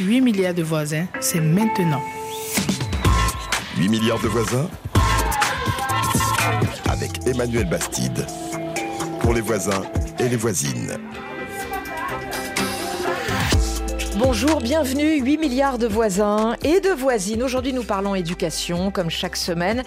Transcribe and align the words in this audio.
8 0.00 0.20
milliards 0.20 0.54
de 0.54 0.62
voisins, 0.62 1.06
c'est 1.18 1.40
maintenant. 1.40 2.00
8 3.78 3.88
milliards 3.88 4.20
de 4.20 4.28
voisins 4.28 4.68
avec 6.88 7.26
Emmanuel 7.26 7.68
Bastide. 7.68 8.24
Pour 9.20 9.34
les 9.34 9.40
voisins 9.40 9.82
et 10.20 10.28
les 10.28 10.36
voisines. 10.36 10.96
Bonjour, 14.18 14.60
bienvenue, 14.60 15.22
8 15.22 15.38
milliards 15.38 15.78
de 15.78 15.86
voisins 15.86 16.56
et 16.64 16.80
de 16.80 16.90
voisines. 16.90 17.40
Aujourd'hui, 17.40 17.72
nous 17.72 17.84
parlons 17.84 18.16
éducation, 18.16 18.90
comme 18.90 19.10
chaque 19.10 19.36
semaine, 19.36 19.84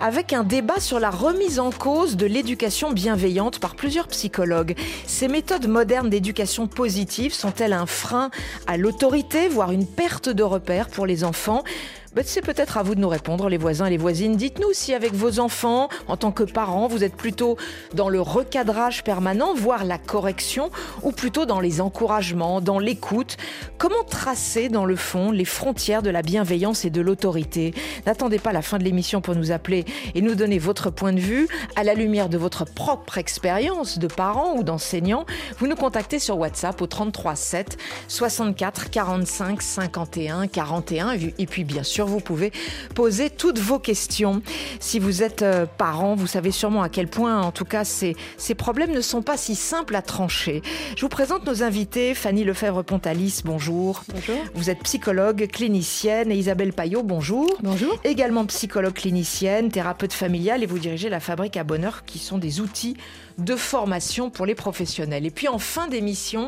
avec 0.00 0.34
un 0.34 0.44
débat 0.44 0.80
sur 0.80 1.00
la 1.00 1.08
remise 1.08 1.58
en 1.58 1.70
cause 1.70 2.18
de 2.18 2.26
l'éducation 2.26 2.90
bienveillante 2.90 3.58
par 3.58 3.76
plusieurs 3.76 4.08
psychologues. 4.08 4.76
Ces 5.06 5.28
méthodes 5.28 5.66
modernes 5.66 6.10
d'éducation 6.10 6.66
positive 6.66 7.32
sont-elles 7.32 7.72
un 7.72 7.86
frein 7.86 8.30
à 8.66 8.76
l'autorité, 8.76 9.48
voire 9.48 9.72
une 9.72 9.86
perte 9.86 10.28
de 10.28 10.42
repères 10.42 10.88
pour 10.88 11.06
les 11.06 11.24
enfants? 11.24 11.64
Bah, 12.14 12.22
c'est 12.24 12.40
peut-être 12.40 12.76
à 12.76 12.82
vous 12.82 12.96
de 12.96 13.00
nous 13.00 13.08
répondre, 13.08 13.48
les 13.48 13.56
voisins 13.56 13.86
et 13.86 13.90
les 13.90 13.96
voisines. 13.96 14.34
Dites-nous 14.34 14.72
si 14.72 14.94
avec 14.94 15.14
vos 15.14 15.38
enfants, 15.38 15.88
en 16.08 16.16
tant 16.16 16.32
que 16.32 16.42
parents, 16.42 16.88
vous 16.88 17.04
êtes 17.04 17.14
plutôt 17.14 17.56
dans 17.94 18.08
le 18.08 18.20
recadrage 18.20 19.04
permanent, 19.04 19.54
voire 19.54 19.84
la 19.84 19.96
correction, 19.96 20.70
ou 21.02 21.12
plutôt 21.12 21.46
dans 21.46 21.60
les 21.60 21.80
encouragements, 21.80 22.60
dans 22.60 22.80
l'écoute. 22.80 23.36
Comment 23.78 24.02
tracer 24.02 24.68
dans 24.68 24.84
le 24.84 24.96
fond 24.96 25.30
les 25.30 25.44
frontières 25.44 26.02
de 26.02 26.10
la 26.10 26.22
bienveillance 26.22 26.84
et 26.84 26.90
de 26.90 27.00
l'autorité? 27.00 27.74
N'attendez 28.06 28.40
pas 28.40 28.52
la 28.52 28.62
fin 28.62 28.78
de 28.78 28.84
l'émission 28.84 29.20
pour 29.20 29.36
nous 29.36 29.52
appeler 29.52 29.84
et 30.16 30.20
nous 30.20 30.34
donner 30.34 30.58
votre 30.58 30.90
point 30.90 31.12
de 31.12 31.20
vue 31.20 31.46
à 31.76 31.84
la 31.84 31.94
lumière 31.94 32.28
de 32.28 32.38
votre 32.38 32.64
propre 32.64 33.18
expérience 33.18 34.00
de 34.00 34.08
parents 34.08 34.56
ou 34.56 34.64
d'enseignants. 34.64 35.26
Vous 35.58 35.68
nous 35.68 35.76
contactez 35.76 36.18
sur 36.18 36.38
WhatsApp 36.38 36.82
au 36.82 36.88
33 36.88 37.36
7 37.36 37.78
64 38.08 38.90
45 38.90 39.62
51 39.62 40.48
41 40.48 41.12
et 41.38 41.46
puis 41.46 41.62
bien 41.62 41.84
sûr 41.84 41.99
vous 42.06 42.20
pouvez 42.20 42.52
poser 42.94 43.30
toutes 43.30 43.58
vos 43.58 43.78
questions. 43.78 44.42
Si 44.78 44.98
vous 44.98 45.22
êtes 45.22 45.42
euh, 45.42 45.66
parent, 45.66 46.14
vous 46.14 46.26
savez 46.26 46.50
sûrement 46.50 46.82
à 46.82 46.88
quel 46.88 47.08
point, 47.08 47.40
en 47.40 47.52
tout 47.52 47.64
cas, 47.64 47.84
ces, 47.84 48.16
ces 48.36 48.54
problèmes 48.54 48.92
ne 48.92 49.00
sont 49.00 49.22
pas 49.22 49.36
si 49.36 49.54
simples 49.54 49.96
à 49.96 50.02
trancher. 50.02 50.62
Je 50.96 51.00
vous 51.02 51.08
présente 51.08 51.46
nos 51.46 51.62
invités. 51.62 52.14
Fanny 52.14 52.44
Lefebvre-Pontalis, 52.44 53.42
bonjour. 53.44 54.02
Bonjour. 54.12 54.36
Vous 54.54 54.70
êtes 54.70 54.80
psychologue, 54.82 55.48
clinicienne 55.50 56.30
et 56.30 56.36
Isabelle 56.36 56.72
Payot, 56.72 57.02
bonjour. 57.02 57.56
Bonjour. 57.62 57.98
Également 58.04 58.44
psychologue 58.46 58.94
clinicienne, 58.94 59.70
thérapeute 59.70 60.12
familiale 60.12 60.62
et 60.62 60.66
vous 60.66 60.78
dirigez 60.78 61.08
la 61.08 61.20
Fabrique 61.20 61.56
à 61.56 61.64
Bonheur 61.64 62.04
qui 62.04 62.18
sont 62.18 62.38
des 62.38 62.60
outils 62.60 62.96
de 63.40 63.56
formation 63.56 64.30
pour 64.30 64.46
les 64.46 64.54
professionnels. 64.54 65.26
Et 65.26 65.30
puis 65.30 65.48
en 65.48 65.58
fin 65.58 65.88
d'émission, 65.88 66.46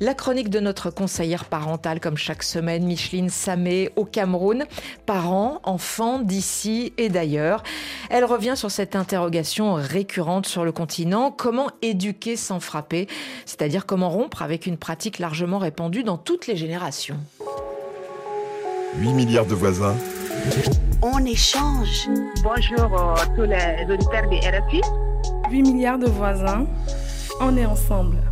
la 0.00 0.14
chronique 0.14 0.48
de 0.50 0.60
notre 0.60 0.90
conseillère 0.90 1.44
parentale, 1.44 2.00
comme 2.00 2.16
chaque 2.16 2.42
semaine, 2.42 2.84
Micheline 2.84 3.28
Samé 3.28 3.90
au 3.96 4.04
Cameroun, 4.04 4.64
parents, 5.06 5.60
enfants 5.64 6.18
d'ici 6.18 6.92
et 6.98 7.08
d'ailleurs. 7.08 7.62
Elle 8.08 8.24
revient 8.24 8.54
sur 8.56 8.70
cette 8.70 8.96
interrogation 8.96 9.74
récurrente 9.74 10.46
sur 10.46 10.64
le 10.64 10.72
continent, 10.72 11.30
comment 11.30 11.68
éduquer 11.82 12.36
sans 12.36 12.60
frapper, 12.60 13.06
c'est-à-dire 13.46 13.86
comment 13.86 14.10
rompre 14.10 14.42
avec 14.42 14.66
une 14.66 14.76
pratique 14.76 15.18
largement 15.18 15.58
répandue 15.58 16.02
dans 16.02 16.18
toutes 16.18 16.46
les 16.46 16.56
générations. 16.56 17.18
8 18.96 19.12
milliards 19.12 19.46
de 19.46 19.54
voisins. 19.54 19.94
On 21.02 21.24
échange. 21.24 22.08
Bonjour 22.42 23.16
à 23.18 23.26
tous 23.36 23.42
les 23.42 23.86
auditeurs 23.92 24.28
de 24.28 24.36
RFI. 24.36 24.80
8 25.50 25.62
milliards 25.62 25.98
de 25.98 26.06
voisins, 26.06 26.66
on 27.40 27.56
est 27.56 27.66
ensemble. 27.66 28.29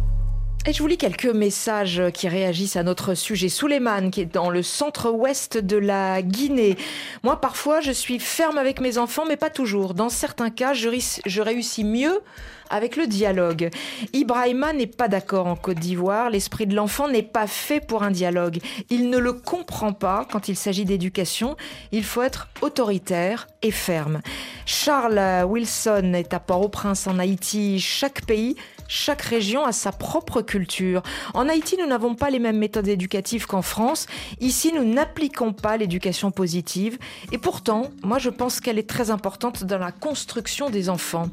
Je 0.71 0.83
vous 0.83 0.87
lis 0.87 0.99
quelques 0.99 1.25
messages 1.25 2.03
qui 2.13 2.29
réagissent 2.29 2.77
à 2.77 2.83
notre 2.83 3.15
sujet. 3.15 3.49
Souleymane, 3.49 4.11
qui 4.11 4.21
est 4.21 4.27
dans 4.27 4.51
le 4.51 4.63
centre-ouest 4.63 5.57
de 5.57 5.79
la 5.79 6.21
Guinée. 6.21 6.77
Moi, 7.23 7.41
parfois, 7.41 7.81
je 7.81 7.91
suis 7.91 8.19
ferme 8.19 8.59
avec 8.59 8.79
mes 8.83 8.99
enfants, 8.99 9.25
mais 9.27 9.39
pas 9.39 9.49
toujours. 9.49 9.95
Dans 9.95 10.11
certains 10.11 10.51
cas, 10.51 10.75
je, 10.75 10.91
je 11.25 11.41
réussis 11.41 11.85
mieux 11.85 12.21
avec 12.69 12.97
le 12.97 13.07
dialogue. 13.07 13.71
Ibrahima 14.13 14.75
n'est 14.75 14.87
pas 14.87 15.09
d'accord 15.09 15.47
en 15.47 15.57
Côte 15.57 15.79
d'Ivoire. 15.79 16.29
L'esprit 16.29 16.67
de 16.67 16.75
l'enfant 16.75 17.09
n'est 17.09 17.23
pas 17.23 17.47
fait 17.47 17.81
pour 17.81 18.03
un 18.03 18.11
dialogue. 18.11 18.59
Il 18.91 19.09
ne 19.09 19.17
le 19.17 19.33
comprend 19.33 19.95
pas 19.95 20.27
quand 20.31 20.49
il 20.49 20.57
s'agit 20.57 20.85
d'éducation. 20.85 21.57
Il 21.93 22.05
faut 22.05 22.21
être 22.21 22.49
autoritaire 22.61 23.47
et 23.63 23.71
ferme. 23.71 24.21
Charles 24.67 25.47
Wilson 25.47 26.13
est 26.15 26.35
à 26.35 26.41
Port-au-Prince 26.41 27.07
en 27.07 27.19
Haïti. 27.19 27.81
Chaque 27.81 28.27
pays 28.27 28.55
chaque 28.89 29.23
région 29.23 29.65
a 29.65 29.73
sa 29.73 29.93
propre 29.93 30.43
culture. 30.43 31.03
En 31.35 31.49
Haïti, 31.49 31.77
nous 31.79 31.87
n'avons 31.87 32.15
pas 32.15 32.31
les 32.31 32.39
mêmes 32.39 32.59
méthodes 32.59 32.89
éducatives 32.89 33.47
qu'en 33.47 33.63
France. 33.63 34.07
Ici, 34.41 34.73
nous 34.75 34.85
n'appliquons 34.85 35.53
pas 35.53 35.77
l'éducation 35.77 36.31
positive. 36.31 36.99
Et 37.31 37.39
pourtant, 37.39 37.91
moi, 38.03 38.19
je 38.19 38.31
pense 38.31 38.61
qu'elle 38.61 38.79
est 38.79 38.89
très 38.89 39.11
importante 39.11 39.65
dans 39.65 39.79
la 39.79 39.93
construction 39.93 40.71
des 40.71 40.89
enfants. 40.89 41.29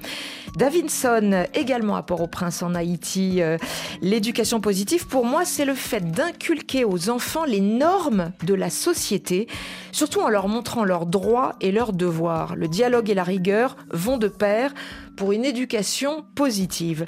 Davidson, 0.57 1.45
également 1.53 1.95
à 1.95 2.03
Port-au-Prince 2.03 2.61
en 2.61 2.75
Haïti, 2.75 3.41
euh, 3.41 3.57
l'éducation 4.01 4.59
positive, 4.59 5.07
pour 5.07 5.25
moi, 5.25 5.45
c'est 5.45 5.65
le 5.65 5.73
fait 5.73 6.11
d'inculquer 6.11 6.83
aux 6.83 7.09
enfants 7.09 7.45
les 7.45 7.61
normes 7.61 8.31
de 8.43 8.53
la 8.53 8.69
société, 8.69 9.47
surtout 9.91 10.19
en 10.19 10.29
leur 10.29 10.47
montrant 10.47 10.83
leurs 10.83 11.05
droits 11.05 11.55
et 11.61 11.71
leurs 11.71 11.93
devoirs. 11.93 12.55
Le 12.55 12.67
dialogue 12.67 13.09
et 13.09 13.13
la 13.13 13.23
rigueur 13.23 13.77
vont 13.91 14.17
de 14.17 14.27
pair 14.27 14.73
pour 15.15 15.31
une 15.31 15.45
éducation 15.45 16.25
positive. 16.35 17.05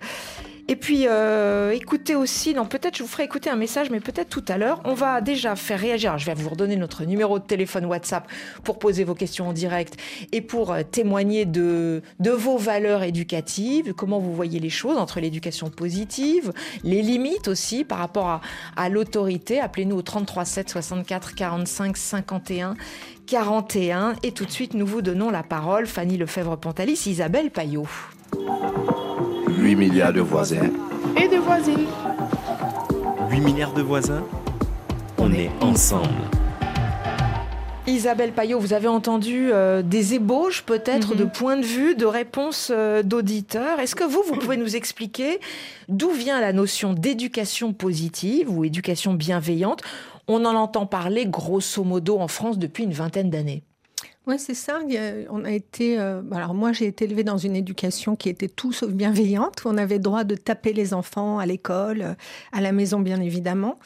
Et 0.69 0.75
puis, 0.75 1.07
euh, 1.07 1.71
écoutez 1.71 2.15
aussi, 2.15 2.53
non, 2.53 2.65
peut-être 2.65 2.97
je 2.97 3.03
vous 3.03 3.09
ferai 3.09 3.23
écouter 3.23 3.49
un 3.49 3.55
message, 3.55 3.89
mais 3.89 4.01
peut-être 4.01 4.29
tout 4.29 4.43
à 4.49 4.57
l'heure. 4.57 4.81
On 4.83 4.93
va 4.93 5.21
déjà 5.21 5.55
faire 5.55 5.79
réagir. 5.79 6.17
je 6.17 6.25
vais 6.25 6.33
vous 6.33 6.49
redonner 6.49 6.75
notre 6.75 7.05
numéro 7.05 7.39
de 7.39 7.43
téléphone 7.45 7.85
WhatsApp 7.85 8.29
pour 8.63 8.77
poser 8.77 9.05
vos 9.05 9.15
questions 9.15 9.47
en 9.47 9.53
direct 9.53 9.95
et 10.33 10.41
pour 10.41 10.73
euh, 10.73 10.83
témoigner 10.83 11.45
de, 11.45 12.01
vos 12.19 12.57
valeurs 12.57 13.03
éducatives, 13.03 13.93
comment 13.93 14.19
vous 14.19 14.35
voyez 14.35 14.59
les 14.59 14.69
choses 14.69 14.97
entre 14.97 15.21
l'éducation 15.21 15.69
positive, 15.69 16.51
les 16.83 17.01
limites 17.01 17.47
aussi 17.47 17.85
par 17.85 17.99
rapport 17.99 18.27
à, 18.27 18.41
à 18.75 18.89
l'autorité. 18.89 19.61
Appelez-nous 19.61 19.95
au 19.95 20.01
33 20.01 20.43
7 20.43 20.69
64 20.69 21.33
45 21.33 21.95
51 21.95 22.75
41. 23.25 24.15
Et 24.23 24.31
tout 24.31 24.45
de 24.45 24.51
suite, 24.51 24.73
nous 24.73 24.85
vous 24.85 25.01
donnons 25.01 25.29
la 25.29 25.43
parole. 25.43 25.85
Fanny 25.85 26.17
Lefebvre-Pontalis, 26.17 27.03
Isabelle 27.05 27.51
Payot. 27.51 27.87
8 29.67 29.75
milliards 29.75 30.13
de 30.13 30.21
voisins. 30.21 30.69
Et 31.21 31.27
de 31.27 31.35
voisines. 31.35 31.87
8 33.29 33.39
milliards 33.41 33.73
de 33.73 33.81
voisins? 33.81 34.23
On 35.17 35.29
est 35.33 35.49
ensemble. 35.59 36.07
Isabelle 37.85 38.31
Payot, 38.31 38.59
vous 38.61 38.71
avez 38.71 38.87
entendu 38.87 39.49
euh, 39.51 39.81
des 39.81 40.13
ébauches 40.13 40.63
peut-être 40.63 41.15
de 41.15 41.25
Mhm. 41.25 41.31
points 41.31 41.57
de 41.57 41.65
vue, 41.65 41.95
de 41.95 42.05
réponses 42.05 42.71
euh, 42.73 43.03
d'auditeurs. 43.03 43.81
Est-ce 43.81 43.93
que 43.97 44.05
vous, 44.05 44.23
vous 44.25 44.35
pouvez 44.35 44.55
nous 44.55 44.77
expliquer 44.77 45.41
d'où 45.89 46.11
vient 46.11 46.39
la 46.39 46.53
notion 46.53 46.93
d'éducation 46.93 47.73
positive 47.73 48.49
ou 48.49 48.63
éducation 48.63 49.15
bienveillante? 49.15 49.81
On 50.29 50.45
en 50.45 50.55
entend 50.55 50.85
parler 50.85 51.25
grosso 51.25 51.83
modo 51.83 52.19
en 52.19 52.29
France 52.29 52.57
depuis 52.57 52.85
une 52.85 52.93
vingtaine 52.93 53.29
d'années. 53.29 53.63
Oui, 54.27 54.35
c'est 54.39 54.55
ça. 54.55 54.79
On 55.29 55.45
a 55.45 55.51
été. 55.51 55.97
euh, 55.97 56.21
alors 56.33 56.53
moi, 56.53 56.73
j'ai 56.73 56.85
été 56.85 57.05
élevée 57.05 57.23
dans 57.23 57.37
une 57.37 57.55
éducation 57.55 58.17
qui 58.17 58.27
était 58.27 58.49
tout 58.49 58.73
sauf 58.73 58.91
bienveillante. 58.91 59.63
où 59.63 59.69
On 59.69 59.77
avait 59.77 59.99
droit 59.99 60.25
de 60.25 60.35
taper 60.35 60.73
les 60.73 60.93
enfants 60.93 61.39
à 61.39 61.45
l'école, 61.45 62.01
euh, 62.01 62.13
à 62.51 62.59
la 62.59 62.73
maison, 62.73 62.99
bien 62.99 63.21
évidemment. 63.21 63.79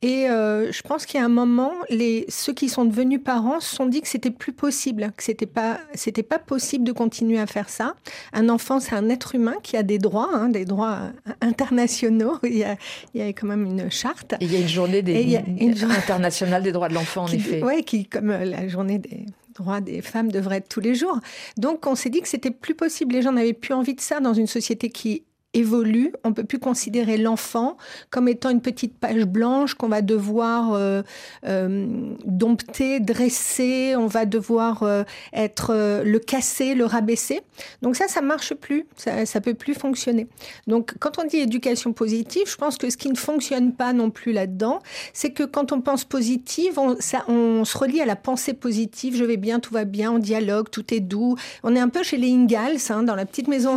Et 0.00 0.30
euh, 0.30 0.72
je 0.72 0.80
pense 0.80 1.04
qu'il 1.04 1.20
y 1.20 1.22
a 1.22 1.26
un 1.26 1.28
moment, 1.28 1.72
les 1.90 2.24
ceux 2.30 2.54
qui 2.54 2.70
sont 2.70 2.86
devenus 2.86 3.20
parents 3.22 3.60
se 3.60 3.76
sont 3.76 3.84
dit 3.84 4.00
que 4.00 4.08
c'était 4.08 4.30
plus 4.30 4.54
possible, 4.54 5.12
que 5.18 5.22
c'était 5.22 5.44
pas, 5.44 5.78
c'était 5.92 6.22
pas 6.22 6.38
possible 6.38 6.84
de 6.84 6.92
continuer 6.92 7.38
à 7.38 7.46
faire 7.46 7.68
ça. 7.68 7.94
Un 8.32 8.48
enfant, 8.48 8.80
c'est 8.80 8.94
un 8.94 9.10
être 9.10 9.34
humain 9.34 9.56
qui 9.62 9.76
a 9.76 9.82
des 9.82 9.98
droits, 9.98 10.30
hein, 10.32 10.48
des 10.48 10.64
droits 10.64 11.10
internationaux. 11.42 12.38
Il 12.42 12.56
y 12.56 12.64
a, 12.64 12.76
il 13.12 13.20
y 13.20 13.22
a 13.22 13.28
quand 13.34 13.46
même 13.46 13.66
une 13.66 13.90
charte. 13.90 14.32
Et 14.40 14.46
il 14.46 14.52
y 14.52 14.56
a 14.56 14.60
une 14.60 14.68
journée 14.68 15.02
des, 15.02 15.36
a 15.36 15.42
une 15.46 15.74
internationale 15.90 16.62
des 16.62 16.72
droits 16.72 16.88
de 16.88 16.94
l'enfant, 16.94 17.24
en 17.24 17.26
qui, 17.26 17.36
effet. 17.36 17.62
ouais, 17.62 17.82
qui, 17.82 18.06
comme 18.06 18.28
la 18.30 18.66
journée 18.66 18.98
des 18.98 19.26
droits 19.54 19.80
des 19.80 20.02
femmes 20.02 20.30
devrait 20.30 20.56
être 20.56 20.68
tous 20.68 20.80
les 20.80 20.94
jours. 20.94 21.18
Donc, 21.56 21.86
on 21.86 21.94
s'est 21.94 22.10
dit 22.10 22.20
que 22.20 22.28
c'était 22.28 22.50
plus 22.50 22.74
possible. 22.74 23.14
Les 23.14 23.22
gens 23.22 23.32
n'avaient 23.32 23.52
plus 23.52 23.74
envie 23.74 23.94
de 23.94 24.00
ça 24.00 24.20
dans 24.20 24.34
une 24.34 24.46
société 24.46 24.90
qui 24.90 25.24
évolue. 25.54 26.12
On 26.24 26.32
peut 26.32 26.44
plus 26.44 26.58
considérer 26.58 27.16
l'enfant 27.16 27.76
comme 28.10 28.28
étant 28.28 28.50
une 28.50 28.60
petite 28.60 28.98
page 28.98 29.24
blanche 29.24 29.74
qu'on 29.74 29.88
va 29.88 30.02
devoir 30.02 30.72
euh, 30.72 31.02
euh, 31.46 31.86
dompter, 32.24 33.00
dresser. 33.00 33.94
On 33.96 34.06
va 34.06 34.26
devoir 34.26 34.82
euh, 34.82 35.04
être 35.32 36.02
le 36.04 36.18
casser, 36.18 36.74
le 36.74 36.84
rabaisser. 36.84 37.40
Donc 37.82 37.96
ça, 37.96 38.08
ça 38.08 38.20
marche 38.20 38.54
plus. 38.54 38.86
Ça, 38.96 39.24
ça 39.26 39.40
peut 39.40 39.54
plus 39.54 39.74
fonctionner. 39.74 40.26
Donc, 40.66 40.94
quand 40.98 41.18
on 41.18 41.24
dit 41.24 41.38
éducation 41.38 41.92
positive, 41.92 42.50
je 42.50 42.56
pense 42.56 42.76
que 42.76 42.90
ce 42.90 42.96
qui 42.96 43.08
ne 43.08 43.16
fonctionne 43.16 43.72
pas 43.72 43.92
non 43.92 44.10
plus 44.10 44.32
là-dedans, 44.32 44.80
c'est 45.12 45.30
que 45.30 45.44
quand 45.44 45.72
on 45.72 45.80
pense 45.80 46.04
positive, 46.04 46.78
on, 46.78 47.64
se 47.64 47.78
relie 47.78 48.00
à 48.00 48.06
la 48.06 48.16
pensée 48.16 48.52
positive. 48.52 49.16
Je 49.16 49.24
vais 49.24 49.36
bien, 49.36 49.60
tout 49.60 49.72
va 49.72 49.84
bien, 49.84 50.12
on 50.12 50.18
dialogue, 50.18 50.68
tout 50.70 50.92
est 50.92 51.00
doux. 51.00 51.36
On 51.62 51.76
est 51.76 51.80
un 51.80 51.88
peu 51.88 52.02
chez 52.02 52.16
les 52.16 52.32
Ingalls, 52.32 52.78
hein, 52.90 53.02
dans 53.04 53.14
la 53.14 53.26
petite 53.26 53.48
maison 53.48 53.76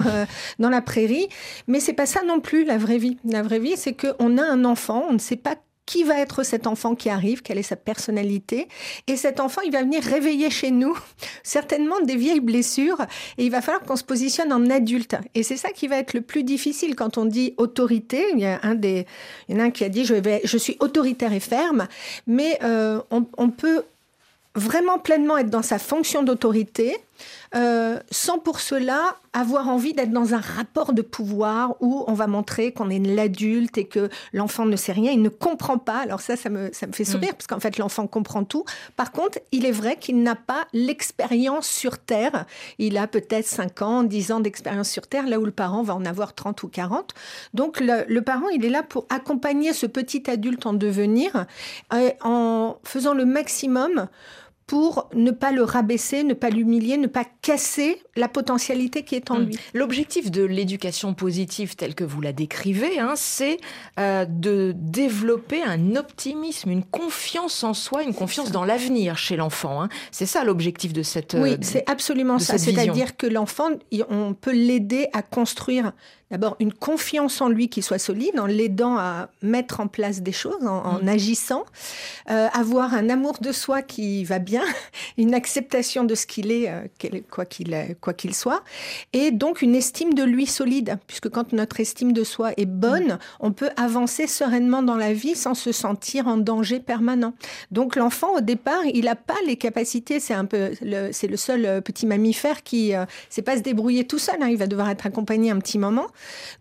dans 0.60 0.70
la 0.70 0.82
prairie. 0.82 1.28
Mais 1.68 1.80
c'est 1.80 1.94
pas 1.94 2.06
ça 2.06 2.24
non 2.24 2.40
plus 2.40 2.64
la 2.64 2.78
vraie 2.78 2.98
vie. 2.98 3.18
La 3.26 3.44
vraie 3.44 3.60
vie, 3.60 3.76
c'est 3.78 3.94
qu'on 3.94 4.38
a 4.38 4.44
un 4.44 4.66
enfant, 4.66 5.06
on 5.10 5.14
ne 5.14 5.20
sait 5.20 5.36
pas 5.36 5.56
qui 5.88 6.04
va 6.04 6.20
être 6.20 6.44
cet 6.44 6.68
enfant 6.68 6.96
qui 6.96 7.10
arrive, 7.10 7.42
quelle 7.42 7.58
est 7.58 7.64
sa 7.64 7.78
personnalité. 7.78 8.68
Et 9.08 9.16
cet 9.16 9.40
enfant, 9.40 9.62
il 9.62 9.72
va 9.72 9.82
venir 9.82 10.04
réveiller 10.04 10.52
chez 10.52 10.70
nous 10.70 10.96
certainement 11.44 12.00
des 12.02 12.18
vieilles 12.18 12.42
blessures 12.42 13.02
et 13.38 13.46
il 13.46 13.52
va 13.52 13.62
falloir 13.62 13.84
qu'on 13.84 13.96
se 13.96 14.04
positionne 14.04 14.54
en 14.54 14.70
adulte. 14.70 15.16
Et 15.34 15.42
c'est 15.42 15.58
ça 15.58 15.70
qui 15.70 15.88
va 15.88 15.98
être 15.98 16.14
le 16.14 16.22
plus 16.22 16.44
difficile 16.44 16.96
quand 16.96 17.18
on 17.18 17.26
dit 17.26 17.56
autorité. 17.58 18.26
Il 18.34 18.40
y 18.40 18.46
a 18.46 18.60
un 18.64 18.76
des, 18.76 19.08
il 19.48 19.56
y 19.56 19.58
en 19.58 19.64
a 19.64 19.68
un 19.68 19.72
qui 19.72 19.86
a 19.86 19.90
dit 19.90 20.06
je 20.06 20.14
vais, 20.14 20.42
je 20.44 20.58
suis 20.58 20.76
autoritaire 20.82 21.32
et 21.32 21.40
ferme, 21.40 21.88
mais 22.28 22.60
euh, 22.64 23.02
on, 23.10 23.26
on 23.38 23.50
peut 23.50 23.84
vraiment 24.56 25.00
pleinement 25.00 25.38
être 25.38 25.50
dans 25.50 25.62
sa 25.62 25.80
fonction 25.80 26.22
d'autorité, 26.22 26.98
euh, 27.56 28.00
sans 28.12 28.40
pour 28.40 28.60
cela 28.60 29.16
avoir 29.34 29.70
envie 29.70 29.94
d'être 29.94 30.12
dans 30.12 30.34
un 30.34 30.40
rapport 30.40 30.94
de 30.94 31.02
pouvoir 31.02 31.76
où 31.80 32.04
on 32.08 32.14
va 32.14 32.28
montrer 32.28 32.72
qu'on 32.72 32.90
est 32.90 33.00
l'adulte 33.00 33.78
et 33.78 33.86
que 33.86 34.10
l'enfant 34.34 34.66
ne 34.66 34.76
sait 34.76 34.92
rien, 34.92 35.12
il 35.12 35.22
ne 35.22 35.30
comprend 35.30 35.78
pas. 35.78 36.00
Alors 36.00 36.22
ça, 36.22 36.36
ça 36.36 36.50
me, 36.50 36.70
ça 36.74 36.88
me 36.88 36.92
fait 36.92 37.06
sourire, 37.06 37.34
parce 37.36 37.48
qu'en 37.48 37.60
fait, 37.60 37.78
l'enfant 37.78 38.08
comprend 38.08 38.44
tout. 38.44 38.66
Par 38.96 39.12
contre, 39.12 39.40
il 39.52 39.66
est 39.66 39.72
vrai 39.72 39.98
qu'il 39.98 40.24
n'a 40.24 40.36
pas 40.36 40.68
l'expérience 40.74 41.68
sur 41.68 42.00
Terre. 42.00 42.46
Il 42.80 42.98
a 42.98 43.08
peut-être 43.08 43.46
5 43.46 43.82
ans, 43.82 44.04
10 44.04 44.32
ans 44.32 44.40
d'expérience 44.40 44.90
sur 44.90 45.08
Terre, 45.08 45.28
là 45.28 45.40
où 45.40 45.46
le 45.46 45.52
parent 45.52 45.84
va 45.84 45.96
en 45.96 46.06
avoir 46.06 46.34
30 46.34 46.64
ou 46.64 46.68
40. 46.68 47.14
Donc 47.54 47.80
le, 47.80 48.06
le 48.08 48.22
parent, 48.22 48.50
il 48.50 48.66
est 48.66 48.70
là 48.70 48.84
pour 48.84 49.06
accompagner 49.10 49.74
ce 49.74 49.86
petit 49.86 50.30
adulte 50.30 50.66
en 50.66 50.74
devenir 50.74 51.46
euh, 51.94 52.12
en 52.24 52.78
faisant 52.84 53.14
le 53.14 53.26
maximum 53.26 54.08
pour 54.68 55.10
ne 55.16 55.32
pas 55.32 55.54
le 55.54 55.64
rabaisser, 55.64 56.24
ne 56.26 56.34
pas 56.34 56.50
l'humilier, 56.50 56.98
ne 56.98 57.08
pas 57.08 57.24
casser 57.42 58.02
la 58.18 58.28
potentialité 58.28 59.04
qui 59.04 59.16
est 59.16 59.32
en 59.32 59.40
Hmm. 59.40 59.46
lui. 59.46 59.58
L'objectif 59.74 60.30
de 60.30 60.44
l'éducation 60.44 61.14
positive 61.14 61.76
telle 61.78 61.96
que 61.96 62.04
vous 62.04 62.20
la 62.20 62.34
décrivez, 62.34 63.00
hein, 63.00 63.14
c'est 63.16 63.58
euh, 63.98 64.26
de 64.28 64.74
développer 64.76 65.64
un 65.64 65.96
optimisme, 65.96 66.70
une 66.70 66.84
confiance 66.84 67.64
en 67.64 67.74
soi, 67.74 68.04
une 68.04 68.14
confiance 68.14 68.52
dans 68.52 68.66
l'avenir 68.66 69.18
chez 69.18 69.38
l'enfant. 69.38 69.82
hein. 69.84 69.90
C'est 70.12 70.26
ça 70.26 70.44
l'objectif 70.44 70.92
de 70.92 71.02
cette... 71.04 71.36
euh, 71.36 71.42
Oui, 71.44 71.58
c'est 71.62 71.90
absolument 71.90 72.38
ça. 72.40 72.58
C'est-à-dire 72.58 73.16
que 73.16 73.26
l'enfant, 73.28 73.70
on 74.10 74.34
peut 74.34 74.52
l'aider 74.54 75.08
à 75.14 75.22
construire 75.22 75.94
d'abord 76.32 76.56
une 76.60 76.74
confiance 76.74 77.42
en 77.42 77.50
lui 77.50 77.70
qui 77.70 77.82
soit 77.82 78.00
solide, 78.00 78.40
en 78.40 78.46
l'aidant 78.46 78.98
à 78.98 79.30
mettre 79.42 79.80
en 79.80 79.88
place 79.88 80.22
des 80.22 80.32
choses, 80.32 80.66
en, 80.66 80.86
en 80.86 81.00
Mm. 81.04 81.08
agissant, 81.10 81.66
euh, 82.30 82.48
avoir 82.54 82.94
un 82.94 83.10
amour 83.10 83.38
de 83.42 83.52
soi 83.52 83.82
qui 83.82 84.24
va 84.24 84.40
bien, 84.40 84.64
une 85.18 85.34
acceptation 85.34 86.04
de 86.04 86.16
ce 86.16 86.26
qu'il 86.26 86.52
est, 86.52 86.70
euh, 86.70 86.82
quoi 87.30 87.46
qu'il 87.46 87.96
quoi 88.02 88.14
qu'il 88.14 88.34
soit, 88.36 88.64
et 89.14 89.32
donc 89.32 89.62
une 89.62 89.76
estime 89.76 90.14
de 90.14 90.24
lui 90.24 90.46
solide, 90.48 90.98
puisque 91.08 91.30
quand 91.30 91.54
notre 91.54 91.80
estime 91.80 92.12
de 92.14 92.24
soi 92.24 92.52
est 92.58 92.66
bonne, 92.66 93.20
on 93.40 93.52
peut 93.52 93.70
avancer 93.78 94.28
sereinement 94.28 94.84
dans 94.84 94.96
la 94.98 95.14
vie 95.14 95.36
sans 95.36 95.54
se 95.54 95.72
sentir 95.72 96.28
en 96.28 96.38
danger 96.38 96.80
permanent. 96.80 97.34
Donc 97.72 97.96
l'enfant, 97.96 98.34
au 98.36 98.42
départ, 98.42 98.84
il 98.94 99.06
n'a 99.06 99.16
pas 99.16 99.36
les 99.46 99.56
capacités. 99.56 100.20
C'est 100.20 100.34
un 100.34 100.46
peu, 100.46 100.72
le, 100.82 101.12
c'est 101.12 101.28
le 101.28 101.38
seul 101.38 101.66
euh, 101.66 101.82
petit 101.82 102.06
mammifère 102.06 102.64
qui, 102.64 102.94
euh, 102.96 103.06
c'est 103.30 103.42
pas 103.42 103.56
se 103.58 103.62
débrouiller 103.62 104.06
tout 104.06 104.20
seul. 104.20 104.36
hein, 104.42 104.48
il 104.50 104.58
va 104.58 104.68
devoir 104.68 104.90
être 104.90 105.06
accompagné 105.06 105.52
un 105.52 105.60
petit 105.60 105.78
moment. 105.80 106.08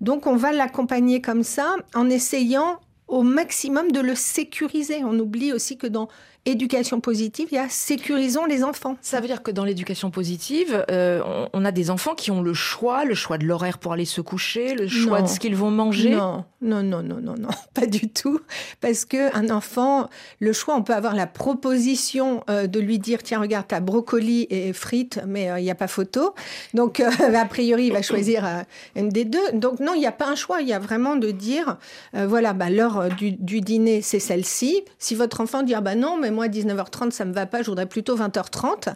Donc 0.01 0.27
on 0.27 0.37
va 0.37 0.53
l'accompagner 0.53 1.21
comme 1.21 1.43
ça, 1.43 1.77
en 1.95 2.09
essayant 2.11 2.81
au 3.09 3.23
maximum 3.23 3.93
de 3.93 4.01
le 4.01 4.15
sécuriser. 4.15 5.05
On 5.05 5.19
oublie 5.19 5.53
aussi 5.53 5.77
que 5.77 5.87
dans 5.87 6.09
éducation 6.47 7.01
positive, 7.01 7.49
il 7.51 7.57
y 7.57 7.59
a 7.59 7.69
sécurisons 7.69 8.47
les 8.47 8.65
enfants. 8.65 8.97
Ça 9.03 9.21
veut 9.21 9.27
dire 9.27 9.43
que 9.43 9.51
dans 9.51 9.65
l'éducation 9.65 10.11
positive, 10.11 10.85
euh, 10.91 11.21
on, 11.25 11.49
on 11.61 11.65
a 11.65 11.73
des 11.73 11.91
enfants 11.91 12.15
qui 12.15 12.31
ont 12.31 12.43
le 12.43 12.55
choix, 12.55 13.05
le 13.05 13.15
choix 13.15 13.39
de 13.39 13.45
l'horaire 13.45 13.79
pour 13.79 13.93
aller 13.93 14.05
se 14.05 14.21
coucher, 14.21 14.75
le 14.75 14.89
choix 14.89 15.19
Non. 15.19 15.25
de 15.25 15.31
ce 15.31 15.39
qu'ils 15.41 15.57
vont 15.57 15.71
manger. 15.71 16.11
Non, 16.11 16.45
non, 16.61 16.83
non, 16.83 17.03
non, 17.03 17.21
non, 17.21 17.35
non, 17.39 17.49
pas 17.75 17.87
du 17.87 18.09
tout. 18.09 18.41
Parce 18.81 19.05
que 19.05 19.35
un 19.37 19.51
enfant, 19.51 20.09
le 20.41 20.53
choix, 20.53 20.75
on 20.77 20.83
peut 20.83 20.95
avoir 20.95 21.15
la 21.15 21.27
proposition 21.27 22.45
euh, 22.49 22.67
de 22.67 22.81
lui 22.81 22.99
dire 22.99 23.23
tiens, 23.23 23.41
regarde, 23.41 23.67
t'as 23.69 23.81
brocoli 23.81 24.47
et 24.51 24.73
frites, 24.73 25.21
mais 25.27 25.51
euh, 25.51 25.59
il 25.59 25.65
n'y 25.65 25.71
a 25.71 25.75
pas 25.75 25.89
photo. 25.89 26.35
Donc, 26.75 27.01
euh, 27.01 27.11
a 27.35 27.45
priori, 27.45 27.87
il 27.87 27.93
va 27.93 28.03
choisir 28.03 28.45
euh, 28.47 28.63
une 28.95 29.09
des 29.09 29.25
deux. 29.25 29.53
Donc, 29.53 29.81
non, 29.81 29.95
il 29.95 30.01
n'y 30.01 30.07
a 30.07 30.13
pas 30.13 30.29
un 30.29 30.35
choix. 30.35 30.61
Il 30.63 30.69
y 30.69 30.73
a 30.73 30.79
vraiment 30.79 31.17
de 31.17 31.31
dire 31.31 31.77
euh, 32.15 32.27
voilà, 32.27 32.53
bah, 32.53 32.71
l'heure 32.71 32.99
euh, 32.99 33.09
du, 33.09 33.33
du 33.33 33.61
dîner, 33.61 34.01
c'est 34.03 34.21
celle-ci. 34.21 34.83
Si 34.99 35.15
votre 35.15 35.41
enfant 35.41 35.63
dit 35.63 35.75
ah 35.75 35.81
bah 35.81 35.95
non, 35.95 36.17
mais 36.21 36.31
moi, 36.37 36.49
19h30, 36.49 37.11
ça 37.11 37.25
me 37.25 37.33
va 37.33 37.47
pas, 37.47 37.63
je 37.63 37.71
voudrais 37.71 37.87
plutôt 37.87 38.17
20h30. 38.17 38.95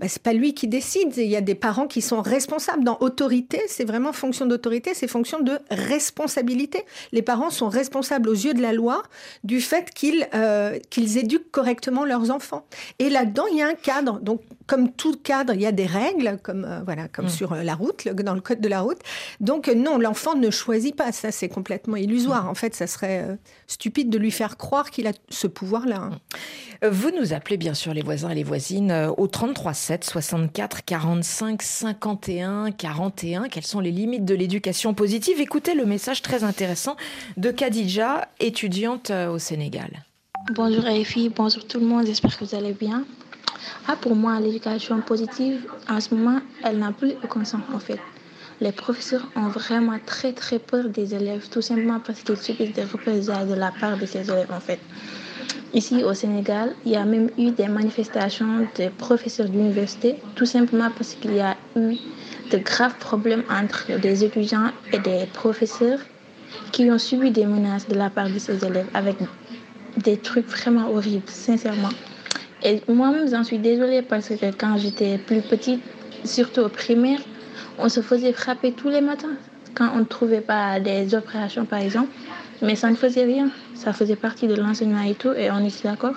Bah, 0.00 0.08
c'est 0.08 0.22
pas 0.22 0.32
lui 0.32 0.54
qui 0.54 0.66
décide. 0.66 1.16
Il 1.16 1.28
y 1.28 1.36
a 1.36 1.40
des 1.40 1.54
parents 1.54 1.86
qui 1.86 2.00
sont 2.02 2.20
responsables. 2.20 2.82
Dans 2.82 2.98
autorité, 3.00 3.60
c'est 3.68 3.84
vraiment 3.84 4.12
fonction 4.12 4.44
d'autorité, 4.44 4.92
c'est 4.92 5.06
fonction 5.06 5.38
de 5.40 5.58
responsabilité. 5.70 6.82
Les 7.12 7.22
parents 7.22 7.50
sont 7.50 7.68
responsables 7.68 8.28
aux 8.28 8.32
yeux 8.34 8.54
de 8.54 8.60
la 8.62 8.72
loi 8.72 9.02
du 9.44 9.60
fait 9.60 9.90
qu'ils 9.94 10.26
euh, 10.34 10.78
qu'ils 10.90 11.16
éduquent 11.18 11.50
correctement 11.52 12.04
leurs 12.04 12.30
enfants. 12.32 12.66
Et 12.98 13.08
là-dedans, 13.08 13.44
il 13.52 13.58
y 13.58 13.62
a 13.62 13.68
un 13.68 13.74
cadre. 13.74 14.18
Donc, 14.20 14.40
comme 14.66 14.90
tout 14.90 15.14
cadre, 15.16 15.52
il 15.54 15.60
y 15.60 15.66
a 15.66 15.72
des 15.72 15.86
règles, 15.86 16.38
comme 16.42 16.64
euh, 16.64 16.80
voilà, 16.84 17.06
comme 17.08 17.26
Mm. 17.26 17.28
sur 17.30 17.52
euh, 17.52 17.62
la 17.62 17.74
route, 17.74 18.04
le- 18.04 18.14
dans 18.14 18.34
le 18.34 18.40
code 18.40 18.60
de 18.60 18.68
la 18.68 18.80
route. 18.80 18.98
Donc, 19.40 19.68
non, 19.68 19.98
l'enfant 19.98 20.34
ne 20.34 20.50
choisit 20.50 20.96
pas. 20.96 21.12
Ça, 21.12 21.30
c'est 21.30 21.48
complètement 21.48 21.96
illusoire. 21.96 22.48
En 22.48 22.54
fait, 22.54 22.74
ça 22.74 22.86
serait 22.86 23.24
euh, 23.28 23.36
stupide 23.68 24.10
de 24.10 24.18
lui 24.18 24.30
faire 24.30 24.56
croire 24.56 24.90
qu'il 24.90 25.06
a 25.06 25.12
ce 25.28 25.46
pouvoir-là. 25.46 25.96
hein. 25.96 26.18
Vous 26.90 27.10
nous 27.18 27.32
appelez 27.32 27.56
bien 27.56 27.72
sûr 27.72 27.94
les 27.94 28.02
voisins 28.02 28.28
et 28.28 28.34
les 28.34 28.42
voisines 28.42 28.90
euh, 28.90 29.10
au 29.16 29.26
33 29.26 29.72
7 29.72 30.04
64 30.04 30.84
45 30.84 31.62
51 31.62 32.72
41. 32.72 33.48
Quelles 33.48 33.64
sont 33.64 33.80
les 33.80 33.90
limites 33.90 34.26
de 34.26 34.34
l'éducation 34.34 34.92
positive? 34.92 35.40
Écoutez 35.40 35.74
le 35.74 35.86
message 35.86 36.20
très 36.20 36.44
intéressant 36.44 36.96
de 37.38 37.50
Khadija, 37.50 38.28
étudiante 38.38 39.08
euh, 39.10 39.30
au 39.30 39.38
Sénégal. 39.38 40.04
Bonjour 40.54 40.84
les 40.84 41.30
bonjour 41.30 41.66
tout 41.66 41.80
le 41.80 41.86
monde, 41.86 42.04
j'espère 42.04 42.36
que 42.36 42.44
vous 42.44 42.54
allez 42.54 42.74
bien. 42.74 43.04
Ah, 43.88 43.96
pour 43.96 44.14
moi, 44.14 44.38
l'éducation 44.38 45.00
positive, 45.00 45.66
en 45.88 46.00
ce 46.00 46.14
moment, 46.14 46.40
elle 46.64 46.80
n'a 46.80 46.92
plus 46.92 47.14
aucun 47.22 47.46
sens 47.46 47.62
en 47.72 47.78
fait. 47.78 48.00
Les 48.60 48.72
professeurs 48.72 49.26
ont 49.36 49.48
vraiment 49.48 49.98
très 50.04 50.34
très 50.34 50.58
peur 50.58 50.90
des 50.90 51.14
élèves, 51.14 51.48
tout 51.48 51.62
simplement 51.62 51.98
parce 52.00 52.22
qu'ils 52.22 52.36
subissent 52.36 52.74
des 52.74 52.84
représailles 52.84 53.48
de 53.48 53.54
la 53.54 53.72
part 53.72 53.96
de 53.96 54.04
ces 54.04 54.30
élèves 54.30 54.52
en 54.52 54.60
fait. 54.60 54.80
Ici 55.74 56.04
au 56.04 56.14
Sénégal, 56.14 56.72
il 56.86 56.92
y 56.92 56.96
a 56.96 57.04
même 57.04 57.30
eu 57.36 57.50
des 57.50 57.66
manifestations 57.66 58.68
des 58.76 58.90
professeurs 58.90 59.48
d'université, 59.48 60.14
tout 60.36 60.46
simplement 60.46 60.88
parce 60.96 61.14
qu'il 61.14 61.34
y 61.34 61.40
a 61.40 61.56
eu 61.74 61.96
de 62.52 62.58
graves 62.58 62.96
problèmes 63.00 63.42
entre 63.50 63.98
des 63.98 64.22
étudiants 64.22 64.70
et 64.92 65.00
des 65.00 65.26
professeurs 65.32 65.98
qui 66.70 66.88
ont 66.92 66.98
subi 66.98 67.32
des 67.32 67.44
menaces 67.44 67.88
de 67.88 67.96
la 67.96 68.08
part 68.08 68.30
de 68.30 68.38
ces 68.38 68.64
élèves 68.64 68.86
avec 68.94 69.16
des 69.96 70.16
trucs 70.16 70.46
vraiment 70.46 70.88
horribles, 70.92 71.28
sincèrement. 71.28 71.90
Et 72.62 72.80
moi-même, 72.86 73.28
j'en 73.28 73.42
suis 73.42 73.58
désolée 73.58 74.02
parce 74.02 74.28
que 74.28 74.52
quand 74.56 74.76
j'étais 74.78 75.18
plus 75.18 75.40
petite, 75.40 75.82
surtout 76.24 76.60
au 76.60 76.68
primaire, 76.68 77.18
on 77.80 77.88
se 77.88 78.00
faisait 78.00 78.32
frapper 78.32 78.70
tous 78.72 78.90
les 78.90 79.00
matins 79.00 79.36
quand 79.74 79.90
on 79.92 79.98
ne 79.98 80.04
trouvait 80.04 80.40
pas 80.40 80.78
des 80.78 81.16
opérations, 81.16 81.64
par 81.64 81.80
exemple. 81.80 82.10
Mais 82.64 82.76
ça 82.76 82.90
ne 82.90 82.96
faisait 82.96 83.24
rien. 83.24 83.50
Ça 83.74 83.92
faisait 83.92 84.16
partie 84.16 84.46
de 84.46 84.54
l'enseignement 84.54 85.02
et 85.02 85.14
tout, 85.14 85.32
et 85.32 85.50
on 85.50 85.58
est 85.58 85.82
d'accord. 85.84 86.14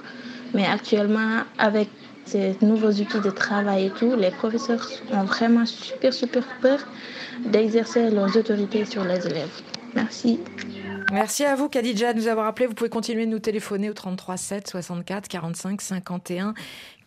Mais 0.54 0.66
actuellement, 0.66 1.44
avec 1.58 1.90
ces 2.26 2.56
nouveaux 2.62 2.92
outils 2.92 3.22
de 3.24 3.30
travail 3.30 3.88
et 3.88 3.90
tout, 3.90 4.16
les 4.16 4.32
professeurs 4.32 4.86
ont 5.12 5.24
vraiment 5.24 5.66
super, 5.66 6.14
super 6.14 6.44
peur 6.62 6.80
d'exercer 7.46 8.10
leurs 8.10 8.36
autorités 8.36 8.86
sur 8.86 9.04
les 9.04 9.26
élèves. 9.28 9.62
Merci. 9.96 10.40
Merci 11.12 11.46
à 11.46 11.56
vous, 11.56 11.70
Khadija, 11.70 12.14
de 12.14 12.20
nous 12.20 12.28
avoir 12.28 12.48
appelé. 12.48 12.68
Vous 12.68 12.74
pouvez 12.74 12.90
continuer 12.90 13.26
de 13.26 13.32
nous 13.32 13.40
téléphoner 13.40 13.90
au 13.90 13.94
33 13.94 14.36
7 14.38 14.68
64 14.68 15.28
45 15.28 15.82
51 15.82 16.54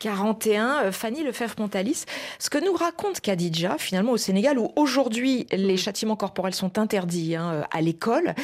41. 0.00 0.84
Euh, 0.86 0.92
Fanny 0.92 1.22
Lefebvre-Pontalis, 1.22 2.04
ce 2.38 2.50
que 2.50 2.58
nous 2.58 2.72
raconte 2.72 3.20
Khadija, 3.20 3.76
finalement, 3.78 4.12
au 4.12 4.16
Sénégal, 4.16 4.58
où 4.58 4.72
aujourd'hui 4.74 5.46
les 5.52 5.76
châtiments 5.76 6.16
corporels 6.16 6.54
sont 6.54 6.78
interdits 6.78 7.36
hein, 7.36 7.64
à 7.70 7.80
l'école, 7.80 8.34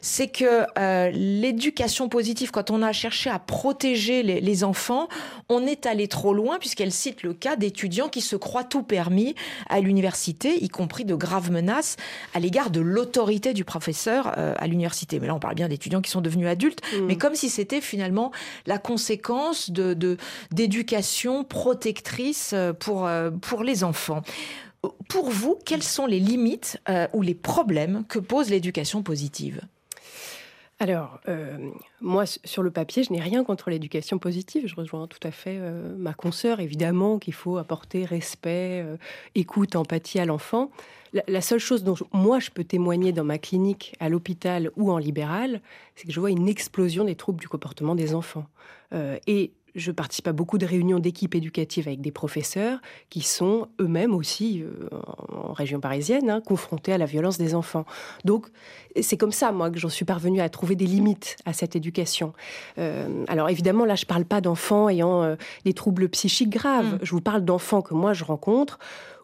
c'est 0.00 0.28
que 0.28 0.64
euh, 0.78 1.10
l'éducation 1.12 2.08
positive, 2.08 2.50
quand 2.52 2.70
on 2.70 2.82
a 2.82 2.92
cherché 2.92 3.30
à 3.30 3.38
protéger 3.38 4.22
les, 4.22 4.40
les 4.40 4.62
enfants, 4.64 5.08
on 5.48 5.66
est 5.66 5.86
allé 5.86 6.06
trop 6.06 6.34
loin, 6.34 6.58
puisqu'elle 6.58 6.92
cite 6.92 7.22
le 7.22 7.32
cas 7.34 7.56
d'étudiants 7.56 8.08
qui 8.08 8.20
se 8.20 8.36
croient 8.36 8.64
tout 8.64 8.82
permis 8.82 9.34
à 9.70 9.80
l'université, 9.80 10.62
y 10.62 10.68
compris 10.68 11.04
de 11.04 11.14
graves 11.14 11.50
menaces 11.50 11.96
à 12.34 12.40
l'égard 12.40 12.70
de 12.70 12.80
l'autorité 12.80 13.54
du 13.54 13.64
professeur 13.64 14.34
euh, 14.38 14.54
à 14.58 14.66
l'université. 14.66 15.18
Mais 15.18 15.26
là, 15.26 15.34
on 15.34 15.40
parle 15.40 15.54
bien 15.54 15.68
d'étudiants 15.68 16.02
qui 16.02 16.10
sont 16.10 16.20
devenus 16.20 16.46
adultes, 16.48 16.80
mais 17.02 17.16
comme 17.16 17.34
si 17.34 17.48
c'était 17.48 17.80
finalement 17.80 18.32
la 18.66 18.78
conséquence 18.78 19.70
de 19.70 19.94
de- 19.94 20.18
protectrice 21.48 22.52
euh, 22.52 22.72
pour, 22.72 23.06
euh, 23.06 23.30
pour 23.30 23.62
les 23.62 23.84
enfants. 23.84 24.22
Pour 25.08 25.30
vous, 25.30 25.58
quelles 25.64 25.82
sont 25.82 26.06
les 26.06 26.20
limites 26.20 26.78
euh, 26.88 27.08
ou 27.12 27.22
les 27.22 27.34
problèmes 27.34 28.04
que 28.08 28.18
pose 28.18 28.50
l'éducation 28.50 29.02
positive? 29.02 29.62
Alors, 30.78 31.20
euh, 31.26 31.70
moi, 32.02 32.24
sur 32.26 32.62
le 32.62 32.70
papier, 32.70 33.02
je 33.02 33.10
n'ai 33.10 33.20
rien 33.20 33.44
contre 33.44 33.70
l'éducation 33.70 34.18
positive. 34.18 34.66
Je 34.66 34.74
rejoins 34.74 35.06
tout 35.06 35.18
à 35.22 35.30
fait 35.30 35.56
euh, 35.58 35.96
ma 35.96 36.12
consoeur, 36.12 36.60
évidemment, 36.60 37.18
qu'il 37.18 37.32
faut 37.32 37.56
apporter 37.56 38.04
respect, 38.04 38.82
euh, 38.84 38.98
écoute, 39.34 39.74
empathie 39.74 40.18
à 40.18 40.26
l'enfant. 40.26 40.70
La, 41.28 41.40
seule 41.40 41.60
chose 41.60 41.82
dont 41.82 41.94
moi, 42.12 42.40
je 42.40 42.50
peux 42.50 42.64
témoigner 42.64 43.12
dans 43.12 43.24
ma 43.24 43.38
clinique, 43.38 43.96
à 44.00 44.10
l'hôpital 44.10 44.70
ou 44.76 44.92
en 44.92 44.98
libéral, 44.98 45.62
c'est 45.94 46.06
que 46.06 46.12
je 46.12 46.20
vois 46.20 46.30
une 46.30 46.46
explosion 46.46 47.04
des 47.04 47.14
troubles 47.14 47.40
du 47.40 47.48
comportement 47.48 47.94
des 47.94 48.14
enfants. 48.14 48.44
et 49.26 49.52
je 49.76 49.92
participe 49.92 50.26
à 50.26 50.32
beaucoup 50.32 50.58
de 50.58 50.66
réunions 50.66 50.98
d'équipes 50.98 51.34
éducatives 51.34 51.86
avec 51.86 52.00
des 52.00 52.10
professeurs 52.10 52.80
qui 53.10 53.20
sont 53.20 53.68
eux-mêmes 53.80 54.14
aussi, 54.14 54.62
euh, 54.62 54.88
en 55.30 55.52
région 55.52 55.80
parisienne, 55.80 56.30
hein, 56.30 56.40
confrontés 56.40 56.92
à 56.92 56.98
la 56.98 57.04
violence 57.04 57.36
des 57.36 57.54
enfants. 57.54 57.84
Donc, 58.24 58.46
c'est 59.00 59.18
comme 59.18 59.32
ça, 59.32 59.52
moi, 59.52 59.70
que 59.70 59.78
j'en 59.78 59.90
suis 59.90 60.06
parvenue 60.06 60.40
à 60.40 60.48
trouver 60.48 60.74
des 60.74 60.86
limites 60.86 61.36
à 61.44 61.52
cette 61.52 61.76
éducation. 61.76 62.32
Euh, 62.78 63.24
alors, 63.28 63.50
évidemment, 63.50 63.84
là, 63.84 63.94
je 63.94 64.04
ne 64.04 64.08
parle 64.08 64.24
pas 64.24 64.40
d'enfants 64.40 64.88
ayant 64.88 65.22
euh, 65.22 65.36
des 65.64 65.74
troubles 65.74 66.08
psychiques 66.08 66.50
graves. 66.50 66.94
Mmh. 66.94 66.98
Je 67.02 67.10
vous 67.10 67.20
parle 67.20 67.44
d'enfants 67.44 67.82
que 67.82 67.94
moi, 67.94 68.14
je 68.14 68.24
rencontre 68.24 68.78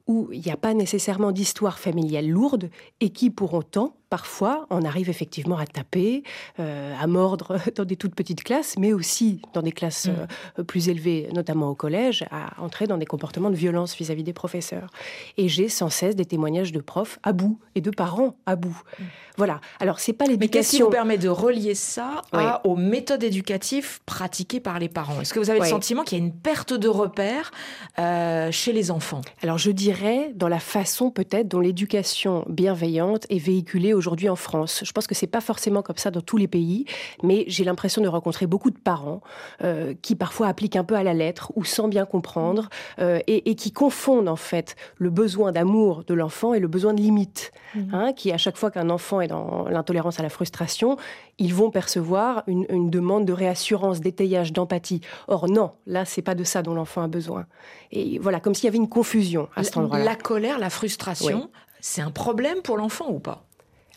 où 0.07 0.29
il 0.33 0.41
n'y 0.41 0.51
a 0.51 0.57
pas 0.57 0.75
nécessairement 0.75 1.33
d'histoire 1.33 1.79
familiale 1.79 2.29
lourde 2.29 2.71
et 3.01 3.11
qui, 3.11 3.31
pour 3.31 3.55
autant, 3.55 3.95
parfois, 4.13 4.67
on 4.69 4.83
arrive 4.83 5.09
effectivement 5.09 5.57
à 5.57 5.65
taper, 5.65 6.23
euh, 6.61 6.95
à 7.01 7.07
mordre 7.07 7.57
dans 7.77 7.87
des 7.87 7.97
toutes 7.97 8.15
petites 8.15 8.45
classes, 8.45 8.75
mais 8.79 8.93
aussi 8.93 9.41
dans 9.55 9.63
des 9.63 9.73
classes 9.73 10.07
mm. 10.07 10.29
euh, 10.59 10.65
plus 10.65 10.91
élevées, 10.91 11.31
notamment 11.33 11.71
au 11.71 11.75
collège, 11.75 12.23
à 12.31 12.63
entrer 12.63 12.87
dans 12.87 12.99
des 12.99 13.07
comportements 13.07 13.49
de 13.49 13.57
violence 13.57 13.97
vis-à-vis 13.97 14.23
des 14.23 14.35
professeurs. 14.35 14.91
Et 15.39 15.49
j'ai 15.49 15.71
sans 15.71 15.89
cesse 15.89 16.15
des 16.15 16.27
témoignages 16.27 16.73
de 16.73 16.81
profs 16.81 17.21
à 17.23 17.33
bout 17.33 17.59
et 17.75 17.81
de 17.81 17.89
parents 17.89 18.37
à 18.45 18.55
bout. 18.55 18.79
Mm. 18.99 19.03
Voilà. 19.39 19.63
Alors, 19.81 19.99
c'est 19.99 20.13
pas 20.13 20.27
l'éducation. 20.27 20.47
Mais 20.47 20.61
qu'est-ce 20.61 20.77
qui 20.77 20.83
vous 20.83 20.91
permet 20.91 21.17
de 21.17 21.31
relier 21.31 21.75
ça 21.75 22.21
à, 22.33 22.67
aux 22.67 22.77
méthodes 22.77 23.25
éducatives 23.25 24.01
pratiquées 24.05 24.61
par 24.61 24.79
les 24.79 24.91
parents? 24.91 25.23
Est-ce 25.23 25.33
que 25.33 25.39
vous 25.39 25.49
avez 25.49 25.61
oui. 25.61 25.67
le 25.67 25.71
sentiment 25.71 26.05
qu'il 26.05 26.19
y 26.19 26.21
a 26.21 26.25
une 26.25 26.35
perte 26.35 26.75
de 26.75 26.89
repères 26.89 27.51
euh, 27.99 28.51
chez 28.53 28.75
les 28.75 28.91
enfants? 28.91 29.23
Alors, 29.43 29.57
je 29.57 29.71
dirais 29.71 30.33
dans 30.35 30.49
la 30.49 30.61
façon 30.61 31.11
peut-être 31.11 31.49
dont 31.49 31.61
l'éducation 31.61 32.45
bienveillante 32.47 33.25
est 33.31 33.39
véhiculée 33.39 33.95
aujourd'hui 33.95 34.02
en 34.29 34.37
France. 34.37 34.83
Je 34.85 34.93
pense 34.93 35.07
que 35.07 35.15
c'est 35.15 35.27
pas 35.27 35.41
forcément 35.41 35.83
comme 35.83 35.97
ça 35.97 36.11
dans 36.11 36.21
tous 36.21 36.37
les 36.37 36.49
pays, 36.49 36.85
mais 37.23 37.45
j'ai 37.49 37.65
l'impression 37.65 38.03
de 38.03 38.09
rencontrer 38.09 38.47
beaucoup 38.47 38.71
de 38.71 38.79
parents 38.79 39.21
euh, 39.63 39.95
qui 40.03 40.15
parfois 40.15 40.49
appliquent 40.49 40.77
un 40.77 40.85
peu 40.85 40.95
à 40.95 41.03
la 41.03 41.15
lettre 41.15 41.53
ou 41.57 41.65
sans 41.65 41.89
bien 41.89 42.05
comprendre 42.05 42.69
euh, 42.99 43.19
et, 43.27 43.51
et, 43.51 43.55
qui 43.55 43.73
confondent 43.73 44.29
en 44.29 44.37
fait 44.37 44.77
le 44.97 45.11
besoin 45.11 45.53
d'amour 45.53 46.05
de 46.05 46.15
l'enfant 46.15 46.55
et 46.55 46.61
le 46.61 46.69
besoin 46.69 46.95
de 46.95 47.01
limite. 47.01 47.53
Mmh. 47.75 47.95
Hein, 47.95 48.13
qui 48.13 48.33
à 48.33 48.39
chaque 48.39 48.57
fois 48.57 48.71
qu'un 48.71 48.91
enfant 48.91 49.21
est 49.21 49.29
dans 49.29 49.67
l'intolérance 49.69 50.21
à 50.21 50.23
la 50.23 50.29
frustration, 50.29 50.97
ils 51.39 51.55
vont 51.55 51.71
percevoir 51.71 52.43
une, 52.47 52.67
une 52.69 52.91
demande 52.91 53.25
de 53.25 53.33
réassurance, 53.33 54.01
d'étayage, 54.01 54.53
d'empathie. 54.53 55.01
Or 55.27 55.49
non, 55.49 55.73
là 55.87 56.05
c'est 56.05 56.23
pas 56.23 56.35
de 56.35 56.45
ça 56.45 56.63
dont 56.63 56.75
l'enfant 56.75 57.03
a 57.03 57.09
besoin. 57.09 57.47
Et 57.91 58.19
voilà, 58.19 58.41
comme 58.41 58.55
s'il 58.55 58.65
y 58.65 58.69
avait 58.69 58.79
une 58.79 58.89
confusion 58.89 59.49
à 59.57 59.65
cet 59.65 59.77
endroit-là. 59.77 60.05
La 60.05 60.17
colère, 60.17 60.59
la 60.59 60.71
frustration, 60.71 61.51
oui. 61.53 61.61
c'est 61.81 62.03
un 62.03 62.11
problème 62.11 62.63
pour 62.63 62.77
l'enfant 62.77 63.09
ou 63.09 63.19
pas? 63.19 63.45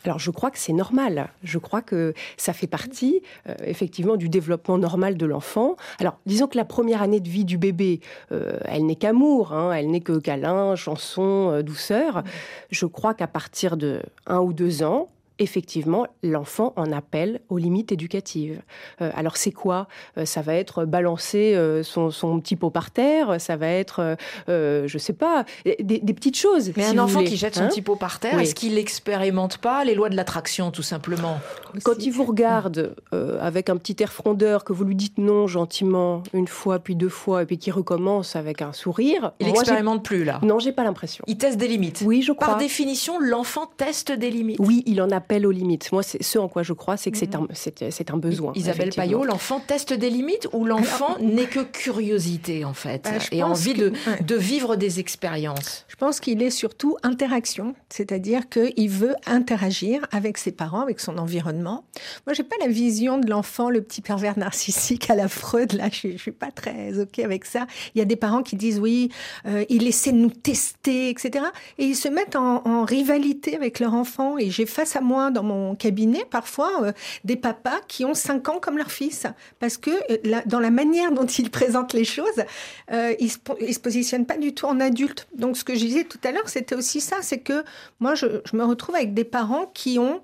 Alors 0.06 0.18
je 0.18 0.30
crois 0.30 0.50
que 0.50 0.58
c'est 0.58 0.72
normal. 0.72 1.28
Je 1.42 1.58
crois 1.58 1.82
que 1.82 2.14
ça 2.36 2.52
fait 2.52 2.66
partie 2.66 3.22
euh, 3.48 3.54
effectivement 3.64 4.16
du 4.16 4.28
développement 4.28 4.78
normal 4.78 5.16
de 5.16 5.26
l'enfant. 5.26 5.76
Alors 5.98 6.18
disons 6.26 6.46
que 6.46 6.56
la 6.56 6.64
première 6.64 7.02
année 7.02 7.20
de 7.20 7.28
vie 7.28 7.44
du 7.44 7.58
bébé, 7.58 8.00
euh, 8.32 8.58
elle 8.64 8.86
n'est 8.86 8.96
qu'amour, 8.96 9.52
hein, 9.52 9.72
elle 9.72 9.90
n'est 9.90 10.00
que 10.00 10.18
câlin, 10.18 10.76
chanson, 10.76 11.50
euh, 11.52 11.62
douceur. 11.62 12.22
Je 12.70 12.86
crois 12.86 13.14
qu'à 13.14 13.26
partir 13.26 13.76
de 13.76 14.00
un 14.26 14.40
ou 14.40 14.52
deux 14.52 14.82
ans, 14.82 15.08
effectivement, 15.38 16.06
l'enfant 16.22 16.72
en 16.76 16.92
appelle 16.92 17.40
aux 17.48 17.58
limites 17.58 17.92
éducatives. 17.92 18.62
Euh, 19.00 19.10
alors 19.14 19.36
c'est 19.36 19.52
quoi? 19.52 19.88
Euh, 20.18 20.24
Ça 20.24 20.42
va 20.42 20.54
être 20.54 20.84
balancer 20.84 21.54
euh, 21.54 21.82
son, 21.82 22.10
son, 22.10 22.40
petit 22.40 22.56
pot 22.56 22.70
par 22.70 22.90
terre, 22.90 23.40
ça 23.40 23.56
va 23.56 23.68
être, 23.68 24.16
euh, 24.48 24.86
je 24.86 24.98
sais 24.98 25.12
pas, 25.12 25.44
des, 25.64 25.98
des 25.98 26.14
petites 26.14 26.36
choses. 26.36 26.72
Mais 26.76 26.84
si 26.84 26.90
un 26.90 26.98
enfant 26.98 27.18
voulez. 27.18 27.30
qui 27.30 27.36
jette 27.36 27.54
son 27.54 27.62
hein? 27.62 27.68
petit 27.68 27.82
pot 27.82 27.96
par 27.96 28.18
terre, 28.18 28.34
oui. 28.36 28.42
est-ce 28.42 28.54
qu'il 28.54 28.74
n'expérimente 28.74 29.58
pas 29.58 29.84
les 29.84 29.94
lois 29.94 30.08
de 30.08 30.16
l'attraction, 30.16 30.70
tout 30.70 30.82
simplement? 30.82 31.38
Quand 31.84 32.04
il 32.04 32.10
vous 32.10 32.24
regarde 32.24 32.94
euh, 33.12 33.38
avec 33.40 33.68
un 33.68 33.76
petit 33.76 33.96
air 34.02 34.12
frondeur, 34.12 34.64
que 34.64 34.72
vous 34.72 34.84
lui 34.84 34.94
dites 34.94 35.18
non 35.18 35.46
gentiment 35.46 36.22
une 36.32 36.48
fois, 36.48 36.78
puis 36.78 36.96
deux 36.96 37.08
fois, 37.08 37.42
et 37.42 37.46
puis 37.46 37.58
qu'il 37.58 37.72
recommence 37.72 38.36
avec 38.36 38.62
un 38.62 38.72
sourire... 38.72 39.32
Il 39.40 39.46
n'expérimente 39.46 40.04
plus, 40.04 40.24
là 40.24 40.40
Non, 40.42 40.58
j'ai 40.58 40.72
pas 40.72 40.84
l'impression. 40.84 41.24
Il 41.26 41.38
teste 41.38 41.58
des 41.58 41.68
limites 41.68 42.02
Oui, 42.04 42.22
je 42.22 42.32
crois. 42.32 42.48
Par 42.48 42.58
définition, 42.58 43.18
l'enfant 43.20 43.70
teste 43.76 44.12
des 44.12 44.30
limites 44.30 44.58
Oui, 44.60 44.82
il 44.86 45.00
en 45.02 45.10
a 45.10 45.20
appel 45.26 45.44
aux 45.44 45.50
limites. 45.50 45.90
Moi, 45.90 46.04
c'est 46.04 46.22
ce 46.22 46.38
en 46.38 46.48
quoi 46.48 46.62
je 46.62 46.72
crois, 46.72 46.96
c'est 46.96 47.10
que 47.10 47.18
c'est 47.18 47.34
un, 47.34 47.48
c'est 47.52 48.10
un 48.10 48.16
besoin. 48.16 48.52
Isabelle 48.54 48.90
Payot, 48.90 49.24
l'enfant 49.24 49.60
teste 49.60 49.92
des 49.92 50.08
limites 50.08 50.48
ou 50.52 50.64
l'enfant 50.64 51.18
n'est 51.20 51.46
que 51.46 51.60
curiosité, 51.60 52.64
en 52.64 52.74
fait, 52.74 53.02
bah, 53.04 53.10
et 53.32 53.42
envie 53.42 53.74
que, 53.74 53.80
de, 53.80 53.92
de 54.22 54.34
vivre 54.36 54.76
des 54.76 55.00
expériences? 55.00 55.84
Je 55.88 55.96
pense 55.96 56.20
qu'il 56.20 56.42
est 56.42 56.50
surtout 56.50 56.96
interaction, 57.02 57.74
c'est-à-dire 57.88 58.48
qu'il 58.48 58.88
veut 58.88 59.16
interagir 59.26 60.06
avec 60.12 60.38
ses 60.38 60.52
parents, 60.52 60.80
avec 60.80 61.00
son 61.00 61.18
environnement. 61.18 61.84
Moi, 62.26 62.34
j'ai 62.34 62.44
pas 62.44 62.56
la 62.60 62.68
vision 62.68 63.18
de 63.18 63.28
l'enfant, 63.28 63.68
le 63.68 63.82
petit 63.82 64.02
pervers 64.02 64.38
narcissique 64.38 65.10
à 65.10 65.16
la 65.16 65.26
Freud, 65.26 65.72
là, 65.72 65.88
je, 65.90 66.12
je 66.12 66.18
suis 66.18 66.30
pas 66.30 66.52
très 66.52 67.00
OK 67.00 67.18
avec 67.18 67.44
ça. 67.46 67.66
Il 67.94 67.98
y 67.98 68.02
a 68.02 68.04
des 68.04 68.16
parents 68.16 68.44
qui 68.44 68.54
disent 68.54 68.78
oui, 68.78 69.10
euh, 69.46 69.64
il 69.68 69.86
essaie 69.88 70.12
de 70.12 70.18
nous 70.18 70.30
tester, 70.30 71.10
etc. 71.10 71.46
Et 71.78 71.84
ils 71.86 71.96
se 71.96 72.08
mettent 72.08 72.36
en, 72.36 72.64
en 72.64 72.84
rivalité 72.84 73.56
avec 73.56 73.80
leur 73.80 73.94
enfant. 73.94 74.38
Et 74.38 74.50
j'ai 74.50 74.66
face 74.66 74.94
à 74.94 75.00
moi 75.00 75.15
dans 75.30 75.42
mon 75.42 75.74
cabinet 75.74 76.24
parfois 76.28 76.84
euh, 76.84 76.92
des 77.24 77.36
papas 77.36 77.80
qui 77.88 78.04
ont 78.04 78.14
5 78.14 78.48
ans 78.48 78.60
comme 78.60 78.78
leur 78.78 78.90
fils 78.90 79.26
parce 79.58 79.76
que 79.76 79.90
euh, 80.10 80.40
dans 80.46 80.60
la 80.60 80.70
manière 80.70 81.12
dont 81.12 81.26
ils 81.26 81.50
présentent 81.50 81.92
les 81.92 82.04
choses, 82.04 82.44
euh, 82.92 83.14
ils, 83.18 83.30
se, 83.30 83.80
positionnent 83.80 84.26
pas 84.26 84.38
du 84.38 84.54
tout 84.54 84.66
en 84.66 84.80
adulte. 84.80 85.28
Donc 85.34 85.56
ce 85.56 85.64
que 85.64 85.74
je 85.74 85.80
disais 85.80 86.04
tout 86.04 86.20
à 86.24 86.32
l'heure, 86.32 86.48
c'était 86.48 86.74
aussi 86.74 87.00
ça, 87.00 87.16
c'est 87.22 87.38
que 87.38 87.64
moi 88.00 88.14
je 88.14 88.26
me 88.52 88.64
retrouve 88.64 88.94
avec 88.94 89.14
des 89.14 89.24
parents 89.24 89.66
qui 89.74 89.98
ont 89.98 90.20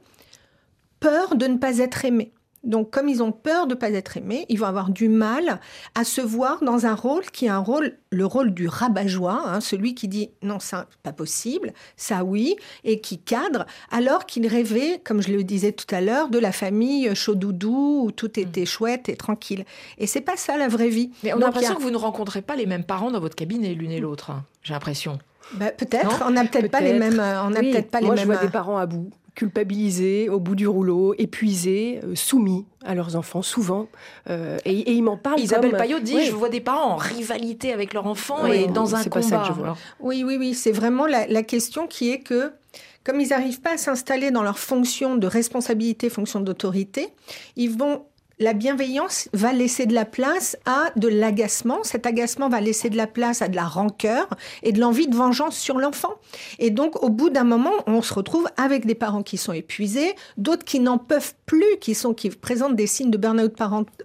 peur 1.00 1.34
de 1.34 1.46
ne 1.46 1.58
pas 1.58 1.78
être 1.78 2.04
aimés. 2.04 2.32
Donc, 2.64 2.90
comme 2.90 3.08
ils 3.08 3.22
ont 3.22 3.32
peur 3.32 3.66
de 3.66 3.74
ne 3.74 3.78
pas 3.78 3.90
être 3.90 4.16
aimés, 4.16 4.46
ils 4.48 4.58
vont 4.58 4.66
avoir 4.66 4.90
du 4.90 5.08
mal 5.08 5.60
à 5.94 6.04
se 6.04 6.20
voir 6.20 6.62
dans 6.62 6.86
un 6.86 6.94
rôle 6.94 7.24
qui 7.32 7.46
est 7.46 7.50
un 7.50 7.58
rôle, 7.58 7.96
le 8.10 8.24
rôle 8.24 8.54
du 8.54 8.68
rabat-joie, 8.68 9.42
hein, 9.46 9.60
celui 9.60 9.94
qui 9.94 10.06
dit 10.06 10.30
non, 10.42 10.58
c'est 10.60 10.76
pas 11.02 11.12
possible, 11.12 11.72
ça 11.96 12.24
oui, 12.24 12.56
et 12.84 13.00
qui 13.00 13.18
cadre, 13.18 13.66
alors 13.90 14.26
qu'ils 14.26 14.46
rêvaient, 14.46 15.00
comme 15.02 15.22
je 15.22 15.32
le 15.32 15.42
disais 15.42 15.72
tout 15.72 15.92
à 15.92 16.00
l'heure, 16.00 16.28
de 16.28 16.38
la 16.38 16.52
famille 16.52 17.14
chaud-doudou 17.14 18.04
où 18.04 18.12
tout 18.12 18.38
était 18.38 18.66
chouette 18.66 19.08
et 19.08 19.16
tranquille. 19.16 19.64
Et 19.98 20.06
c'est 20.06 20.20
pas 20.20 20.36
ça 20.36 20.56
la 20.56 20.68
vraie 20.68 20.88
vie. 20.88 21.10
Mais 21.24 21.32
on 21.32 21.36
Donc, 21.36 21.42
a 21.42 21.46
l'impression 21.46 21.74
a... 21.74 21.76
que 21.76 21.82
vous 21.82 21.90
ne 21.90 21.96
rencontrez 21.96 22.42
pas 22.42 22.54
les 22.54 22.66
mêmes 22.66 22.84
parents 22.84 23.10
dans 23.10 23.20
votre 23.20 23.36
cabinet, 23.36 23.74
l'une 23.74 23.90
et 23.90 24.00
l'autre. 24.00 24.30
Hein, 24.30 24.44
J'ai 24.62 24.74
l'impression. 24.74 25.18
Bah, 25.54 25.70
peut-être. 25.70 26.24
On 26.26 26.30
n'a 26.30 26.44
peut-être 26.44 26.62
peut 26.62 26.68
pas 26.68 26.80
les 26.80 26.98
mêmes. 26.98 27.20
On 27.20 27.50
n'a 27.50 27.60
oui. 27.60 27.72
peut-être 27.72 27.90
pas 27.90 28.00
les 28.00 28.06
Moi, 28.06 28.14
mêmes. 28.14 28.22
je 28.22 28.32
vois 28.32 28.42
des 28.42 28.50
parents 28.50 28.78
à 28.78 28.86
bout 28.86 29.10
culpabilisés, 29.34 30.28
au 30.28 30.38
bout 30.38 30.54
du 30.54 30.66
rouleau, 30.66 31.14
épuisés, 31.16 32.00
euh, 32.04 32.14
soumis 32.14 32.66
à 32.84 32.94
leurs 32.94 33.16
enfants, 33.16 33.42
souvent. 33.42 33.88
Euh, 34.28 34.58
et, 34.64 34.78
et, 34.78 34.92
ils 34.92 35.02
m'en 35.02 35.16
parlent 35.16 35.40
Isabelle 35.40 35.70
comme... 35.70 35.80
Payot 35.80 36.00
dit, 36.00 36.16
oui. 36.16 36.26
je 36.26 36.34
vois 36.34 36.48
des 36.48 36.60
parents 36.60 36.92
en 36.92 36.96
rivalité 36.96 37.72
avec 37.72 37.94
leur 37.94 38.06
enfant 38.06 38.38
oui, 38.44 38.64
et 38.64 38.66
dans 38.66 38.94
un 38.94 39.02
combat. 39.04 39.20
Pas 39.20 39.22
ça 39.22 39.38
que 39.38 39.46
je 39.46 39.52
vois. 39.52 39.76
Oui, 40.00 40.22
oui, 40.26 40.36
oui. 40.38 40.54
C'est 40.54 40.72
vraiment 40.72 41.06
la, 41.06 41.26
la, 41.26 41.42
question 41.42 41.86
qui 41.86 42.10
est 42.10 42.20
que, 42.20 42.52
comme 43.04 43.20
ils 43.20 43.28
n'arrivent 43.28 43.60
pas 43.60 43.74
à 43.74 43.78
s'installer 43.78 44.30
dans 44.30 44.42
leur 44.42 44.58
fonction 44.58 45.16
de 45.16 45.26
responsabilité, 45.26 46.10
fonction 46.10 46.40
d'autorité, 46.40 47.08
ils 47.56 47.70
vont 47.70 48.02
la 48.38 48.52
bienveillance 48.52 49.28
va 49.32 49.52
laisser 49.52 49.86
de 49.86 49.94
la 49.94 50.04
place 50.04 50.56
à 50.66 50.90
de 50.96 51.08
l'agacement. 51.08 51.82
Cet 51.82 52.06
agacement 52.06 52.48
va 52.48 52.60
laisser 52.60 52.90
de 52.90 52.96
la 52.96 53.06
place 53.06 53.42
à 53.42 53.48
de 53.48 53.56
la 53.56 53.64
rancœur 53.64 54.28
et 54.62 54.72
de 54.72 54.80
l'envie 54.80 55.08
de 55.08 55.16
vengeance 55.16 55.56
sur 55.56 55.78
l'enfant. 55.78 56.14
Et 56.58 56.70
donc, 56.70 57.02
au 57.02 57.08
bout 57.08 57.30
d'un 57.30 57.44
moment, 57.44 57.72
on 57.86 58.02
se 58.02 58.14
retrouve 58.14 58.48
avec 58.56 58.86
des 58.86 58.94
parents 58.94 59.22
qui 59.22 59.36
sont 59.36 59.52
épuisés, 59.52 60.14
d'autres 60.36 60.64
qui 60.64 60.80
n'en 60.80 60.98
peuvent 60.98 61.34
plus, 61.46 61.78
qui 61.80 61.94
sont 61.94 62.14
qui 62.14 62.30
présentent 62.30 62.76
des 62.76 62.86
signes 62.86 63.10
de 63.10 63.18
burn-out 63.18 63.54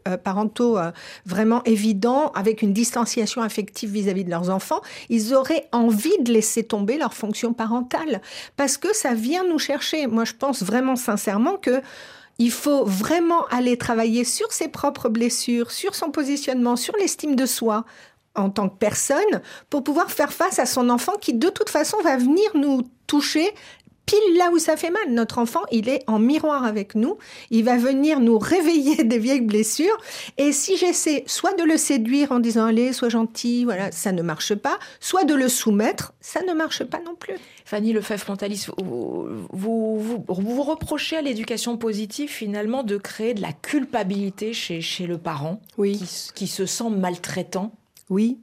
euh, 0.07 0.17
parentaux 0.17 0.77
euh, 0.77 0.91
vraiment 1.25 1.63
évidents, 1.63 2.31
avec 2.35 2.61
une 2.61 2.73
distanciation 2.73 3.41
affective 3.41 3.89
vis-à-vis 3.91 4.21
-vis 4.21 4.25
de 4.25 4.31
leurs 4.31 4.49
enfants. 4.49 4.81
Ils 5.09 5.33
auraient 5.33 5.67
envie 5.71 6.17
de 6.21 6.31
laisser 6.31 6.63
tomber 6.63 6.97
leur 6.97 7.13
fonction 7.13 7.53
parentale 7.53 8.21
parce 8.55 8.77
que 8.77 8.93
ça 8.95 9.13
vient 9.13 9.43
nous 9.43 9.59
chercher. 9.59 10.07
Moi, 10.07 10.25
je 10.25 10.33
pense 10.33 10.63
vraiment 10.63 10.95
sincèrement 10.95 11.57
que 11.57 11.81
il 12.39 12.51
faut 12.51 12.85
vraiment 12.85 13.45
aller 13.47 13.77
travailler 13.77 14.23
sur 14.23 14.51
ses 14.51 14.67
propres 14.67 15.09
blessures, 15.09 15.71
sur 15.71 15.95
son 15.95 16.11
positionnement, 16.11 16.75
sur 16.75 16.95
l'estime 16.97 17.35
de 17.35 17.45
soi 17.45 17.85
en 18.35 18.49
tant 18.49 18.69
que 18.69 18.77
personne, 18.77 19.41
pour 19.69 19.83
pouvoir 19.83 20.11
faire 20.11 20.31
face 20.31 20.59
à 20.59 20.67
son 20.67 20.89
enfant 20.89 21.13
qui, 21.19 21.33
de 21.33 21.49
toute 21.49 21.69
façon, 21.69 21.97
va 22.03 22.17
venir 22.17 22.49
nous 22.53 22.83
toucher 23.07 23.51
pile 24.07 24.37
là 24.37 24.49
où 24.51 24.57
ça 24.57 24.75
fait 24.75 24.89
mal. 24.89 25.09
Notre 25.09 25.37
enfant, 25.37 25.61
il 25.71 25.89
est 25.89 26.03
en 26.07 26.17
miroir 26.17 26.63
avec 26.63 26.95
nous. 26.95 27.19
Il 27.51 27.63
va 27.65 27.77
venir 27.77 28.19
nous 28.19 28.39
réveiller 28.39 29.03
des 29.03 29.19
vieilles 29.19 29.41
blessures. 29.41 29.97
Et 30.39 30.51
si 30.51 30.77
j'essaie 30.77 31.23
soit 31.27 31.53
de 31.53 31.63
le 31.63 31.77
séduire 31.77 32.31
en 32.31 32.39
disant 32.39 32.65
allez, 32.65 32.93
sois 32.93 33.09
gentil, 33.09 33.65
voilà, 33.65 33.91
ça 33.91 34.11
ne 34.11 34.23
marche 34.23 34.55
pas, 34.55 34.79
soit 34.99 35.25
de 35.25 35.35
le 35.35 35.49
soumettre, 35.49 36.13
ça 36.21 36.41
ne 36.41 36.53
marche 36.53 36.83
pas 36.83 36.99
non 37.05 37.13
plus. 37.13 37.35
Fanny 37.65 37.91
Lefebvre-Pontalis, 37.91 38.67
vous, 38.77 39.27
vous, 39.51 39.99
vous, 39.99 40.25
vous 40.27 40.63
reprochez 40.63 41.17
à 41.17 41.21
l'éducation 41.21 41.77
positive 41.77 42.29
finalement 42.29 42.83
de 42.83 42.95
créer 42.97 43.33
de 43.33 43.41
la 43.41 43.51
culpabilité 43.51 44.53
chez, 44.53 44.79
chez 44.79 45.05
le 45.05 45.17
parent 45.17 45.59
oui. 45.77 45.97
qui, 45.97 46.33
qui 46.33 46.47
se 46.47 46.65
sent 46.65 46.89
maltraitant? 46.89 47.73
Oui. 48.09 48.37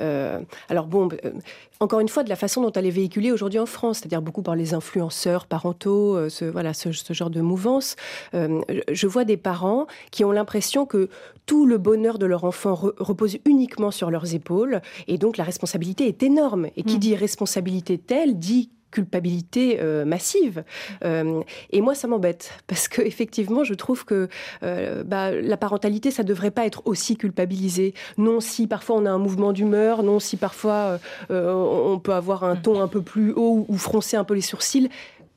Euh, 0.00 0.40
alors 0.68 0.86
bon, 0.86 1.08
euh, 1.24 1.32
encore 1.78 2.00
une 2.00 2.08
fois, 2.08 2.22
de 2.22 2.28
la 2.28 2.36
façon 2.36 2.62
dont 2.62 2.72
elle 2.72 2.86
est 2.86 2.90
véhiculée 2.90 3.32
aujourd'hui 3.32 3.58
en 3.58 3.66
France, 3.66 3.98
c'est-à-dire 3.98 4.22
beaucoup 4.22 4.42
par 4.42 4.56
les 4.56 4.72
influenceurs 4.72 5.46
parentaux, 5.46 6.16
euh, 6.16 6.28
ce, 6.28 6.46
voilà, 6.46 6.72
ce, 6.72 6.92
ce, 6.92 7.12
genre 7.12 7.30
de 7.30 7.40
mouvance. 7.40 7.96
Je 8.32 9.06
vois 9.06 9.24
des 9.24 9.36
parents 9.36 9.86
qui 10.10 10.24
ont 10.24 10.32
l'impression 10.32 10.86
que 10.86 11.08
tout 11.46 11.66
le 11.66 11.78
bonheur 11.78 12.18
de 12.18 12.26
leur 12.26 12.44
enfant 12.44 12.74
re 12.74 12.92
repose 12.98 13.38
uniquement 13.44 13.90
sur 13.90 14.10
leurs 14.10 14.34
épaules, 14.34 14.80
et 15.06 15.18
donc 15.18 15.36
la 15.36 15.44
responsabilité 15.44 16.06
est 16.06 16.22
énorme. 16.22 16.68
Et 16.76 16.82
qui 16.82 16.96
mmh. 16.96 17.00
dit 17.00 17.16
responsabilité 17.16 17.98
telle 17.98 18.38
dit 18.38 18.70
culpabilité 18.90 19.78
euh, 19.80 20.04
massive. 20.04 20.64
Euh, 21.04 21.42
et 21.70 21.80
moi, 21.80 21.94
ça 21.94 22.08
m'embête 22.08 22.52
parce 22.66 22.88
que 22.88 23.02
effectivement, 23.02 23.64
je 23.64 23.74
trouve 23.74 24.04
que 24.04 24.28
euh, 24.62 25.02
bah, 25.04 25.32
la 25.32 25.56
parentalité, 25.56 26.10
ça 26.10 26.22
devrait 26.22 26.50
pas 26.50 26.66
être 26.66 26.82
aussi 26.86 27.16
culpabilisé. 27.16 27.94
Non, 28.18 28.40
si 28.40 28.66
parfois 28.66 28.96
on 28.96 29.06
a 29.06 29.10
un 29.10 29.18
mouvement 29.18 29.52
d'humeur, 29.52 30.02
non, 30.02 30.18
si 30.18 30.36
parfois 30.36 30.98
on 31.30 31.98
peut 32.02 32.14
avoir 32.14 32.44
un 32.44 32.56
ton 32.56 32.80
un 32.80 32.88
peu 32.88 33.02
plus 33.02 33.32
haut 33.32 33.64
ou 33.68 33.78
froncer 33.78 34.16
un 34.16 34.24
peu 34.24 34.34
les 34.34 34.40
sourcils 34.40 34.88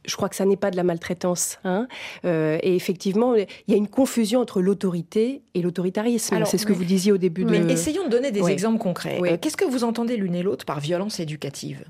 je 0.05 0.15
crois 0.15 0.29
que 0.29 0.35
ça 0.35 0.45
n'est 0.45 0.57
pas 0.57 0.71
de 0.71 0.75
la 0.75 0.83
maltraitance. 0.83 1.59
Hein 1.63 1.87
euh, 2.25 2.57
et 2.61 2.75
effectivement, 2.75 3.35
il 3.35 3.47
y 3.67 3.73
a 3.73 3.77
une 3.77 3.87
confusion 3.87 4.39
entre 4.39 4.61
l'autorité 4.61 5.41
et 5.53 5.61
l'autoritarisme. 5.61 6.43
C'est 6.45 6.57
ce 6.57 6.65
que 6.65 6.73
vous 6.73 6.83
disiez 6.83 7.11
au 7.11 7.17
début 7.17 7.45
mais 7.45 7.59
de... 7.59 7.69
Essayons 7.69 8.05
de 8.05 8.09
donner 8.09 8.31
des 8.31 8.41
oui. 8.41 8.51
exemples 8.51 8.79
concrets. 8.79 9.19
Oui. 9.21 9.37
Qu'est-ce 9.39 9.57
que 9.57 9.65
vous 9.65 9.83
entendez 9.83 10.17
l'une 10.17 10.35
et 10.35 10.43
l'autre 10.43 10.65
par 10.65 10.79
violence 10.79 11.19
éducative? 11.19 11.83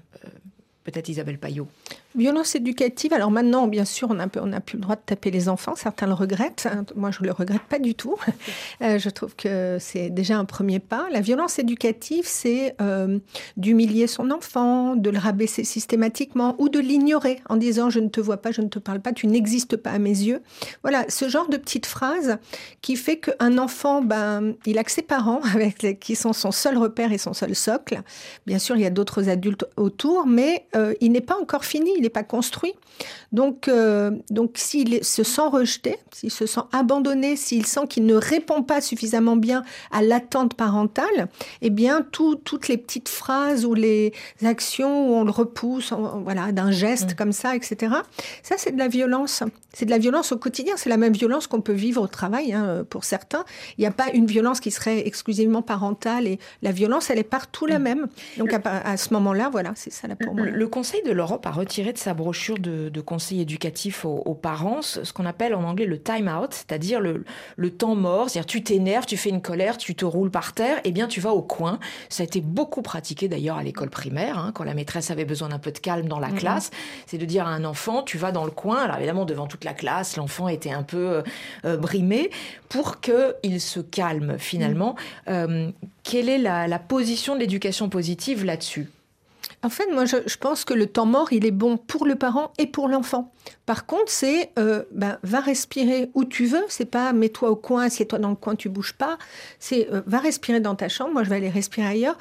Peut-être 0.84 1.10
Isabelle 1.10 1.40
Payot. 1.40 1.68
Violence 2.15 2.55
éducative. 2.55 3.13
Alors 3.13 3.32
maintenant, 3.32 3.67
bien 3.67 3.86
sûr, 3.86 4.10
on 4.12 4.13
n'a 4.13 4.27
plus 4.27 4.77
le 4.77 4.82
droit 4.82 4.96
de 4.96 5.01
taper 5.05 5.32
les 5.32 5.50
enfants. 5.50 5.75
Certains 5.75 6.08
le 6.08 6.13
regrettent. 6.13 6.67
Moi, 6.96 7.12
je 7.12 7.22
ne 7.22 7.27
le 7.27 7.32
regrette 7.34 7.63
pas 7.63 7.79
du 7.79 7.96
tout. 7.96 8.15
Euh, 8.82 8.98
je 8.98 9.10
trouve 9.10 9.36
que 9.36 9.77
c'est 9.79 10.10
déjà 10.10 10.38
un 10.38 10.46
premier 10.46 10.79
pas. 10.79 11.08
La 11.12 11.22
violence 11.22 11.60
éducative, 11.60 12.25
c'est 12.25 12.75
euh, 12.82 13.20
d'humilier 13.55 14.08
son 14.08 14.32
enfant, 14.32 14.96
de 14.96 15.10
le 15.10 15.20
rabaisser 15.20 15.63
systématiquement 15.63 16.55
ou 16.58 16.70
de 16.70 16.79
l'ignorer 16.79 17.39
en 17.50 17.55
disant 17.55 17.89
je 17.89 18.00
ne 18.00 18.10
te 18.10 18.20
vois 18.20 18.38
pas, 18.38 18.51
je 18.51 18.62
ne 18.62 18.67
te 18.67 18.79
parle 18.79 19.00
pas, 19.00 19.13
tu 19.13 19.27
n'existes 19.27 19.77
pas 19.77 19.91
à 19.91 20.00
mes 20.00 20.10
yeux. 20.10 20.41
Voilà, 20.82 21.05
ce 21.08 21.29
genre 21.29 21.48
de 21.48 21.58
petite 21.58 21.86
phrase 21.86 22.38
qui 22.82 22.96
fait 22.96 23.17
qu'un 23.17 23.58
enfant, 23.58 24.01
ben, 24.01 24.55
il 24.65 24.77
a 24.77 24.84
que 24.84 24.91
ses 24.91 25.01
parents 25.01 25.41
avec 25.53 26.00
qui 26.00 26.15
sont 26.15 26.34
son 26.34 26.51
seul 26.51 26.77
repère 26.77 27.13
et 27.13 27.17
son 27.17 27.34
seul 27.34 27.55
socle. 27.55 28.01
Bien 28.46 28.60
sûr, 28.60 28.75
il 28.75 28.82
y 28.82 28.88
a 28.88 28.91
d'autres 28.91 29.29
adultes 29.29 29.65
autour, 29.77 30.25
mais 30.25 30.65
euh, 30.75 30.93
il 31.00 31.12
n'est 31.12 31.22
pas 31.22 31.38
encore 31.39 31.63
fini 31.63 31.91
il 32.03 32.07
n'est 32.07 32.10
pas 32.10 32.24
construit. 32.24 32.74
Donc, 33.31 33.67
euh, 33.67 34.12
donc 34.29 34.51
s'il 34.55 35.03
se 35.03 35.24
sent 35.24 35.48
rejeté, 35.51 35.98
s'il 36.12 36.31
se 36.31 36.45
sent 36.45 36.62
abandonné, 36.72 37.36
s'il 37.36 37.65
sent 37.65 37.88
qu'il 37.89 38.05
ne 38.05 38.15
répond 38.15 38.62
pas 38.62 38.81
suffisamment 38.81 39.38
bien 39.38 39.63
à 39.91 40.01
l'attente 40.01 40.53
parentale, 40.53 41.29
eh 41.62 41.69
bien, 41.69 42.05
tout, 42.12 42.36
toutes 42.36 42.67
les 42.67 42.77
petites 42.77 43.10
phrases 43.10 43.65
ou 43.65 43.74
les 43.74 44.13
actions 44.43 45.10
où 45.10 45.15
on 45.15 45.24
le 45.24 45.31
repousse, 45.31 45.91
on, 45.93 46.22
voilà, 46.22 46.51
d'un 46.51 46.72
geste 46.72 47.12
mmh. 47.12 47.15
comme 47.15 47.31
ça, 47.31 47.55
etc. 47.55 47.95
Ça, 48.43 48.55
c'est 48.57 48.72
de 48.72 48.77
la 48.77 48.88
violence. 48.88 49.43
C'est 49.75 49.86
de 49.86 49.91
la 49.91 49.98
violence 49.98 50.31
au 50.31 50.38
quotidien. 50.38 50.75
C'est 50.77 50.89
la 50.89 50.98
même 50.98 51.13
violence 51.13 51.48
qu'on 51.48 51.62
peut 51.62 51.74
vivre 51.74 52.01
au 52.01 52.07
travail, 52.07 52.53
hein, 52.53 52.86
pour 52.89 53.05
certains. 53.05 53.43
Il 53.77 53.81
n'y 53.81 53.88
a 53.88 53.91
pas 53.91 54.12
une 54.13 54.27
violence 54.27 54.60
qui 54.60 54.69
serait 54.69 55.07
exclusivement 55.07 55.63
parentale 55.63 56.27
et 56.27 56.38
la 56.62 56.72
violence, 56.72 57.10
elle 57.10 57.17
est 57.17 57.24
partout 57.24 57.65
la 57.65 57.79
même. 57.79 58.07
Donc, 58.38 58.53
à, 58.53 58.62
à 58.63 58.98
ce 58.98 59.13
moment-là, 59.13 59.50
voilà, 59.50 59.72
c'est 59.75 59.91
ça 59.91 60.07
là 60.07 60.15
pour 60.15 60.36
moi. 60.36 60.45
Le 60.45 60.67
Conseil 60.67 61.01
de 61.03 61.12
l'Europe 61.12 61.45
a 61.48 61.51
retiré 61.51 61.92
de 61.93 61.97
sa 61.97 62.13
brochure 62.13 62.59
de, 62.59 62.89
de 62.89 63.01
conseil 63.01 63.41
éducatif 63.41 64.03
aux, 64.05 64.21
aux 64.25 64.35
parents 64.35 64.81
ce 64.81 65.13
qu'on 65.13 65.25
appelle 65.25 65.55
en 65.55 65.63
anglais 65.63 65.85
le 65.85 66.01
time 66.01 66.27
out, 66.27 66.53
c'est-à-dire 66.53 67.00
le, 67.00 67.23
le, 67.55 67.69
temps 67.71 67.95
mort, 67.95 68.29
c'est-à-dire 68.29 68.47
tu 68.47 68.63
t'énerves, 68.63 69.05
tu 69.05 69.17
fais 69.17 69.29
une 69.29 69.41
colère, 69.41 69.77
tu 69.77 69.95
te 69.95 70.05
roules 70.05 70.31
par 70.31 70.53
terre, 70.53 70.77
et 70.79 70.89
eh 70.89 70.91
bien 70.91 71.07
tu 71.07 71.19
vas 71.19 71.31
au 71.31 71.41
coin. 71.41 71.79
Ça 72.09 72.23
a 72.23 72.25
été 72.25 72.41
beaucoup 72.41 72.81
pratiqué 72.81 73.27
d'ailleurs 73.27 73.57
à 73.57 73.63
l'école 73.63 73.89
primaire, 73.89 74.38
hein, 74.38 74.51
quand 74.53 74.63
la 74.63 74.73
maîtresse 74.73 75.12
avait 75.12 75.25
besoin 75.25 75.50
d'un 75.50 75.59
peu 75.59 75.71
de 75.71 75.79
calme 75.79 76.07
dans 76.07 76.19
la 76.19 76.29
mmh. 76.29 76.35
classe, 76.35 76.71
c'est 77.05 77.17
de 77.17 77.25
dire 77.25 77.47
à 77.47 77.51
un 77.51 77.63
enfant, 77.63 78.03
tu 78.03 78.17
vas 78.17 78.31
dans 78.31 78.45
le 78.45 78.51
coin, 78.51 78.83
alors 78.83 78.97
évidemment 78.97 79.25
devant 79.25 79.47
toute 79.47 79.63
la 79.63 79.73
classe, 79.73 80.17
l'enfant 80.17 80.47
était 80.47 80.71
un 80.71 80.83
peu 80.83 81.23
euh, 81.65 81.77
brimé, 81.77 82.29
pour 82.69 83.00
qu'il 83.01 83.62
se 83.62 83.79
calme 83.79 84.38
finalement. 84.38 84.93
Mmh. 84.93 85.31
Euh, 85.31 85.71
quelle 86.03 86.29
est 86.29 86.38
la, 86.38 86.67
la 86.67 86.79
position 86.79 87.35
de 87.35 87.39
l'éducation 87.39 87.89
positive 87.89 88.43
là-dessus? 88.43 88.89
En 89.63 89.69
fait, 89.69 89.88
moi, 89.91 90.04
je, 90.04 90.38
pense 90.38 90.65
que 90.65 90.73
le 90.73 90.88
temps 90.88 91.06
mort, 91.06 91.32
il 91.32 91.45
est 91.45 91.52
bon 91.52 91.78
pour 91.78 92.06
le 92.06 92.15
parent 92.15 92.52
et 92.58 92.67
pour 92.67 92.89
l'enfant. 92.89 93.32
Par 93.65 93.86
contre, 93.86 94.12
c'est 94.12 94.52
euh, 94.60 94.84
ben, 94.91 95.17
va 95.23 95.39
respirer 95.39 96.12
où 96.13 96.26
tu 96.26 96.45
veux. 96.45 96.65
C'est 96.67 96.86
pas 96.86 97.13
mets-toi 97.13 97.49
au 97.49 97.56
coin, 97.56 97.84
assieds-toi 97.84 98.19
dans 98.19 98.30
le 98.30 98.36
coin, 98.36 98.56
tu 98.56 98.67
bouges 98.67 98.93
pas. 98.93 99.17
C'est 99.60 99.89
euh, 99.93 100.02
va 100.06 100.19
respirer 100.19 100.60
dans 100.60 100.76
ta 100.76 100.89
chambre. 100.89 101.13
Moi, 101.13 101.23
je 101.23 101.30
vais 101.30 101.38
aller 101.38 101.49
respirer 101.49 101.88
ailleurs. 101.88 102.17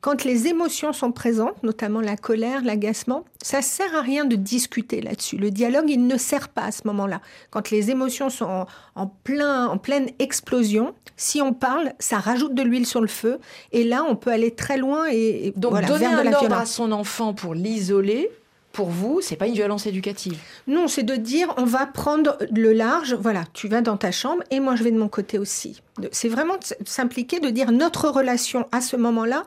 Quand 0.00 0.24
les 0.24 0.46
émotions 0.46 0.94
sont 0.94 1.12
présentes, 1.12 1.62
notamment 1.62 2.00
la 2.00 2.16
colère, 2.16 2.64
l'agacement, 2.64 3.24
ça 3.42 3.60
sert 3.60 3.94
à 3.94 4.00
rien 4.00 4.24
de 4.24 4.34
discuter 4.34 5.02
là-dessus. 5.02 5.36
Le 5.36 5.50
dialogue, 5.50 5.90
il 5.90 6.06
ne 6.06 6.16
sert 6.16 6.48
pas 6.48 6.62
à 6.62 6.72
ce 6.72 6.86
moment-là. 6.86 7.20
Quand 7.50 7.70
les 7.70 7.90
émotions 7.90 8.30
sont 8.30 8.46
en, 8.46 8.66
en, 8.94 9.06
plein, 9.06 9.66
en 9.66 9.76
pleine 9.76 10.08
explosion, 10.18 10.94
si 11.18 11.42
on 11.42 11.52
parle, 11.52 11.92
ça 11.98 12.18
rajoute 12.18 12.54
de 12.54 12.62
l'huile 12.62 12.86
sur 12.86 13.02
le 13.02 13.08
feu. 13.08 13.40
Et 13.72 13.84
là, 13.84 14.02
on 14.08 14.16
peut 14.16 14.30
aller 14.30 14.52
très 14.52 14.78
loin 14.78 15.06
et, 15.10 15.48
et 15.48 15.52
donc 15.54 15.72
voilà, 15.72 15.88
donner 15.88 16.06
vers 16.06 16.18
un 16.18 16.24
de 16.24 16.30
la 16.30 16.36
ordre 16.36 16.48
violence. 16.48 16.62
à 16.62 16.66
son 16.66 16.92
enfant 16.92 17.34
pour 17.34 17.54
l'isoler. 17.54 18.30
Pour 18.72 18.88
vous, 18.88 19.20
c'est 19.20 19.34
pas 19.34 19.48
une 19.48 19.54
violence 19.54 19.86
éducative. 19.86 20.38
Non, 20.68 20.86
c'est 20.86 21.02
de 21.02 21.16
dire 21.16 21.52
on 21.56 21.64
va 21.64 21.86
prendre 21.86 22.38
le 22.52 22.72
large. 22.72 23.14
Voilà, 23.14 23.42
tu 23.52 23.66
vas 23.66 23.80
dans 23.80 23.96
ta 23.96 24.12
chambre 24.12 24.44
et 24.52 24.60
moi 24.60 24.76
je 24.76 24.84
vais 24.84 24.92
de 24.92 24.98
mon 24.98 25.08
côté 25.08 25.40
aussi. 25.40 25.82
C'est 26.12 26.28
vraiment 26.28 26.54
s'impliquer 26.86 27.40
de 27.40 27.50
dire 27.50 27.72
notre 27.72 28.08
relation 28.08 28.68
à 28.70 28.80
ce 28.80 28.94
moment-là 28.94 29.44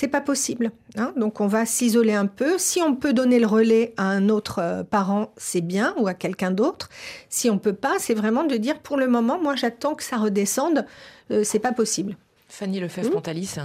c'est 0.00 0.08
pas 0.08 0.22
possible. 0.22 0.72
Hein 0.96 1.12
Donc 1.16 1.42
on 1.42 1.46
va 1.46 1.66
s'isoler 1.66 2.14
un 2.14 2.24
peu. 2.24 2.56
Si 2.56 2.80
on 2.80 2.96
peut 2.96 3.12
donner 3.12 3.38
le 3.38 3.46
relais 3.46 3.92
à 3.98 4.04
un 4.04 4.30
autre 4.30 4.60
euh, 4.60 4.82
parent, 4.82 5.34
c'est 5.36 5.60
bien, 5.60 5.92
ou 5.98 6.08
à 6.08 6.14
quelqu'un 6.14 6.50
d'autre. 6.50 6.88
Si 7.28 7.50
on 7.50 7.58
peut 7.58 7.74
pas, 7.74 7.96
c'est 7.98 8.14
vraiment 8.14 8.44
de 8.44 8.56
dire 8.56 8.78
pour 8.78 8.96
le 8.96 9.08
moment, 9.08 9.38
moi 9.38 9.56
j'attends 9.56 9.94
que 9.94 10.02
ça 10.02 10.16
redescende. 10.16 10.86
Euh, 11.30 11.44
c'est 11.44 11.58
pas 11.58 11.72
possible. 11.72 12.16
Fanny 12.48 12.80
Lefebvre-Pontalis. 12.80 13.58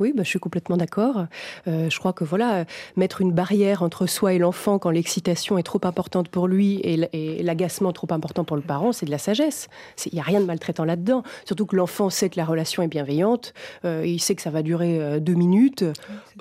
Oui, 0.00 0.12
bah, 0.14 0.22
je 0.24 0.28
suis 0.28 0.38
complètement 0.38 0.76
d'accord. 0.76 1.26
Euh, 1.68 1.88
je 1.88 1.98
crois 1.98 2.12
que 2.12 2.24
voilà, 2.24 2.64
mettre 2.96 3.20
une 3.20 3.32
barrière 3.32 3.82
entre 3.82 4.06
soi 4.06 4.32
et 4.32 4.38
l'enfant 4.38 4.78
quand 4.78 4.90
l'excitation 4.90 5.58
est 5.58 5.62
trop 5.62 5.80
importante 5.84 6.28
pour 6.28 6.48
lui 6.48 6.80
et 6.82 7.42
l'agacement 7.42 7.92
trop 7.92 8.08
important 8.10 8.44
pour 8.44 8.56
le 8.56 8.62
parent, 8.62 8.92
c'est 8.92 9.06
de 9.06 9.10
la 9.10 9.18
sagesse. 9.18 9.68
Il 10.06 10.14
n'y 10.14 10.20
a 10.20 10.24
rien 10.24 10.40
de 10.40 10.46
maltraitant 10.46 10.84
là-dedans. 10.84 11.22
Surtout 11.44 11.66
que 11.66 11.76
l'enfant 11.76 12.10
sait 12.10 12.28
que 12.28 12.36
la 12.36 12.44
relation 12.44 12.82
est 12.82 12.88
bienveillante, 12.88 13.54
euh, 13.84 14.04
il 14.04 14.20
sait 14.20 14.34
que 14.34 14.42
ça 14.42 14.50
va 14.50 14.62
durer 14.62 15.00
euh, 15.00 15.20
deux 15.20 15.34
minutes. 15.34 15.84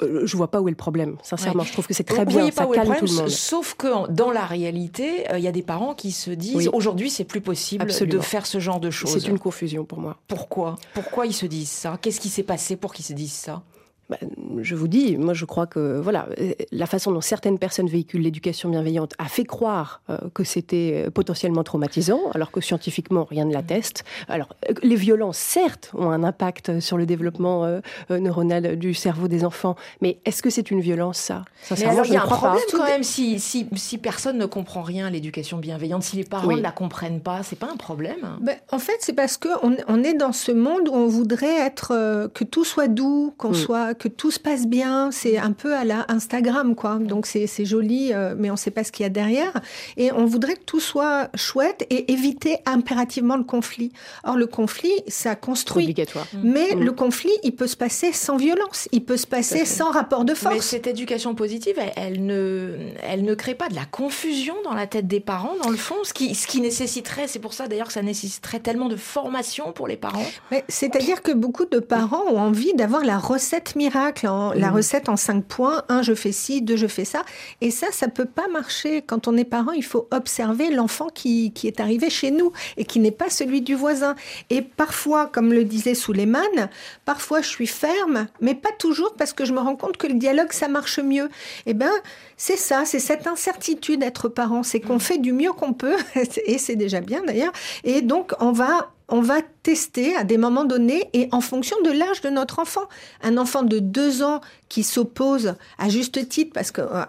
Je 0.02 0.38
vois 0.38 0.50
pas 0.50 0.62
où 0.62 0.68
est 0.68 0.72
le 0.72 0.78
problème. 0.78 1.18
Sincèrement, 1.22 1.62
ouais. 1.62 1.68
je 1.68 1.74
trouve 1.74 1.88
que 1.88 1.94
c'est 1.94 2.04
très 2.04 2.26
Vous 2.26 2.32
bien. 2.32 2.52
Ça 2.52 2.66
calme 2.66 2.74
problème, 2.74 3.00
tout 3.00 3.06
le 3.06 3.22
monde. 3.22 3.30
Sauf 3.30 3.76
que 3.76 4.12
dans 4.12 4.32
la 4.32 4.46
réalité, 4.46 5.26
il 5.34 5.40
y 5.40 5.48
a 5.48 5.52
des 5.52 5.62
parents 5.62 5.94
qui 5.94 6.12
se 6.12 6.32
disent 6.32 6.56
oui. 6.56 6.68
aujourd'hui 6.72 7.10
c'est 7.10 7.24
plus 7.24 7.42
possible 7.42 7.84
Absolument. 7.84 8.20
de 8.20 8.24
faire 8.24 8.46
ce 8.46 8.60
genre 8.60 8.80
de 8.80 8.90
choses. 8.90 9.12
C'est 9.12 9.28
une 9.28 9.40
confusion 9.40 9.86
pour 9.86 10.00
moi. 10.00 10.18
Pourquoi? 10.28 10.76
Pourquoi 10.94 11.26
ils 11.26 11.34
se 11.34 11.46
disent 11.46 11.70
ça? 11.70 11.98
Qu'est-ce 12.02 12.20
qui 12.20 12.30
s'est 12.30 12.44
passé 12.44 12.76
pour 12.76 12.94
qu'ils 12.94 13.06
se 13.06 13.14
disent 13.14 13.34
ça 13.34 13.43
stesso. 13.44 13.73
Bah, 14.14 14.28
je 14.62 14.76
vous 14.76 14.88
dis, 14.88 15.18
moi 15.18 15.34
je 15.34 15.46
crois 15.46 15.66
que 15.66 16.00
voilà, 16.00 16.28
la 16.72 16.86
façon 16.86 17.12
dont 17.12 17.22
certaines 17.22 17.58
personnes 17.58 17.88
véhiculent 17.88 18.22
l'éducation 18.22 18.70
bienveillante 18.70 19.14
a 19.18 19.26
fait 19.26 19.44
croire 19.44 20.02
euh, 20.10 20.18
que 20.34 20.44
c'était 20.44 21.08
potentiellement 21.14 21.64
traumatisant, 21.64 22.20
alors 22.34 22.52
que 22.52 22.62
scientifiquement 22.62 23.24
rien 23.24 23.46
ne 23.46 23.54
l'atteste. 23.54 24.04
Alors 24.28 24.50
euh, 24.70 24.74
les 24.84 24.96
violences, 24.96 25.38
certes, 25.38 25.92
ont 25.96 26.12
un 26.12 26.24
impact 26.24 26.80
sur 26.80 26.98
le 26.98 27.06
développement 27.06 27.66
euh, 27.66 27.82
neuronal 28.10 28.78
du 28.78 28.94
cerveau 28.94 29.28
des 29.28 29.46
enfants, 29.46 29.76
mais 30.02 30.20
est-ce 30.26 30.44
que 30.44 30.50
c'est 30.50 30.70
une 30.70 30.82
violence 30.82 31.18
ça? 31.18 31.44
Sincèrement, 31.64 31.94
alors, 31.94 32.06
je 32.06 32.12
il 32.12 32.14
y 32.14 32.18
a 32.18 32.24
un 32.24 32.28
problème 32.28 32.64
pas. 32.72 32.78
quand 32.78 32.86
même 32.86 33.04
si, 33.04 33.40
si, 33.40 33.68
si, 33.76 33.98
personne 33.98 34.38
ne 34.38 34.46
comprend 34.46 34.84
rien 34.84 35.08
à 35.08 35.10
l'éducation 35.10 35.58
bienveillante, 35.58 36.04
si 36.04 36.18
les 36.18 36.24
parents 36.24 36.48
oui. 36.48 36.56
ne 36.58 36.62
la 36.62 36.72
comprennent 36.72 37.22
pas, 37.22 37.42
c'est 37.42 37.58
pas 37.58 37.70
un 37.72 37.78
problème 37.78 38.38
ben, 38.42 38.58
En 38.72 38.80
fait, 38.80 38.98
c'est 39.00 39.14
parce 39.14 39.38
que 39.38 39.50
on, 39.64 39.76
on, 39.88 40.04
est 40.04 40.14
dans 40.14 40.34
ce 40.34 40.52
monde 40.52 40.88
où 40.88 40.94
on 40.94 41.08
voudrait 41.08 41.66
être 41.66 42.30
que 42.34 42.44
tout 42.44 42.64
soit 42.64 42.88
doux, 42.88 43.34
qu'on 43.38 43.52
mmh. 43.52 43.56
soit 43.56 43.94
que 44.04 44.10
tout 44.10 44.32
se 44.32 44.40
passe 44.40 44.68
bien. 44.68 45.12
C'est 45.12 45.38
un 45.38 45.54
peu 45.54 45.74
à 45.74 45.86
la 45.86 46.06
Instagram, 46.10 46.76
quoi. 46.76 46.98
Donc 47.00 47.26
c'est 47.26 47.48
joli, 47.64 48.12
euh, 48.12 48.36
mais 48.38 48.50
on 48.50 48.54
ne 48.54 48.58
sait 48.58 48.70
pas 48.70 48.84
ce 48.84 48.92
qu'il 48.92 49.04
y 49.04 49.06
a 49.06 49.10
derrière. 49.10 49.54
Et 49.96 50.12
on 50.12 50.26
voudrait 50.26 50.56
que 50.56 50.64
tout 50.66 50.82
soit 50.82 51.30
chouette 51.36 51.88
et 51.90 52.12
éviter 52.12 52.58
impérativement 52.66 53.38
le 53.38 53.46
conflit. 53.46 53.94
Or, 54.26 54.36
le 54.36 54.46
conflit, 54.46 54.92
ça 55.08 55.38
construit. 55.38 55.86
Obligatoire. 55.86 56.28
Mais 56.44 56.76
le 56.76 56.92
conflit, 56.92 57.32
il 57.44 57.56
peut 57.56 57.68
se 57.68 57.78
passer 57.78 58.12
sans 58.12 58.36
violence. 58.36 58.90
Il 58.92 59.06
peut 59.06 59.16
se 59.16 59.26
passer 59.26 59.64
sans 59.64 59.90
rapport 59.92 60.26
de 60.26 60.34
force. 60.34 60.56
Mais 60.56 60.62
cette 60.62 60.88
éducation 60.88 61.34
positive, 61.34 61.76
elle, 61.78 61.94
elle, 61.96 62.26
ne, 62.26 62.78
elle 63.04 63.24
ne 63.24 63.36
crée 63.36 63.56
pas 63.56 63.70
de 63.70 63.76
la 63.76 63.86
confusion 63.86 64.56
dans 64.66 64.74
la 64.74 64.86
tête 64.86 65.08
des 65.08 65.22
parents, 65.22 65.56
dans 65.64 65.70
le 65.70 65.78
fond, 65.78 65.96
ce 66.04 66.14
qui, 66.14 66.36
ce 66.36 66.46
qui 66.46 66.60
nécessiterait, 66.60 67.30
c'est 67.30 67.40
pour 67.40 67.54
ça 67.54 67.70
d'ailleurs 67.70 67.88
que 67.88 67.94
ça 67.94 68.02
nécessiterait 68.02 68.60
tellement 68.60 68.90
de 68.90 68.98
formation 68.98 69.72
pour 69.72 69.88
les 69.88 69.96
parents. 69.96 70.26
C'est-à-dire 70.68 71.22
que 71.22 71.32
beaucoup 71.32 71.66
de 71.66 71.80
parents 71.80 72.24
ont 72.30 72.40
envie 72.40 72.74
d'avoir 72.74 73.06
la 73.06 73.18
recette 73.18 73.78
miracle, 73.78 73.83
la 73.90 74.72
mm. 74.72 74.76
recette 74.76 75.10
en 75.10 75.18
cinq 75.18 75.46
points, 75.46 75.84
un 75.90 76.02
je 76.02 76.14
fais 76.14 76.32
ci, 76.32 76.62
deux 76.62 76.76
je 76.76 76.88
fais 76.88 77.06
ça, 77.06 77.24
et 77.62 77.72
ça, 77.72 77.88
ça 77.92 78.08
peut 78.08 78.26
pas 78.26 78.48
marcher. 78.48 79.02
Quand 79.02 79.28
on 79.28 79.38
est 79.38 79.44
parent, 79.44 79.72
il 79.72 79.84
faut 79.84 80.08
observer 80.12 80.70
l'enfant 80.70 81.10
qui, 81.14 81.52
qui 81.52 81.68
est 81.68 81.80
arrivé 81.80 82.10
chez 82.10 82.32
nous 82.32 82.52
et 82.78 82.86
qui 82.86 83.00
n'est 83.00 83.12
pas 83.12 83.30
celui 83.30 83.62
du 83.62 83.76
voisin. 83.76 84.16
Et 84.50 84.62
parfois, 84.62 85.28
comme 85.28 85.54
le 85.54 85.64
disait 85.64 85.96
Souleymane, 85.96 86.70
parfois 87.06 87.42
je 87.42 87.50
suis 87.50 87.68
ferme, 87.68 88.28
mais 88.42 88.56
pas 88.56 88.72
toujours 88.78 89.14
parce 89.14 89.34
que 89.34 89.46
je 89.46 89.54
me 89.54 89.60
rends 89.60 89.76
compte 89.76 89.98
que 89.98 90.08
le 90.08 90.16
dialogue, 90.16 90.52
ça 90.52 90.68
marche 90.68 91.00
mieux. 91.00 91.30
Eh 91.66 91.74
ben, 91.74 91.92
c'est 92.38 92.58
ça, 92.58 92.84
c'est 92.86 93.00
cette 93.00 93.28
incertitude 93.28 94.02
d'être 94.02 94.30
parent, 94.30 94.64
c'est 94.64 94.80
qu'on 94.80 94.96
mm. 94.96 95.02
fait 95.02 95.18
du 95.18 95.34
mieux 95.34 95.54
qu'on 95.54 95.74
peut, 95.74 95.98
et 96.46 96.58
c'est 96.58 96.76
déjà 96.76 97.02
bien 97.02 97.24
d'ailleurs, 97.24 97.54
et 97.84 98.02
donc 98.02 98.34
on 98.40 98.52
va 98.52 98.92
on 99.10 99.22
va 99.22 99.42
tester 99.64 100.16
à 100.16 100.24
des 100.24 100.38
moments 100.38 100.66
donnés 100.66 101.10
et 101.14 101.30
en 101.32 101.42
fonction 101.42 101.78
de 101.84 101.92
l'âge 101.92 102.22
de 102.22 102.30
notre 102.30 102.60
enfant. 102.60 102.88
Un 103.22 103.38
enfant 103.38 103.64
de 103.64 103.80
deux 103.80 104.24
ans 104.24 104.42
qui 104.70 104.84
s'oppose 104.84 105.56
à 105.78 105.90
juste 105.90 106.28
titre 106.30 106.52
parce 106.54 106.72
que 106.72 106.82
euh, 106.82 107.06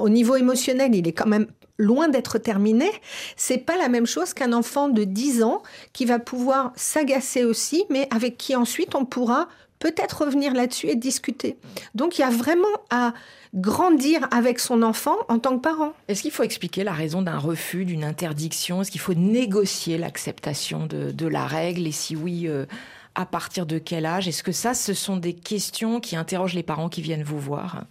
au 0.00 0.08
niveau 0.08 0.36
émotionnel, 0.36 0.94
il 0.94 1.06
est 1.06 1.12
quand 1.12 1.28
même 1.28 1.46
loin 1.78 2.08
d'être 2.08 2.38
terminé, 2.38 2.90
c'est 3.36 3.58
pas 3.58 3.76
la 3.76 3.88
même 3.88 4.06
chose 4.06 4.34
qu'un 4.34 4.52
enfant 4.52 4.88
de 4.88 5.04
10 5.04 5.44
ans 5.44 5.62
qui 5.92 6.04
va 6.04 6.18
pouvoir 6.18 6.72
s'agacer 6.74 7.44
aussi, 7.44 7.84
mais 7.88 8.08
avec 8.10 8.36
qui 8.36 8.56
ensuite 8.56 8.96
on 8.96 9.04
pourra 9.04 9.48
peut-être 9.78 10.24
revenir 10.24 10.54
là-dessus 10.54 10.88
et 10.88 10.96
discuter. 10.96 11.56
Donc 11.94 12.18
il 12.18 12.22
y 12.22 12.24
a 12.24 12.30
vraiment 12.30 12.66
à 12.90 13.14
grandir 13.54 14.28
avec 14.30 14.58
son 14.58 14.82
enfant 14.82 15.16
en 15.28 15.38
tant 15.38 15.56
que 15.56 15.62
parent. 15.62 15.92
Est-ce 16.08 16.22
qu'il 16.22 16.30
faut 16.30 16.42
expliquer 16.42 16.84
la 16.84 16.92
raison 16.92 17.22
d'un 17.22 17.38
refus, 17.38 17.84
d'une 17.84 18.04
interdiction? 18.04 18.82
Est-ce 18.82 18.90
qu'il 18.90 19.00
faut 19.00 19.14
négocier 19.14 19.98
l'acceptation 19.98 20.86
de, 20.86 21.26
la 21.26 21.46
règle? 21.46 21.86
Et 21.86 21.92
si 21.92 22.16
oui, 22.16 22.46
euh, 22.46 22.66
à 23.14 23.26
partir 23.26 23.66
de 23.66 23.78
quel 23.78 24.06
âge? 24.06 24.28
Est-ce 24.28 24.42
que 24.42 24.52
ça, 24.52 24.74
ce 24.74 24.94
sont 24.94 25.16
des 25.16 25.34
questions 25.34 26.00
qui 26.00 26.16
interrogent 26.16 26.54
les 26.54 26.62
parents 26.62 26.88
qui 26.88 27.02
viennent 27.02 27.24
vous 27.24 27.40
voir? 27.40 27.84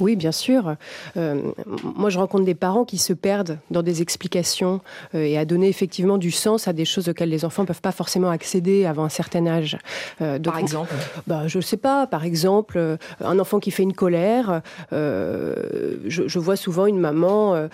Oui, 0.00 0.16
bien 0.16 0.32
sûr. 0.32 0.76
Euh, 1.16 1.42
moi, 1.82 2.10
je 2.10 2.18
rencontre 2.18 2.44
des 2.44 2.54
parents 2.54 2.84
qui 2.84 2.98
se 2.98 3.12
perdent 3.12 3.58
dans 3.70 3.82
des 3.82 4.02
explications 4.02 4.80
euh, 5.14 5.22
et 5.22 5.36
à 5.36 5.44
donner 5.44 5.68
effectivement 5.68 6.18
du 6.18 6.30
sens 6.30 6.68
à 6.68 6.72
des 6.72 6.84
choses 6.84 7.08
auxquelles 7.08 7.30
les 7.30 7.44
enfants 7.44 7.62
ne 7.62 7.66
peuvent 7.66 7.80
pas 7.80 7.92
forcément 7.92 8.30
accéder 8.30 8.86
avant 8.86 9.04
un 9.04 9.08
certain 9.08 9.46
âge. 9.46 9.78
Euh, 10.20 10.38
par 10.38 10.58
exemple 10.58 10.94
bah, 11.26 11.42
Je 11.46 11.58
ne 11.58 11.62
sais 11.62 11.76
pas. 11.76 12.06
Par 12.06 12.24
exemple, 12.24 12.98
un 13.20 13.38
enfant 13.38 13.58
qui 13.58 13.70
fait 13.70 13.82
une 13.82 13.92
colère, 13.92 14.62
je, 14.92 16.04
je, 16.06 16.38
vois 16.38 16.56
souvent 16.56 16.86
une 16.86 16.98
maman 16.98 17.68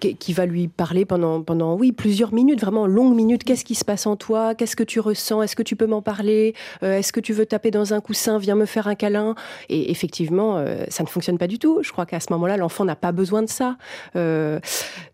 qui, 0.00 0.16
qui, 0.16 0.32
va 0.32 0.46
lui 0.46 0.68
parler 0.68 1.04
pendant, 1.04 1.42
pendant 1.42 1.74
oui, 1.74 1.92
plusieurs 1.92 2.32
minutes, 2.32 2.60
vraiment 2.60 2.86
longues 2.86 3.14
minutes. 3.14 3.44
Qu'est-ce 3.44 3.64
qui 3.64 3.74
se 3.74 3.84
passe 3.84 4.06
en 4.06 4.16
toi? 4.16 4.54
Qu'est-ce 4.54 4.76
que 4.76 4.82
tu 4.82 5.00
ressens? 5.00 5.42
Est-ce 5.42 5.56
que 5.56 5.62
tu 5.62 5.76
peux 5.76 5.86
m'en 5.86 6.02
parler? 6.02 6.54
Est-ce 6.82 7.12
que 7.12 7.20
tu 7.20 7.32
veux 7.32 7.46
taper 7.46 7.70
dans 7.70 7.94
un 7.94 8.00
coussin? 8.00 8.38
Viens 8.38 8.56
me 8.56 8.66
faire 8.66 8.86
un 8.86 8.94
câlin. 8.94 9.34
Et 9.68 9.90
effectivement, 9.90 10.62
ça 10.88 11.02
ne 11.02 11.08
fonctionne 11.14 11.38
pas 11.38 11.46
du 11.46 11.58
tout. 11.58 11.80
Je 11.82 11.90
crois 11.92 12.06
qu'à 12.06 12.20
ce 12.20 12.32
moment-là, 12.32 12.56
l'enfant 12.56 12.84
n'a 12.84 12.96
pas 12.96 13.12
besoin 13.12 13.42
de 13.42 13.48
ça. 13.48 13.76
Euh, 14.16 14.60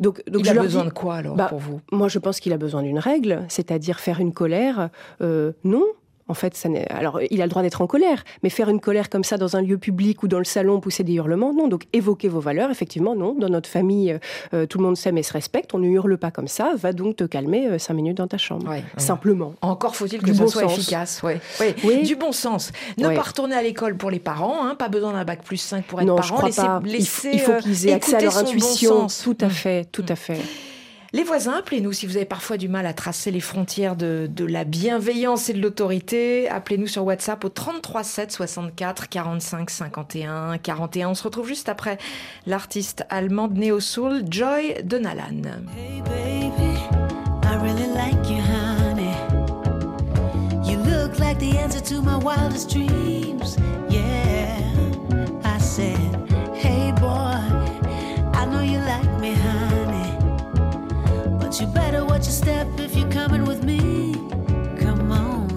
donc, 0.00 0.22
donc, 0.28 0.42
il 0.44 0.48
a 0.48 0.54
besoin 0.54 0.84
de 0.84 0.90
quoi 0.90 1.16
alors 1.16 1.36
bah, 1.36 1.46
pour 1.46 1.58
vous? 1.58 1.80
Moi, 1.92 2.08
je 2.08 2.18
pense 2.18 2.40
qu'il 2.40 2.52
a 2.52 2.58
besoin 2.58 2.82
d'une 2.82 2.98
règle, 2.98 3.44
c'est-à-dire 3.48 4.00
faire 4.00 4.20
une 4.20 4.32
colère. 4.32 4.90
Euh, 5.20 5.52
non, 5.64 5.84
en 6.30 6.34
fait, 6.34 6.54
ça 6.54 6.68
alors 6.90 7.20
il 7.30 7.42
a 7.42 7.44
le 7.44 7.50
droit 7.50 7.62
d'être 7.62 7.82
en 7.82 7.88
colère, 7.88 8.22
mais 8.44 8.50
faire 8.50 8.68
une 8.68 8.80
colère 8.80 9.10
comme 9.10 9.24
ça 9.24 9.36
dans 9.36 9.56
un 9.56 9.62
lieu 9.62 9.78
public 9.78 10.22
ou 10.22 10.28
dans 10.28 10.38
le 10.38 10.44
salon, 10.44 10.78
pousser 10.78 11.02
des 11.02 11.14
hurlements, 11.14 11.52
non. 11.52 11.66
Donc 11.66 11.86
évoquer 11.92 12.28
vos 12.28 12.38
valeurs, 12.38 12.70
effectivement, 12.70 13.16
non. 13.16 13.34
Dans 13.34 13.48
notre 13.48 13.68
famille, 13.68 14.16
euh, 14.54 14.66
tout 14.66 14.78
le 14.78 14.84
monde 14.84 14.96
s'aime 14.96 15.18
et 15.18 15.24
se 15.24 15.32
respecte. 15.32 15.74
On 15.74 15.78
ne 15.78 15.88
hurle 15.88 16.16
pas 16.18 16.30
comme 16.30 16.46
ça. 16.46 16.72
Va 16.76 16.92
donc 16.92 17.16
te 17.16 17.24
calmer 17.24 17.66
euh, 17.66 17.78
cinq 17.78 17.94
minutes 17.94 18.18
dans 18.18 18.28
ta 18.28 18.38
chambre, 18.38 18.72
simplement. 18.96 19.54
Encore 19.60 19.96
faut-il 19.96 20.22
que 20.22 20.32
ça 20.32 20.46
soit 20.46 20.64
efficace. 20.64 21.20
Ouais. 21.24 21.40
Oui. 21.84 22.02
Du 22.04 22.14
bon 22.14 22.30
sens. 22.30 22.70
Ne 22.96 23.08
pas 23.08 23.22
retourner 23.22 23.56
à 23.56 23.62
l'école 23.62 23.96
pour 23.96 24.10
les 24.10 24.20
parents. 24.20 24.64
Hein. 24.64 24.76
Pas 24.76 24.88
besoin 24.88 25.12
d'un 25.12 25.24
bac 25.24 25.42
plus 25.42 25.56
5 25.56 25.84
pour 25.84 26.00
être 26.00 26.06
non, 26.06 26.16
parent. 26.16 26.28
Je 26.28 26.32
crois 26.32 26.64
pas. 26.64 26.82
il 26.86 27.06
faut, 27.06 27.54
qu'ils 27.60 27.88
aient 27.88 27.92
accès 27.92 28.16
à 28.16 28.20
leur 28.20 28.38
intuition. 28.38 29.08
tout 29.24 29.36
à 29.40 29.48
fait, 29.48 29.84
tout 29.90 30.06
à 30.08 30.14
fait. 30.14 30.38
Les 31.12 31.24
voisins, 31.24 31.54
appelez-nous 31.58 31.92
si 31.92 32.06
vous 32.06 32.16
avez 32.16 32.24
parfois 32.24 32.56
du 32.56 32.68
mal 32.68 32.86
à 32.86 32.92
tracer 32.92 33.32
les 33.32 33.40
frontières 33.40 33.96
de, 33.96 34.28
la 34.38 34.62
bienveillance 34.62 35.48
et 35.48 35.52
de 35.52 35.60
l'autorité. 35.60 36.48
Appelez-nous 36.48 36.86
sur 36.86 37.04
WhatsApp 37.04 37.44
au 37.44 37.48
33 37.48 38.04
7 38.04 38.30
64 38.30 39.08
45 39.08 39.70
51 39.70 40.58
41. 40.58 41.08
On 41.08 41.14
se 41.14 41.24
retrouve 41.24 41.48
juste 41.48 41.68
après 41.68 41.98
l'artiste 42.46 43.04
allemande 43.10 43.58
Neo 43.58 43.80
Soul 43.80 44.22
Joy 44.30 44.76
Donalan. 44.84 45.42
Hey 45.76 46.00
baby, 46.02 46.78
I 47.42 47.56
really 47.60 47.88
like 47.92 48.30
you, 48.30 48.40
honey. 48.40 49.10
You 50.64 50.78
look 50.78 51.18
like 51.18 51.40
the 51.40 51.58
answer 51.58 51.80
to 51.80 52.02
my 52.02 52.16
wildest 52.16 52.70
dreams. 52.70 53.19
But 61.50 61.60
you 61.60 61.66
better 61.66 62.04
watch 62.04 62.26
your 62.26 62.36
step 62.44 62.68
if 62.78 62.94
you're 62.94 63.10
coming 63.10 63.44
with 63.44 63.64
me. 63.64 64.14
Come 64.78 65.10
on. 65.10 65.48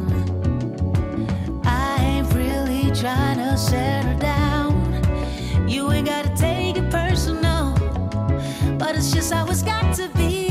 I 1.64 1.98
ain't 2.02 2.34
really 2.34 2.90
trying 3.00 3.38
to 3.38 3.56
settle 3.56 4.18
down. 4.18 5.70
You 5.70 5.92
ain't 5.92 6.08
gotta 6.08 6.36
take 6.36 6.78
it 6.78 6.90
personal, 6.90 7.76
but 8.80 8.96
it's 8.96 9.12
just 9.14 9.32
how 9.32 9.46
it's 9.52 9.62
got 9.62 9.96
to 9.98 10.10
be. 10.18 10.43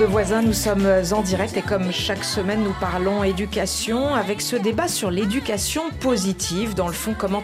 De 0.00 0.06
voisins, 0.06 0.40
nous 0.40 0.54
sommes 0.54 0.88
en 1.12 1.20
direct 1.20 1.58
et 1.58 1.62
comme 1.62 1.92
chaque 1.92 2.24
semaine, 2.24 2.62
nous 2.64 2.74
parlons 2.80 3.22
éducation 3.22 4.14
avec 4.14 4.40
ce 4.40 4.56
débat 4.56 4.88
sur 4.88 5.10
l'éducation 5.10 5.90
positive. 6.00 6.74
Dans 6.74 6.86
le 6.86 6.94
fond, 6.94 7.14
comment 7.16 7.42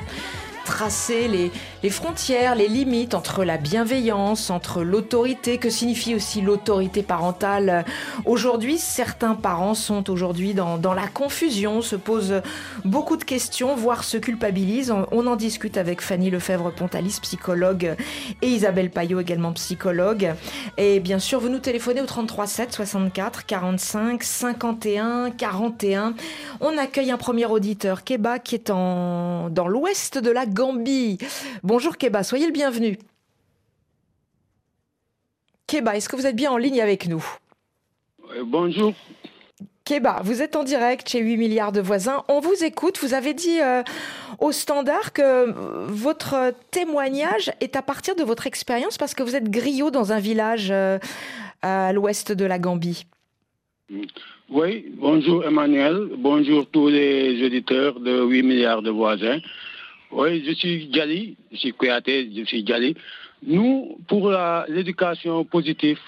tracer 0.64 1.28
les, 1.28 1.50
les, 1.86 1.90
frontières, 1.90 2.56
les 2.56 2.66
limites 2.66 3.14
entre 3.14 3.44
la 3.44 3.58
bienveillance, 3.58 4.50
entre 4.50 4.82
l'autorité, 4.82 5.58
que 5.58 5.70
signifie 5.70 6.16
aussi 6.16 6.40
l'autorité 6.40 7.04
parentale. 7.04 7.84
Aujourd'hui, 8.24 8.76
certains 8.76 9.36
parents 9.36 9.74
sont 9.74 10.10
aujourd'hui 10.10 10.52
dans, 10.52 10.78
dans, 10.78 10.94
la 10.94 11.06
confusion, 11.06 11.82
se 11.82 11.94
posent 11.94 12.42
beaucoup 12.84 13.16
de 13.16 13.22
questions, 13.22 13.76
voire 13.76 14.02
se 14.02 14.16
culpabilisent. 14.16 14.92
On 15.12 15.28
en 15.28 15.36
discute 15.36 15.76
avec 15.76 16.00
Fanny 16.00 16.28
Lefebvre-Pontalis, 16.28 17.20
psychologue, 17.22 17.94
et 18.42 18.48
Isabelle 18.48 18.90
Payot, 18.90 19.20
également 19.20 19.52
psychologue. 19.52 20.34
Et 20.78 20.98
bien 20.98 21.20
sûr, 21.20 21.38
vous 21.38 21.50
nous 21.50 21.60
téléphonez 21.60 22.00
au 22.00 22.06
33 22.06 22.48
7 22.48 22.72
64 22.72 23.46
45 23.46 24.24
51 24.24 25.30
41. 25.30 26.14
On 26.60 26.76
accueille 26.78 27.12
un 27.12 27.16
premier 27.16 27.46
auditeur, 27.46 28.02
Keba, 28.02 28.40
qui 28.40 28.56
est 28.56 28.70
en, 28.70 29.50
dans 29.50 29.68
l'ouest 29.68 30.18
de 30.18 30.32
la 30.32 30.46
Gambie. 30.46 31.18
Bonjour 31.76 31.98
Keba, 31.98 32.22
soyez 32.22 32.46
le 32.46 32.52
bienvenu. 32.52 32.96
Keba, 35.66 35.94
est-ce 35.94 36.08
que 36.08 36.16
vous 36.16 36.26
êtes 36.26 36.34
bien 36.34 36.50
en 36.50 36.56
ligne 36.56 36.80
avec 36.80 37.06
nous? 37.06 37.22
Euh, 38.34 38.44
Bonjour. 38.46 38.94
Keba, 39.84 40.22
vous 40.24 40.40
êtes 40.40 40.56
en 40.56 40.64
direct 40.64 41.06
chez 41.06 41.18
8 41.18 41.36
milliards 41.36 41.72
de 41.72 41.82
voisins. 41.82 42.24
On 42.28 42.40
vous 42.40 42.64
écoute. 42.64 42.98
Vous 43.02 43.12
avez 43.12 43.34
dit 43.34 43.60
euh, 43.60 43.82
au 44.38 44.52
standard 44.52 45.12
que 45.12 45.50
votre 45.88 46.54
témoignage 46.70 47.52
est 47.60 47.76
à 47.76 47.82
partir 47.82 48.16
de 48.16 48.24
votre 48.24 48.46
expérience 48.46 48.96
parce 48.96 49.12
que 49.12 49.22
vous 49.22 49.36
êtes 49.36 49.50
griot 49.50 49.90
dans 49.90 50.14
un 50.14 50.18
village 50.18 50.68
euh, 50.70 50.98
à 51.60 51.92
l'ouest 51.92 52.32
de 52.32 52.46
la 52.46 52.58
Gambie. 52.58 53.04
Oui, 54.48 54.86
bonjour 54.96 55.44
Emmanuel. 55.44 56.08
Bonjour 56.16 56.64
tous 56.70 56.88
les 56.88 57.44
auditeurs 57.44 58.00
de 58.00 58.24
8 58.24 58.42
milliards 58.44 58.80
de 58.80 58.90
voisins. 58.90 59.40
Oui, 60.12 60.44
je 60.46 60.52
suis 60.52 60.88
Gali, 60.88 61.36
je 61.50 61.56
suis 61.56 61.72
Kouyaté, 61.72 62.30
je 62.34 62.44
suis 62.44 62.62
Gali. 62.62 62.94
Nous, 63.42 63.98
pour 64.06 64.32
l'éducation 64.68 65.44
positive, 65.44 65.98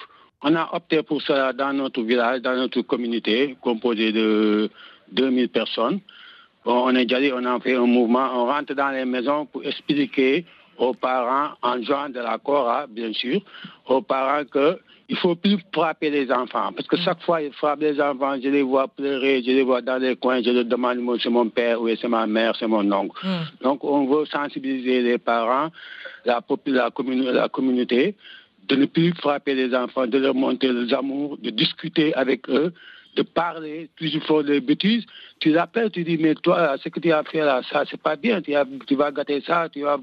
on 0.42 0.54
a 0.54 0.70
opté 0.72 1.02
pour 1.02 1.20
cela 1.20 1.52
dans 1.52 1.72
notre 1.72 2.02
village, 2.02 2.42
dans 2.42 2.54
notre 2.54 2.82
communauté, 2.82 3.56
composée 3.60 4.12
de 4.12 4.70
2000 5.12 5.48
personnes. 5.48 6.00
On 6.64 6.94
est 6.94 7.06
Gali, 7.06 7.32
on 7.32 7.44
a 7.44 7.58
fait 7.60 7.74
un 7.74 7.86
mouvement, 7.86 8.28
on 8.34 8.46
rentre 8.46 8.74
dans 8.74 8.90
les 8.90 9.04
maisons 9.04 9.46
pour 9.46 9.64
expliquer 9.64 10.44
aux 10.78 10.94
parents, 10.94 11.54
en 11.62 11.82
jouant 11.82 12.08
de 12.08 12.20
la 12.20 12.38
Cora, 12.38 12.86
bien 12.86 13.12
sûr, 13.12 13.40
aux 13.88 14.00
parents 14.02 14.44
que 14.44 14.78
il 15.08 15.16
faut 15.16 15.34
plus 15.34 15.58
frapper 15.72 16.10
les 16.10 16.30
enfants. 16.30 16.70
Parce 16.74 16.86
que 16.86 16.96
chaque 16.98 17.22
fois, 17.22 17.40
ils 17.40 17.52
frappent 17.52 17.80
les 17.80 18.00
enfants, 18.00 18.36
je 18.42 18.48
les 18.48 18.62
vois 18.62 18.88
pleurer, 18.88 19.42
je 19.42 19.50
les 19.50 19.62
vois 19.62 19.80
dans 19.80 19.96
les 19.96 20.16
coins, 20.16 20.42
je 20.42 20.50
leur 20.50 20.64
demande, 20.66 20.98
c'est 21.22 21.30
mon 21.30 21.48
père, 21.48 21.80
oui, 21.80 21.98
c'est 22.00 22.08
ma 22.08 22.26
mère, 22.26 22.54
c'est 22.58 22.66
mon 22.66 22.90
oncle. 22.92 23.26
Mm. 23.26 23.64
Donc, 23.64 23.84
on 23.84 24.06
veut 24.06 24.26
sensibiliser 24.26 25.02
les 25.02 25.18
parents, 25.18 25.70
la, 26.26 26.42
la, 26.66 26.90
la 27.32 27.48
communauté, 27.48 28.16
de 28.68 28.76
ne 28.76 28.84
plus 28.84 29.14
frapper 29.14 29.54
les 29.54 29.74
enfants, 29.74 30.06
de 30.06 30.18
leur 30.18 30.34
montrer 30.34 30.72
les 30.72 30.92
amours, 30.92 31.38
de 31.38 31.48
discuter 31.50 32.14
avec 32.14 32.46
eux, 32.50 32.74
de 33.16 33.22
parler, 33.22 33.88
toujours 33.96 34.22
font 34.24 34.42
des 34.42 34.60
bêtises. 34.60 35.04
Tu 35.40 35.50
l'appelles, 35.50 35.90
tu 35.90 36.04
dis, 36.04 36.18
mais 36.18 36.34
toi, 36.34 36.76
ce 36.84 36.90
que 36.90 37.00
tu 37.00 37.10
as 37.10 37.24
fait 37.24 37.40
là, 37.40 37.62
ça, 37.72 37.84
c'est 37.90 38.00
pas 38.00 38.16
bien. 38.16 38.42
Tu, 38.42 38.52
tu, 38.86 38.94
vas 38.94 39.10
gâter 39.10 39.40
ça, 39.40 39.68
tu 39.72 39.80
vas 39.80 39.98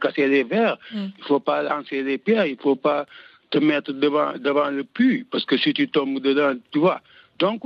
casser 0.00 0.28
les 0.28 0.44
verres. 0.44 0.78
Mm. 0.92 1.06
Il 1.18 1.24
faut 1.24 1.40
pas 1.40 1.64
lancer 1.64 2.04
les 2.04 2.18
pierres, 2.18 2.46
il 2.46 2.56
faut 2.56 2.76
pas 2.76 3.04
te 3.50 3.58
mettre 3.58 3.92
devant, 3.92 4.32
devant 4.38 4.70
le 4.70 4.84
puits, 4.84 5.24
parce 5.30 5.44
que 5.44 5.56
si 5.56 5.72
tu 5.72 5.88
tombes 5.88 6.20
dedans, 6.20 6.54
tu 6.70 6.78
vois. 6.78 7.00
Donc, 7.38 7.62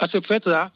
à 0.00 0.08
ce 0.08 0.20
fait-là, 0.20 0.70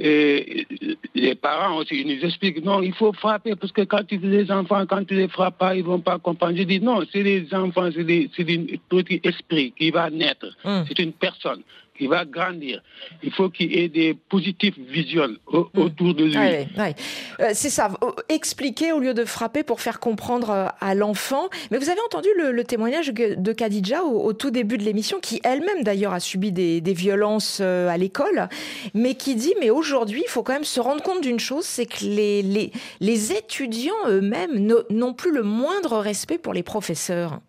et 0.00 0.66
les 1.14 1.34
parents 1.34 1.76
aussi 1.76 2.00
ils 2.00 2.06
nous 2.06 2.24
expliquent 2.24 2.64
non, 2.64 2.82
il 2.82 2.94
faut 2.94 3.12
frapper 3.12 3.56
parce 3.56 3.72
que 3.72 3.82
quand 3.82 4.04
tu 4.04 4.18
les 4.18 4.48
enfants, 4.50 4.86
quand 4.86 5.04
tu 5.04 5.14
les 5.14 5.26
frappes 5.26 5.58
pas, 5.58 5.74
ils 5.74 5.82
vont 5.82 5.98
pas 5.98 6.20
comprendre. 6.20 6.56
Je 6.56 6.62
dis 6.62 6.80
non, 6.80 7.02
c'est 7.10 7.24
les 7.24 7.52
enfants, 7.52 7.90
c'est 7.92 8.00
un 8.02 8.78
petit 8.88 9.20
esprit 9.24 9.72
qui 9.76 9.90
va 9.90 10.08
naître. 10.08 10.56
Hum. 10.64 10.84
C'est 10.86 11.00
une 11.00 11.12
personne 11.12 11.62
qui 11.98 12.06
va 12.06 12.24
grandir. 12.24 12.80
Il 13.22 13.32
faut 13.32 13.50
qu'il 13.50 13.72
y 13.72 13.80
ait 13.80 13.88
des 13.88 14.14
positives 14.14 14.74
visions 14.88 15.36
hmm. 15.50 15.62
autour 15.74 16.14
de 16.14 16.24
lui. 16.24 16.36
Euh, 16.36 17.50
c'est 17.52 17.70
ça, 17.70 17.90
expliquer 18.28 18.92
au 18.92 19.00
lieu 19.00 19.14
de 19.14 19.24
frapper 19.24 19.64
pour 19.64 19.80
faire 19.80 19.98
comprendre 20.00 20.50
euh, 20.50 20.66
à 20.80 20.94
l'enfant. 20.94 21.48
Mais 21.70 21.78
vous 21.78 21.90
avez 21.90 22.00
entendu 22.06 22.28
le, 22.36 22.64
témoignage 22.64 23.08
de 23.12 23.52
Khadija 23.52 24.04
au, 24.04 24.32
tout 24.32 24.50
début 24.50 24.78
de 24.78 24.84
l'émission, 24.84 25.18
qui 25.20 25.40
elle-même 25.42 25.82
d'ailleurs 25.82 26.12
a 26.12 26.20
subi 26.20 26.52
des, 26.52 26.80
violences 26.92 27.58
euh, 27.60 27.88
à 27.88 27.96
l'école, 27.96 28.48
mais 28.94 29.14
qui 29.14 29.34
dit, 29.34 29.54
mais 29.60 29.70
aujourd'hui, 29.70 30.22
il 30.24 30.30
faut 30.30 30.42
quand 30.42 30.52
même 30.52 30.64
se 30.64 30.80
rendre 30.80 31.02
compte 31.02 31.22
d'une 31.22 31.40
chose, 31.40 31.64
c'est 31.64 31.86
que 31.86 32.04
les, 32.04 32.42
les, 32.42 32.72
les 33.00 33.32
étudiants 33.32 33.94
eux-mêmes 34.06 34.72
n'ont 34.90 35.14
plus 35.14 35.32
le 35.32 35.42
moindre 35.42 35.98
respect 35.98 36.38
pour 36.38 36.54
les 36.54 36.62
professeurs. 36.62 37.40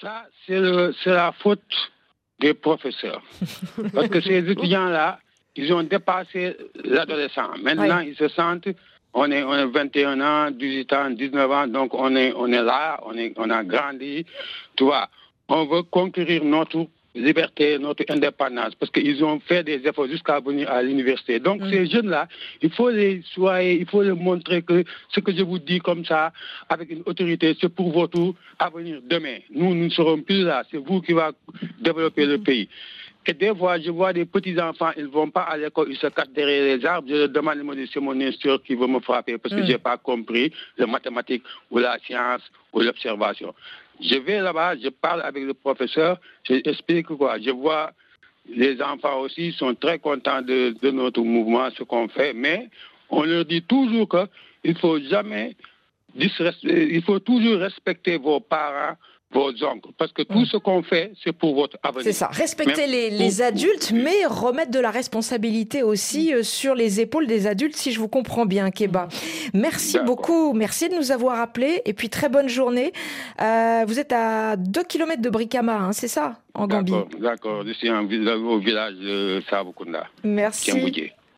Ça, 0.00 0.26
c'est 0.46 0.60
la 1.06 1.32
faute 1.32 1.60
des 2.40 2.54
professeurs. 2.54 3.22
Parce 3.94 4.08
que 4.08 4.20
ces 4.20 4.38
étudiants-là, 4.50 5.18
ils 5.56 5.72
ont 5.72 5.82
dépassé 5.82 6.56
l'adolescent. 6.84 7.48
Maintenant, 7.62 8.00
ils 8.00 8.16
se 8.16 8.28
sentent, 8.28 8.68
on 9.14 9.30
est, 9.30 9.42
on 9.42 9.54
est 9.54 9.66
21 9.66 10.20
ans, 10.20 10.50
18 10.50 10.92
ans, 10.92 11.10
19 11.10 11.50
ans, 11.50 11.66
donc 11.66 11.94
on 11.94 12.14
est, 12.14 12.32
on 12.36 12.48
est 12.48 12.62
là, 12.62 13.00
on, 13.06 13.16
est, 13.16 13.32
on 13.36 13.48
a 13.48 13.64
grandi. 13.64 14.26
Tu 14.76 14.84
vois, 14.84 15.08
on 15.48 15.64
veut 15.64 15.82
conquérir 15.82 16.44
notre 16.44 16.86
liberté, 17.16 17.78
notre 17.78 18.04
indépendance, 18.08 18.74
parce 18.74 18.90
qu'ils 18.92 19.24
ont 19.24 19.40
fait 19.40 19.62
des 19.62 19.86
efforts 19.86 20.06
jusqu'à 20.06 20.40
venir 20.40 20.70
à 20.70 20.82
l'université. 20.82 21.40
Donc 21.40 21.60
mm. 21.60 21.70
ces 21.70 21.86
jeunes-là, 21.86 22.28
il 22.62 22.70
faut 22.70 22.90
les 22.90 23.22
soigner, 23.34 23.80
il 23.80 23.86
faut 23.86 24.02
leur 24.02 24.16
montrer 24.16 24.62
que 24.62 24.84
ce 25.08 25.20
que 25.20 25.32
je 25.34 25.42
vous 25.42 25.58
dis 25.58 25.80
comme 25.80 26.04
ça, 26.04 26.32
avec 26.68 26.90
une 26.90 27.02
autorité, 27.06 27.56
c'est 27.60 27.68
pour 27.68 27.90
votre 27.90 28.34
avenir 28.58 29.00
demain. 29.08 29.38
Nous, 29.50 29.74
nous 29.74 29.84
ne 29.84 29.90
serons 29.90 30.20
plus 30.20 30.44
là. 30.44 30.62
C'est 30.70 30.78
vous 30.78 31.00
qui 31.00 31.12
va 31.12 31.32
développer 31.80 32.26
le 32.26 32.38
pays. 32.38 32.68
Et 33.28 33.34
des 33.34 33.52
fois, 33.54 33.80
je 33.80 33.90
vois 33.90 34.12
des 34.12 34.24
petits-enfants, 34.24 34.92
ils 34.96 35.04
ne 35.04 35.08
vont 35.08 35.30
pas 35.30 35.42
à 35.42 35.56
l'école, 35.56 35.88
ils 35.90 35.96
se 35.96 36.06
cachent 36.06 36.28
derrière 36.28 36.76
les 36.76 36.86
arbres. 36.86 37.08
Je 37.10 37.16
leur 37.16 37.28
demande, 37.28 37.58
c'est 37.92 37.98
mon 37.98 38.18
instructeur 38.20 38.62
qui 38.62 38.76
veut 38.76 38.86
me 38.86 39.00
frapper 39.00 39.36
parce 39.36 39.52
que 39.52 39.60
mm. 39.60 39.66
je 39.66 39.72
n'ai 39.72 39.78
pas 39.78 39.96
compris 39.96 40.52
la 40.78 40.86
mathématique 40.86 41.42
ou 41.70 41.78
la 41.78 41.98
science 41.98 42.42
ou 42.72 42.80
l'observation. 42.80 43.52
Je 44.00 44.16
vais 44.16 44.40
là-bas, 44.40 44.76
je 44.76 44.88
parle 44.88 45.22
avec 45.22 45.44
le 45.44 45.54
professeur, 45.54 46.18
j'explique 46.44 47.06
quoi. 47.06 47.38
Je 47.40 47.50
vois 47.50 47.92
les 48.48 48.80
enfants 48.80 49.20
aussi 49.20 49.52
sont 49.52 49.74
très 49.74 49.98
contents 49.98 50.42
de, 50.42 50.74
notre 50.90 51.20
mouvement, 51.22 51.68
ce 51.76 51.82
qu'on 51.82 52.08
fait, 52.08 52.32
mais 52.32 52.68
on 53.10 53.22
leur 53.22 53.44
dit 53.44 53.62
toujours 53.62 54.08
qu'il 54.08 54.78
faut 54.78 55.00
jamais 55.00 55.56
il 56.18 57.02
faut 57.02 57.18
toujours 57.18 57.58
respecter 57.58 58.16
vos 58.16 58.40
parents, 58.40 58.96
vos 59.32 59.50
oncles. 59.64 59.90
Parce 59.98 60.12
que 60.12 60.22
tout 60.22 60.40
mm. 60.40 60.46
ce 60.46 60.56
qu'on 60.56 60.82
fait, 60.82 61.12
c'est 61.22 61.32
pour 61.32 61.54
votre 61.54 61.76
avenir. 61.82 62.04
C'est 62.04 62.12
ça. 62.12 62.28
Respecter 62.28 62.86
les, 62.86 63.42
adultes, 63.42 63.92
mais 63.92 64.24
remettre 64.26 64.70
de 64.70 64.80
la 64.80 64.90
responsabilité 64.90 65.82
aussi 65.82 66.32
euh, 66.32 66.42
sur 66.42 66.74
les 66.74 67.00
épaules 67.00 67.26
des 67.26 67.46
adultes, 67.46 67.76
si 67.76 67.92
je 67.92 67.98
vous 67.98 68.08
comprends 68.08 68.46
bien, 68.46 68.70
Keba. 68.70 69.08
Merci 69.52 69.98
beaucoup. 70.04 70.52
Merci 70.52 70.88
de 70.88 70.94
nous 70.94 71.12
avoir 71.12 71.40
appelés. 71.40 71.82
Et 71.84 71.92
puis, 71.92 72.08
très 72.08 72.28
bonne 72.28 72.48
journée. 72.48 72.92
Euh, 73.42 73.84
vous 73.86 73.98
êtes 73.98 74.12
à 74.12 74.56
2 74.56 74.82
km 74.84 75.20
de 75.20 75.30
Brikama, 75.30 75.76
hein, 75.76 75.92
c'est 75.92 76.08
ça, 76.08 76.40
en 76.54 76.66
Gambie? 76.66 76.92
D'accord. 77.18 77.64
Je 77.66 77.72
suis 77.72 77.90
au 77.90 78.58
village 78.58 78.94
de 78.94 79.42
Sabukunda. 79.50 80.06
Merci. 80.24 80.72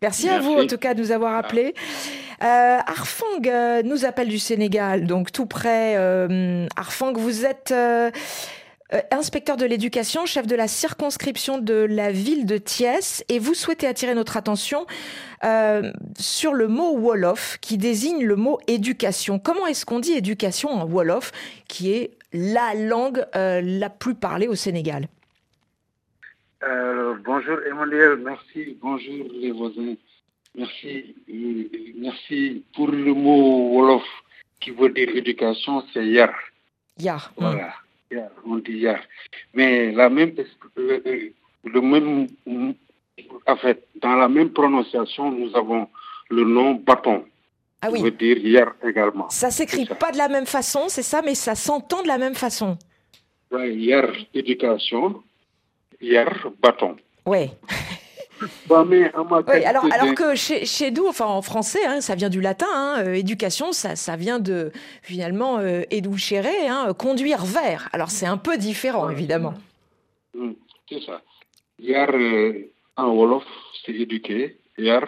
Merci, 0.02 0.28
à 0.28 0.40
vous, 0.40 0.54
en 0.54 0.66
tout 0.66 0.78
cas, 0.78 0.94
de 0.94 1.00
nous 1.00 1.12
avoir 1.12 1.37
appelés. 1.37 1.74
Euh, 2.42 2.78
Arfang 2.87 3.26
euh, 3.46 3.82
nous 3.82 4.04
appelle 4.04 4.28
du 4.28 4.38
Sénégal, 4.38 5.06
donc 5.06 5.32
tout 5.32 5.46
près. 5.46 5.96
Euh, 5.96 6.66
Arfang, 6.76 7.12
vous 7.12 7.44
êtes 7.44 7.72
euh, 7.72 8.11
inspecteur 9.11 9.56
de 9.56 9.66
l'éducation, 9.66 10.24
chef 10.24 10.46
de 10.46 10.54
la 10.54 10.68
circonscription 10.68 11.58
de 11.58 11.74
la 11.74 12.12
ville 12.12 12.46
de 12.46 12.56
Thiès, 12.56 13.24
et 13.28 13.40
vous 13.40 13.54
souhaitez 13.54 13.88
attirer 13.88 14.14
notre 14.14 14.37
attention 14.37 14.87
sur 16.18 16.52
le 16.54 16.68
mot 16.68 16.96
Wolof, 16.96 17.58
qui 17.61 17.76
désigne 17.76 18.24
le 18.24 18.34
mot 18.34 18.58
éducation. 18.66 19.38
Comment 19.38 19.66
est-ce 19.66 19.84
qu'on 19.84 20.00
dit 20.00 20.12
éducation 20.12 20.70
en 20.70 20.84
Wolof, 20.84 21.32
qui 21.68 21.92
est 21.92 22.12
la 22.32 22.74
langue 22.74 23.24
la 23.34 23.90
plus 23.90 24.14
parlée 24.14 24.48
au 24.48 24.54
Sénégal? 24.54 25.06
Euh, 26.64 27.14
bonjour 27.25 27.59
Emmanuel, 27.66 28.16
merci. 28.16 28.77
Bonjour 28.81 29.27
les 29.33 29.53
voisins. 29.53 29.94
Merci. 30.55 31.14
Merci 31.97 32.64
pour 32.75 32.88
le 32.88 33.12
mot 33.14 33.71
Wolof 33.75 34.05
qui 34.61 34.71
veut 34.71 34.90
dire 34.90 35.09
éducation, 35.14 35.85
c'est 35.92 36.07
Yar. 36.07 36.35
Yar. 36.99 37.33
Voilà. 37.37 37.75
Yar, 38.11 38.31
on 38.44 38.57
dit 38.57 38.79
Yar. 38.79 39.01
Mais 39.55 39.92
la 39.92 40.09
même, 40.09 40.35
le 40.77 41.81
même, 41.81 42.27
en 43.47 43.57
fait, 43.57 43.87
dans 44.01 44.16
la 44.16 44.29
même 44.29 44.51
prononciation, 44.51 45.31
nous 45.31 45.55
avons 45.57 45.88
le 46.31 46.44
nom 46.44 46.75
bâton. 46.75 47.25
Ah 47.81 47.88
oui. 47.90 47.99
Qui 47.99 48.05
veut 48.05 48.11
dire 48.11 48.38
Yar 48.38 48.75
également. 48.83 49.29
Ça 49.31 49.51
s'écrit 49.51 49.87
pas 49.87 50.11
de 50.11 50.18
la 50.18 50.29
même 50.29 50.47
façon, 50.47 50.88
c'est 50.88 51.03
ça, 51.03 51.23
mais 51.23 51.35
ça 51.35 51.55
s'entend 51.55 52.03
de 52.03 52.09
la 52.09 52.18
même 52.18 52.35
façon. 52.35 52.77
Ouais, 53.53 53.75
hier, 53.75 54.12
éducation. 54.35 55.23
Hier, 56.00 56.28
bâton. 56.62 56.96
Ouais. 57.26 57.50
Bah, 58.68 58.84
mais 58.87 59.11
Oui, 59.16 59.64
alors, 59.64 59.84
alors 59.92 60.14
que 60.14 60.34
chez, 60.34 60.64
chez 60.64 60.90
nous, 60.90 61.06
enfin 61.06 61.26
en 61.26 61.42
français, 61.42 61.84
hein, 61.84 62.00
ça 62.00 62.14
vient 62.14 62.28
du 62.28 62.40
latin, 62.40 62.68
hein, 62.72 63.02
euh, 63.04 63.14
éducation, 63.14 63.72
ça, 63.72 63.96
ça 63.96 64.16
vient 64.16 64.38
de 64.38 64.70
finalement 65.02 65.58
euh, 65.58 65.82
hein, 65.90 66.94
conduire 66.96 67.44
vers. 67.44 67.88
Alors 67.92 68.11
c'est 68.11 68.26
un 68.26 68.37
peu 68.37 68.56
différent, 68.56 69.11
évidemment. 69.11 69.54
Hmm, 70.34 70.52
c'est 70.88 71.02
ça. 71.02 71.20
Hier, 71.78 72.08
euh, 72.12 72.70
en 72.96 73.08
Wolof, 73.08 73.44
c'est 73.84 73.92
éduquer. 73.92 74.56
Hier, 74.76 75.04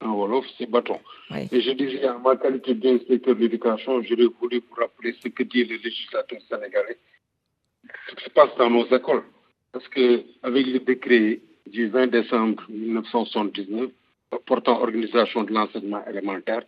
en 0.00 0.12
Wolof, 0.12 0.44
c'est 0.56 0.66
bâton. 0.66 1.00
Oui. 1.30 1.48
Et 1.50 1.60
je 1.60 1.72
disais, 1.72 2.08
en 2.08 2.20
ma 2.20 2.36
qualité 2.36 2.74
d'inspecteur 2.74 3.34
de 3.34 3.40
l'éducation, 3.40 4.02
j'aurais 4.02 4.28
voulu 4.40 4.62
vous 4.68 4.74
rappeler 4.76 5.16
ce 5.20 5.28
que 5.28 5.42
dit 5.42 5.64
le 5.64 5.76
législateur 5.76 6.38
sénégalais. 6.48 6.98
Ce 8.10 8.14
qui 8.14 8.24
se 8.24 8.30
passe 8.30 8.50
dans 8.56 8.70
nos 8.70 8.86
écoles. 8.86 9.24
Parce 9.72 9.88
que 9.88 10.24
avec 10.42 10.66
le 10.66 10.78
décret 10.80 11.40
du 11.66 11.88
20 11.88 12.06
décembre 12.08 12.62
1979 12.68 13.90
portant 14.46 14.80
organisation 14.80 15.44
de 15.44 15.52
l'enseignement 15.52 16.04
élémentaire, 16.06 16.62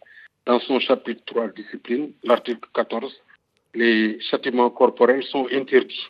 dans 0.47 0.61
son 0.61 0.79
chapitre 0.81 1.23
3 1.27 1.49
discipline, 1.49 2.13
l'article 2.25 2.69
14, 2.75 3.13
les 3.75 4.21
châtiments 4.21 4.71
corporels 4.71 5.23
sont 5.25 5.47
interdits. 5.53 6.07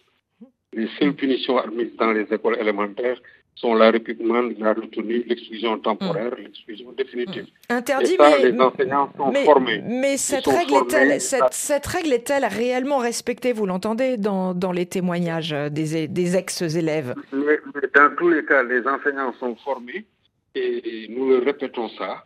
Les 0.73 0.89
seules 0.99 1.15
punitions 1.15 1.59
admises 1.59 1.95
dans 1.97 2.13
les 2.13 2.33
écoles 2.33 2.59
élémentaires 2.61 3.21
sont 3.61 3.75
la 3.75 3.91
réprimande, 3.91 4.55
la 4.59 4.73
retenue, 4.73 5.23
l'exclusion 5.27 5.79
temporaire, 5.79 6.35
l'exclusion 6.37 6.93
définitive. 6.93 7.47
Interdit, 7.69 8.15
Et 8.15 8.17
ça, 8.17 8.31
mais, 8.43 8.51
les 8.51 8.59
enseignants 8.61 9.13
sont 9.17 9.31
mais, 9.31 9.45
formés. 9.45 9.83
mais 9.87 10.17
cette 10.17 10.47
règle, 10.47 10.71
formés, 10.71 10.95
est-elle, 10.95 11.21
ça- 11.21 11.49
cette, 11.51 11.87
règle 11.87 12.13
est-elle 12.15 12.47
réellement 12.47 12.99
respectée 12.99 13.53
Vous 13.53 13.67
l'entendez 13.67 14.17
dans, 14.17 14.55
dans 14.55 14.73
les 14.73 14.87
témoignages 14.87 15.55
des, 15.71 16.09
des 16.09 16.37
ex-élèves? 16.37 17.15
Dans 17.95 18.17
tous 18.17 18.29
les 18.31 18.45
cas, 18.47 18.63
les 18.63 18.87
enseignants 18.87 19.35
sont 19.39 19.55
formés 19.57 20.05
et, 20.55 21.07
nous 21.11 21.29
le 21.29 21.39
répétons 21.39 21.91
ça. 21.99 22.25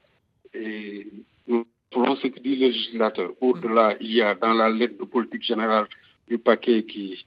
Et 0.54 1.08
nous 1.48 1.66
prenons 1.90 2.14
ce 2.16 2.28
que 2.28 2.38
dit 2.38 2.54
le 2.56 2.66
législateur. 2.68 3.30
Au-delà, 3.40 3.96
il 4.00 4.12
y 4.14 4.22
a 4.22 4.34
dans 4.36 4.54
la 4.54 4.68
lettre 4.70 4.98
de 5.00 5.04
politique 5.04 5.42
générale 5.42 5.86
du 6.28 6.38
paquet 6.38 6.84
qui. 6.84 7.26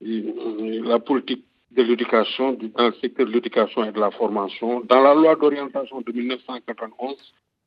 la 0.00 0.98
politique 0.98 1.44
de 1.76 1.82
l'éducation, 1.82 2.52
du- 2.52 2.68
dans 2.68 2.86
le 2.88 2.94
secteur 3.00 3.26
de 3.26 3.32
l'éducation 3.32 3.84
et 3.84 3.92
de 3.92 4.00
la 4.00 4.10
formation. 4.10 4.80
Dans 4.80 5.00
la 5.02 5.14
loi 5.14 5.34
d'orientation 5.36 6.00
de 6.00 6.12
1991, 6.12 7.16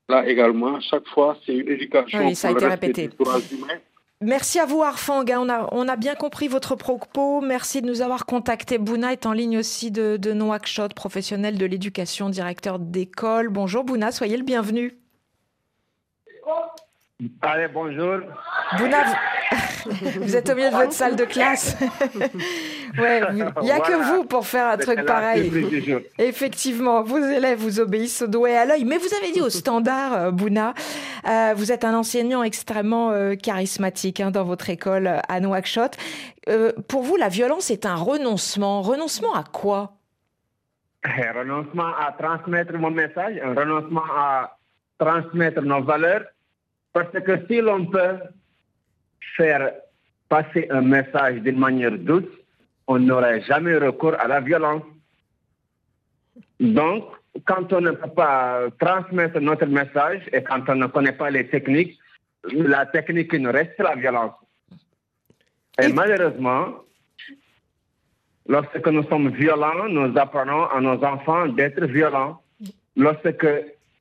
là 0.10 0.28
également, 0.28 0.80
chaque 0.82 1.08
fois, 1.08 1.38
c'est 1.46 1.54
une 1.56 1.70
éducation 1.70 2.20
Oui, 2.26 2.36
ça 2.36 2.50
a 2.50 2.52
pour 2.52 2.58
été 2.60 2.66
le 2.66 2.72
répété. 2.72 3.08
des 3.08 3.16
droits 3.18 3.40
humains. 3.52 3.80
Merci 4.22 4.60
à 4.60 4.66
vous, 4.66 4.82
Arfang. 4.82 5.22
hein. 5.30 5.38
On 5.40 5.50
a, 5.50 5.68
on 5.74 5.88
a 5.90 5.96
bien 5.98 6.16
compris 6.16 6.48
votre 6.48 6.76
propos. 6.76 7.42
Merci 7.42 7.82
de 7.82 7.88
nous 7.88 8.02
avoir 8.02 8.26
contactés. 8.26 8.78
Bouna 8.78 9.12
est 9.12 9.26
en 9.26 9.34
ligne 9.34 9.58
aussi 9.58 9.92
de, 9.92 10.18
de 10.18 10.32
Nouakchott, 10.32 10.94
professionnel 10.94 11.58
de 11.58 11.66
l'éducation, 11.66 12.30
directeur 12.30 12.80
d'école. 12.80 13.50
Bonjour 13.50 13.84
Bouna, 13.84 14.12
soyez 14.12 14.38
le 14.38 14.44
bienvenu. 14.44 14.98
Allez, 17.42 17.70
bonjour. 17.70 18.20
Bouna, 18.78 18.98
vous, 19.86 19.92
vous 20.20 20.36
êtes 20.36 20.50
au 20.50 20.56
milieu 20.56 20.70
de 20.70 20.76
votre 20.76 20.92
salle 20.92 21.16
de 21.16 21.24
classe. 21.24 21.78
ouais, 23.00 23.22
il 23.32 23.36
n'y 23.62 23.72
a 23.72 23.80
que 23.80 23.94
vous 23.94 24.26
pour 24.26 24.46
faire 24.46 24.68
un 24.68 24.78
truc 24.78 25.06
pareil. 25.06 25.50
Effectivement, 26.18 27.04
vos 27.04 27.20
élèves 27.20 27.60
vous 27.60 27.80
obéissent 27.80 28.24
au 28.24 28.28
doigt 28.28 28.50
et 28.50 28.58
à 28.58 28.66
l'œil. 28.66 28.84
Mais 28.84 28.98
vous 28.98 29.14
avez 29.16 29.32
dit 29.32 29.40
au 29.40 29.50
standard, 29.50 30.14
euh, 30.14 30.32
Bouna, 30.32 30.74
euh, 31.26 31.54
vous 31.56 31.72
êtes 31.72 31.86
un 31.86 31.94
enseignant 31.94 32.44
extrêmement 32.44 33.12
euh, 33.12 33.36
charismatique 33.36 34.20
hein, 34.20 34.32
dans 34.32 34.44
votre 34.44 34.70
école 34.70 35.08
à 35.30 35.40
Nouakchott. 35.40 35.96
Euh, 36.50 36.74
pour 36.90 37.04
vous, 37.04 37.16
la 37.16 37.30
violence 37.30 37.72
est 37.72 37.86
un 37.86 37.96
renoncement. 37.96 38.82
Renoncement 38.82 39.34
à 39.34 39.46
quoi? 39.46 39.94
Un 41.06 41.32
renoncement 41.32 41.96
à 41.98 42.12
transmettre 42.12 42.74
mon 42.74 42.92
message, 42.92 43.40
un 43.42 43.54
renoncement 43.54 44.04
à 44.18 44.58
transmettre 45.00 45.62
nos 45.62 45.82
valeurs, 45.82 46.24
parce 46.96 47.12
que 47.12 47.46
si 47.48 47.60
l'on 47.60 47.88
peut 47.88 48.20
faire 49.36 49.70
passer 50.30 50.66
un 50.70 50.80
message 50.80 51.42
d'une 51.42 51.60
manière 51.60 51.92
douce, 51.92 52.32
on 52.88 53.00
n'aurait 53.00 53.42
jamais 53.42 53.76
recours 53.78 54.16
à 54.18 54.30
la 54.30 54.40
violence. 54.40 54.84
Donc, 56.62 57.04
quand 57.44 57.74
on 57.74 57.82
ne 57.82 57.92
peut 57.92 58.14
pas 58.16 58.68
transmettre 58.80 59.42
notre 59.42 59.66
message 59.66 60.22
et 60.32 60.42
quand 60.42 60.70
on 60.70 60.76
ne 60.76 60.88
connaît 60.88 61.12
pas 61.12 61.30
les 61.30 61.50
techniques, 61.50 62.00
la 62.54 62.86
technique 62.86 63.34
nous 63.34 63.52
reste, 63.52 63.78
la 63.78 63.96
violence. 63.96 64.36
Et 65.82 65.90
malheureusement, 65.90 66.76
lorsque 68.48 68.88
nous 68.88 69.04
sommes 69.10 69.32
violents, 69.32 69.90
nous 69.90 70.18
apprenons 70.18 70.68
à 70.68 70.80
nos 70.80 71.04
enfants 71.04 71.48
d'être 71.48 71.84
violents. 71.88 72.42
Lorsque 72.96 73.46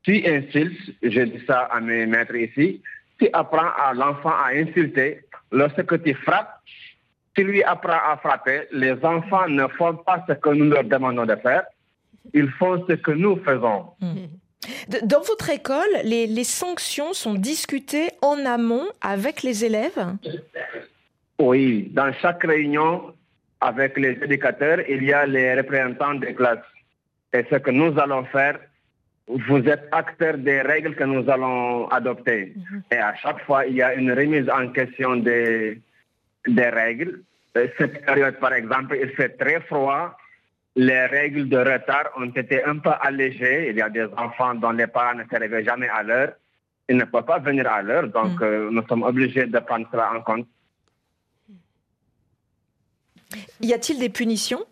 tu 0.04 0.22
insultes, 0.26 0.78
je 1.02 1.20
dis 1.22 1.42
ça 1.46 1.60
à 1.72 1.80
mes 1.80 2.06
maîtres 2.06 2.36
ici, 2.36 2.80
tu 3.18 3.28
apprends 3.32 3.70
à 3.84 3.92
l'enfant 3.94 4.30
à 4.44 4.50
insulter. 4.54 5.20
Lorsque 5.50 6.02
tu 6.02 6.14
frappes, 6.14 6.60
tu 7.34 7.42
lui 7.44 7.62
apprends 7.64 8.00
à 8.12 8.16
frapper. 8.18 8.62
Les 8.72 8.92
enfants 9.04 9.48
ne 9.48 9.66
font 9.68 9.94
pas 9.96 10.24
ce 10.28 10.34
que 10.34 10.50
nous 10.50 10.66
leur 10.70 10.84
demandons 10.84 11.26
de 11.26 11.36
faire. 11.36 11.64
Ils 12.32 12.50
font 12.50 12.84
ce 12.88 12.94
que 12.94 13.10
nous 13.12 13.36
faisons. 13.44 13.86
De- 14.88 15.00
Dans 15.06 15.20
votre 15.22 15.50
école, 15.50 15.92
les, 16.04 16.26
les 16.26 16.44
sanctions 16.44 17.12
sont 17.12 17.34
discutées 17.34 18.08
en 18.22 18.44
amont 18.46 18.86
avec 19.00 19.42
les 19.42 19.64
élèves? 19.64 19.98
Oui, 21.38 21.88
dans 21.92 22.12
chaque 22.22 22.42
réunion 22.44 23.12
avec 23.60 23.96
les 23.98 24.12
éducateurs, 24.22 24.78
il 24.88 25.02
y 25.04 25.12
a 25.12 25.26
les 25.26 25.54
représentants 25.54 26.14
des 26.14 26.34
classes. 26.34 26.58
Et 27.32 27.44
ce 27.50 27.56
que 27.56 27.70
nous 27.70 27.98
allons 27.98 28.24
faire, 28.26 28.58
vous 29.26 29.62
êtes 29.68 29.88
acteurs 29.92 30.38
des 30.38 30.60
règles 30.60 30.94
que 30.94 31.04
nous 31.04 31.28
allons 31.30 31.88
adopter. 31.88 32.54
Et 32.90 32.96
à 32.96 33.14
chaque 33.14 33.44
fois, 33.44 33.66
il 33.66 33.76
y 33.76 33.82
a 33.82 33.94
une 33.94 34.12
remise 34.12 34.48
en 34.50 34.68
question 34.68 35.16
des, 35.16 35.80
des 36.46 36.68
règles. 36.68 37.22
Cette 37.54 38.04
période, 38.04 38.38
par 38.38 38.52
exemple, 38.52 38.98
il 39.00 39.08
fait 39.10 39.30
très 39.30 39.60
froid. 39.60 40.16
Les 40.76 41.06
règles 41.06 41.48
de 41.48 41.56
retard 41.56 42.10
ont 42.16 42.30
été 42.30 42.64
un 42.64 42.78
peu 42.78 42.90
allégées. 43.00 43.70
Il 43.70 43.76
y 43.76 43.82
a 43.82 43.88
des 43.88 44.06
enfants 44.16 44.54
dont 44.54 44.72
les 44.72 44.88
parents 44.88 45.14
ne 45.14 45.24
se 45.24 45.38
réveillent 45.38 45.64
jamais 45.64 45.88
à 45.88 46.02
l'heure. 46.02 46.32
Ils 46.88 46.96
ne 46.96 47.04
peuvent 47.04 47.24
pas 47.24 47.38
venir 47.38 47.66
à 47.70 47.80
l'heure, 47.80 48.08
donc 48.08 48.42
euh, 48.42 48.68
nous 48.70 48.86
sommes 48.86 49.04
obligés 49.04 49.46
de 49.46 49.58
prendre 49.60 49.88
cela 49.90 50.12
en 50.12 50.20
compte. 50.20 50.46
Y 53.60 53.72
a-t-il 53.72 53.98
des 53.98 54.10
punitions? 54.10 54.62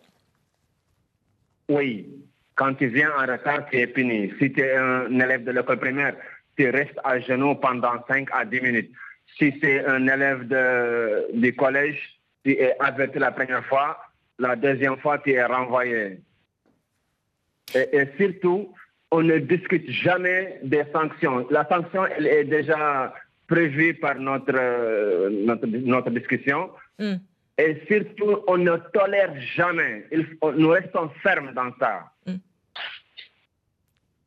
Oui, 1.69 2.07
quand 2.55 2.73
tu 2.75 2.87
viens 2.87 3.11
en 3.17 3.25
retard, 3.25 3.65
tu 3.69 3.77
es 3.77 3.87
puni. 3.87 4.31
Si 4.39 4.51
tu 4.51 4.61
es 4.61 4.75
un 4.75 5.19
élève 5.19 5.43
de 5.43 5.51
l'école 5.51 5.79
primaire, 5.79 6.15
tu 6.57 6.69
restes 6.69 6.99
à 7.03 7.19
genoux 7.19 7.55
pendant 7.55 8.03
5 8.07 8.27
à 8.31 8.45
10 8.45 8.61
minutes. 8.61 8.91
Si 9.37 9.53
c'est 9.61 9.85
un 9.85 10.07
élève 10.07 10.47
de, 10.47 11.27
du 11.33 11.55
collège, 11.55 12.19
tu 12.43 12.51
es 12.51 12.75
averti 12.79 13.19
la 13.19 13.31
première 13.31 13.65
fois, 13.65 13.97
la 14.37 14.55
deuxième 14.55 14.97
fois, 14.97 15.17
tu 15.19 15.31
es 15.31 15.43
renvoyé. 15.43 16.19
Et, 17.73 18.05
surtout, 18.17 18.73
on 19.11 19.23
ne 19.23 19.37
discute 19.39 19.89
jamais 19.89 20.59
des 20.63 20.83
sanctions. 20.93 21.47
La 21.49 21.67
sanction, 21.67 22.05
elle 22.05 22.27
est 22.27 22.43
déjà 22.43 23.13
prévue 23.47 23.93
par 23.95 24.15
notre, 24.15 24.53
euh, 24.55 25.29
notre 25.65 26.09
discussion. 26.11 26.69
Hmm. 26.99 27.15
Et 27.57 27.81
surtout, 27.87 28.39
on 28.47 28.57
ne 28.57 28.75
tolère 28.93 29.33
jamais. 29.55 30.05
Il 30.11 30.25
nous 30.57 30.69
restons 30.69 31.09
fermes 31.21 31.53
dans 31.53 31.71
ça. 31.79 32.11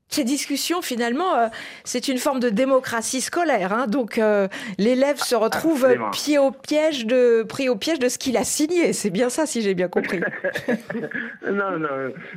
Ces 0.09 0.23
discussions, 0.25 0.81
finalement, 0.81 1.35
euh, 1.37 1.49
c'est 1.85 2.09
une 2.09 2.17
forme 2.17 2.39
de 2.41 2.49
démocratie 2.49 3.21
scolaire. 3.21 3.73
hein. 3.75 3.87
Donc, 3.87 4.17
euh, 4.19 4.47
l'élève 4.79 5.17
se 5.19 5.35
retrouve 5.35 5.85
Absolument. 5.85 6.11
pied 6.11 6.39
au 6.39 6.53
piège 6.53 7.05
de, 7.05 7.43
pris 7.43 7.69
au 7.69 7.77
piège 7.77 7.99
de 7.99 8.09
ce 8.09 8.17
qu'il 8.17 8.37
a 8.39 8.45
signé. 8.45 8.93
C'est 8.95 9.11
bien 9.11 9.29
ça, 9.29 9.45
si 9.45 9.61
j'ai 9.61 9.75
bien 9.75 9.89
compris. 9.89 10.21
Non, 11.45 11.79
non. 11.79 11.89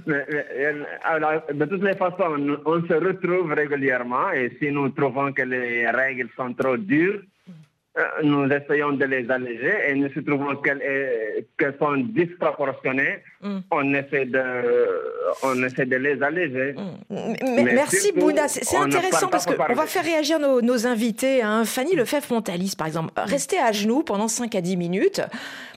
mais- 0.08 0.26
mais, 0.30 0.46
euh, 0.58 0.84
alors, 1.04 1.42
de 1.54 1.66
toutes 1.66 1.84
les 1.84 1.96
façons, 1.96 2.60
on 2.66 2.82
se 2.88 2.94
retrouve 2.94 3.54
régulièrement 3.54 4.32
et 4.32 4.58
si 4.60 4.72
nous 4.72 4.90
trouvons 4.90 5.32
que 5.32 5.44
les 5.44 5.88
règles 5.90 6.28
sont 6.36 6.54
trop 6.54 6.76
dures, 6.76 7.22
nous 8.24 8.48
essayons 8.50 8.92
de 8.94 9.06
les 9.06 9.30
alléger 9.30 9.74
et 9.88 9.96
nous 9.96 10.10
se 10.14 10.20
trouvons 10.20 10.56
qu'elles 10.58 10.82
qu'elles 11.58 11.76
sont 11.80 11.96
disproportionnées, 11.98 13.20
Mm. 13.42 13.60
on, 13.72 13.94
essaie 13.94 14.26
de, 14.26 14.44
on 15.44 15.64
essaie 15.64 15.86
de 15.86 15.96
les 15.96 16.22
alléger. 16.22 16.76
Mais 17.10 17.64
merci 17.64 17.98
surtout, 18.08 18.20
Bouna, 18.20 18.50
c'est 18.50 18.76
intéressant 18.76 19.28
parce 19.30 19.46
qu'on 19.46 19.74
va 19.74 19.86
faire 19.86 20.04
réagir 20.04 20.40
nos, 20.40 20.62
nos 20.62 20.86
invités. 20.86 21.42
Hein. 21.42 21.64
Fanny 21.64 21.96
Lefebvre-Montalis, 21.96 22.74
par 22.78 22.88
exemple, 22.88 23.12
rester 23.16 23.58
à 23.58 23.72
genoux 23.72 24.04
pendant 24.04 24.28
5 24.28 24.54
à 24.56 24.62
10 24.62 24.76
minutes, 24.76 25.22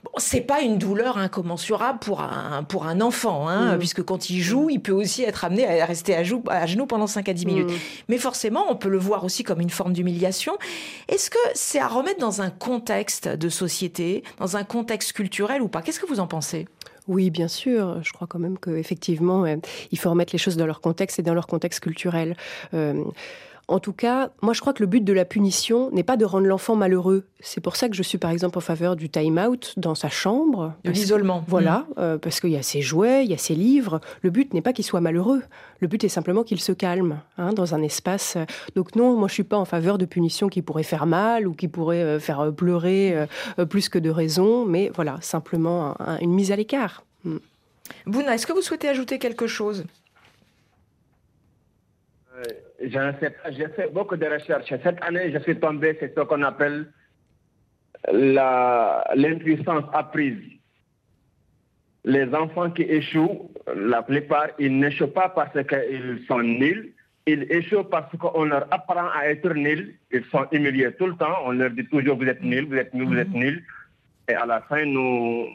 bon, 0.03 0.11
c'est 0.17 0.41
pas 0.41 0.59
une 0.59 0.77
douleur 0.77 1.17
incommensurable 1.17 1.99
pour 1.99 2.19
un, 2.21 2.63
pour 2.63 2.85
un 2.85 2.99
enfant, 2.99 3.47
hein, 3.47 3.75
Mm. 3.75 3.79
puisque 3.79 4.03
quand 4.03 4.29
il 4.29 4.41
joue, 4.41 4.69
il 4.69 4.81
peut 4.81 4.91
aussi 4.91 5.23
être 5.23 5.45
amené 5.45 5.65
à 5.81 5.85
rester 5.85 6.15
à, 6.15 6.23
jou- 6.23 6.43
à 6.49 6.65
genoux 6.65 6.85
pendant 6.85 7.07
5 7.07 7.29
à 7.29 7.33
10 7.33 7.45
minutes. 7.45 7.69
Mm. 7.71 7.75
Mais 8.09 8.17
forcément, 8.17 8.65
on 8.69 8.75
peut 8.75 8.89
le 8.89 8.97
voir 8.97 9.23
aussi 9.23 9.43
comme 9.45 9.61
une 9.61 9.69
forme 9.69 9.93
d'humiliation. 9.93 10.57
Est-ce 11.07 11.29
que 11.29 11.37
c'est 11.53 11.79
à 11.79 11.87
remettre 11.87 12.12
dans 12.19 12.41
un 12.41 12.49
contexte 12.49 13.27
de 13.27 13.49
société, 13.49 14.23
dans 14.39 14.57
un 14.57 14.63
contexte 14.63 15.13
culturel 15.13 15.61
ou 15.61 15.67
pas? 15.67 15.81
Qu'est-ce 15.81 15.99
que 15.99 16.07
vous 16.07 16.19
en 16.19 16.27
pensez? 16.27 16.67
Oui, 17.07 17.29
bien 17.29 17.47
sûr. 17.47 18.01
Je 18.03 18.13
crois 18.13 18.27
quand 18.27 18.39
même 18.39 18.57
qu'effectivement, 18.57 19.45
il 19.91 19.99
faut 19.99 20.09
remettre 20.09 20.33
les 20.33 20.39
choses 20.39 20.57
dans 20.57 20.65
leur 20.65 20.81
contexte 20.81 21.19
et 21.19 21.21
dans 21.21 21.33
leur 21.33 21.47
contexte 21.47 21.81
culturel. 21.81 22.35
En 23.69 23.79
tout 23.79 23.93
cas, 23.93 24.29
moi 24.41 24.53
je 24.53 24.59
crois 24.59 24.73
que 24.73 24.83
le 24.83 24.87
but 24.87 25.03
de 25.03 25.13
la 25.13 25.23
punition 25.23 25.89
n'est 25.91 26.03
pas 26.03 26.17
de 26.17 26.25
rendre 26.25 26.47
l'enfant 26.47 26.75
malheureux. 26.75 27.23
C'est 27.39 27.61
pour 27.61 27.77
ça 27.77 27.87
que 27.87 27.95
je 27.95 28.03
suis 28.03 28.17
par 28.17 28.29
exemple 28.29 28.57
en 28.57 28.61
faveur 28.61 28.97
du 28.97 29.09
time-out 29.09 29.73
dans 29.77 29.95
sa 29.95 30.09
chambre. 30.09 30.73
De 30.83 30.91
l'isolement. 30.91 31.45
Voilà, 31.47 31.79
mm. 31.79 31.93
euh, 31.97 32.17
parce 32.17 32.41
qu'il 32.41 32.49
y 32.49 32.57
a 32.57 32.61
ses 32.61 32.81
jouets, 32.81 33.23
il 33.23 33.31
y 33.31 33.33
a 33.33 33.37
ses 33.37 33.55
livres. 33.55 34.01
Le 34.21 34.31
but 34.31 34.53
n'est 34.53 34.61
pas 34.61 34.73
qu'il 34.73 34.83
soit 34.83 34.99
malheureux. 34.99 35.41
Le 35.79 35.87
but 35.87 36.03
est 36.03 36.09
simplement 36.09 36.43
qu'il 36.43 36.59
se 36.59 36.73
calme 36.73 37.21
hein, 37.37 37.53
dans 37.53 37.73
un 37.73 37.81
espace. 37.81 38.37
Donc 38.75 38.97
non, 38.97 39.15
moi 39.15 39.29
je 39.29 39.33
suis 39.33 39.43
pas 39.43 39.57
en 39.57 39.65
faveur 39.65 39.97
de 39.97 40.05
punitions 40.05 40.49
qui 40.49 40.61
pourraient 40.61 40.83
faire 40.83 41.05
mal 41.05 41.47
ou 41.47 41.53
qui 41.53 41.69
pourraient 41.69 42.03
euh, 42.03 42.19
faire 42.19 42.53
pleurer 42.53 43.27
euh, 43.59 43.65
plus 43.65 43.87
que 43.87 43.97
de 43.97 44.09
raison. 44.09 44.65
Mais 44.65 44.91
voilà, 44.93 45.19
simplement 45.21 45.95
une 46.19 46.33
mise 46.33 46.51
à 46.51 46.57
l'écart. 46.57 47.05
Mm. 47.23 47.37
Bouna, 48.07 48.35
est-ce 48.35 48.45
que 48.45 48.53
vous 48.53 48.61
souhaitez 48.61 48.89
ajouter 48.89 49.19
quelque 49.19 49.47
chose? 49.47 49.85
Je 52.85 52.99
ne 52.99 53.11
sais 53.19 53.29
pas, 53.29 53.51
j'ai 53.51 53.67
fait 53.69 53.91
beaucoup 53.91 54.17
de 54.17 54.25
recherches. 54.25 54.69
Cette 54.69 55.03
année, 55.03 55.31
je 55.31 55.39
suis 55.39 55.59
tombé 55.59 55.97
sur 55.99 56.09
ce 56.15 56.21
qu'on 56.21 56.43
appelle 56.43 56.87
l'impuissance 58.11 59.85
apprise. 59.93 60.39
Les 62.05 62.33
enfants 62.35 62.69
qui 62.71 62.83
échouent, 62.83 63.51
la 63.75 64.01
plupart, 64.01 64.47
ils 64.59 64.77
n'échouent 64.77 65.13
pas 65.13 65.29
parce 65.29 65.53
qu'ils 65.53 66.21
sont 66.27 66.41
nuls, 66.41 66.93
ils 67.25 67.49
échouent 67.49 67.85
parce 67.85 68.13
qu'on 68.17 68.43
leur 68.43 68.67
apprend 68.71 69.07
à 69.15 69.27
être 69.27 69.53
nuls. 69.53 69.95
Ils 70.11 70.25
sont 70.25 70.45
humiliés 70.51 70.91
tout 70.99 71.07
le 71.07 71.15
temps. 71.15 71.37
On 71.45 71.51
leur 71.51 71.69
dit 71.69 71.85
toujours 71.85 72.17
vous 72.17 72.25
êtes 72.25 72.43
nuls, 72.43 72.65
vous 72.65 72.75
êtes 72.75 72.93
nuls, 72.93 73.07
vous 73.07 73.17
êtes 73.17 73.29
mhm. 73.29 73.39
nuls. 73.39 73.63
Et 74.27 74.33
à 74.33 74.45
la 74.45 74.61
fin, 74.61 74.85
nous, 74.85 75.45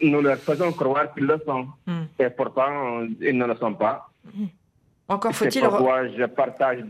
nous 0.00 0.22
leur 0.22 0.38
faisons 0.38 0.72
croire 0.72 1.12
qu'ils 1.12 1.26
le 1.26 1.38
sont. 1.44 1.68
Mhm. 1.86 2.06
Et 2.18 2.30
pourtant, 2.30 3.02
ils 3.20 3.36
ne 3.36 3.46
le 3.46 3.54
sont 3.56 3.74
pas. 3.74 4.08
Mhm. 4.24 4.48
Encore 5.08 5.34
faut-il. 5.34 5.52
C'est 5.52 5.68
pourquoi 5.68 6.08
je 6.08 6.24
partage 6.24 6.84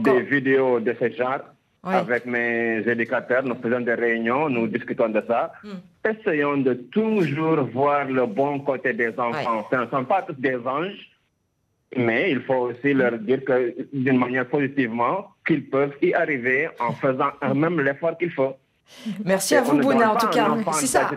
des 0.00 0.20
vidéos 0.22 0.80
de 0.80 0.94
ce 0.98 1.10
genre 1.10 1.40
avec 1.82 2.26
mes 2.26 2.78
éducateurs. 2.86 3.44
Nous 3.44 3.54
faisons 3.62 3.80
des 3.80 3.94
réunions, 3.94 4.48
nous 4.48 4.66
discutons 4.66 5.08
de 5.08 5.22
ça. 5.26 5.52
Hmm. 5.62 6.08
Essayons 6.08 6.56
de 6.58 6.74
toujours 6.74 7.62
voir 7.64 8.06
le 8.06 8.26
bon 8.26 8.60
côté 8.60 8.92
des 8.92 9.18
enfants. 9.18 9.66
Ce 9.70 9.76
ne 9.76 9.86
sont 9.86 10.04
pas 10.04 10.22
tous 10.22 10.34
des 10.34 10.56
anges, 10.66 11.10
mais 11.96 12.30
il 12.32 12.40
faut 12.42 12.70
aussi 12.70 12.92
leur 12.92 13.18
dire 13.18 13.44
que 13.44 13.74
d'une 13.92 14.18
manière 14.18 14.48
positivement 14.48 15.28
qu'ils 15.46 15.68
peuvent 15.68 15.94
y 16.02 16.12
arriver 16.12 16.68
en 16.80 16.92
faisant 16.92 17.30
même 17.54 17.80
l'effort 17.80 18.18
qu'il 18.18 18.32
faut. 18.32 18.56
Merci 19.24 19.54
à 19.54 19.62
vous, 19.62 19.78
Bouna, 19.78 20.12
en 20.12 20.16
tout 20.16 20.28
cas. 20.28 20.48
C'est 20.72 20.86
ça. 20.86 21.10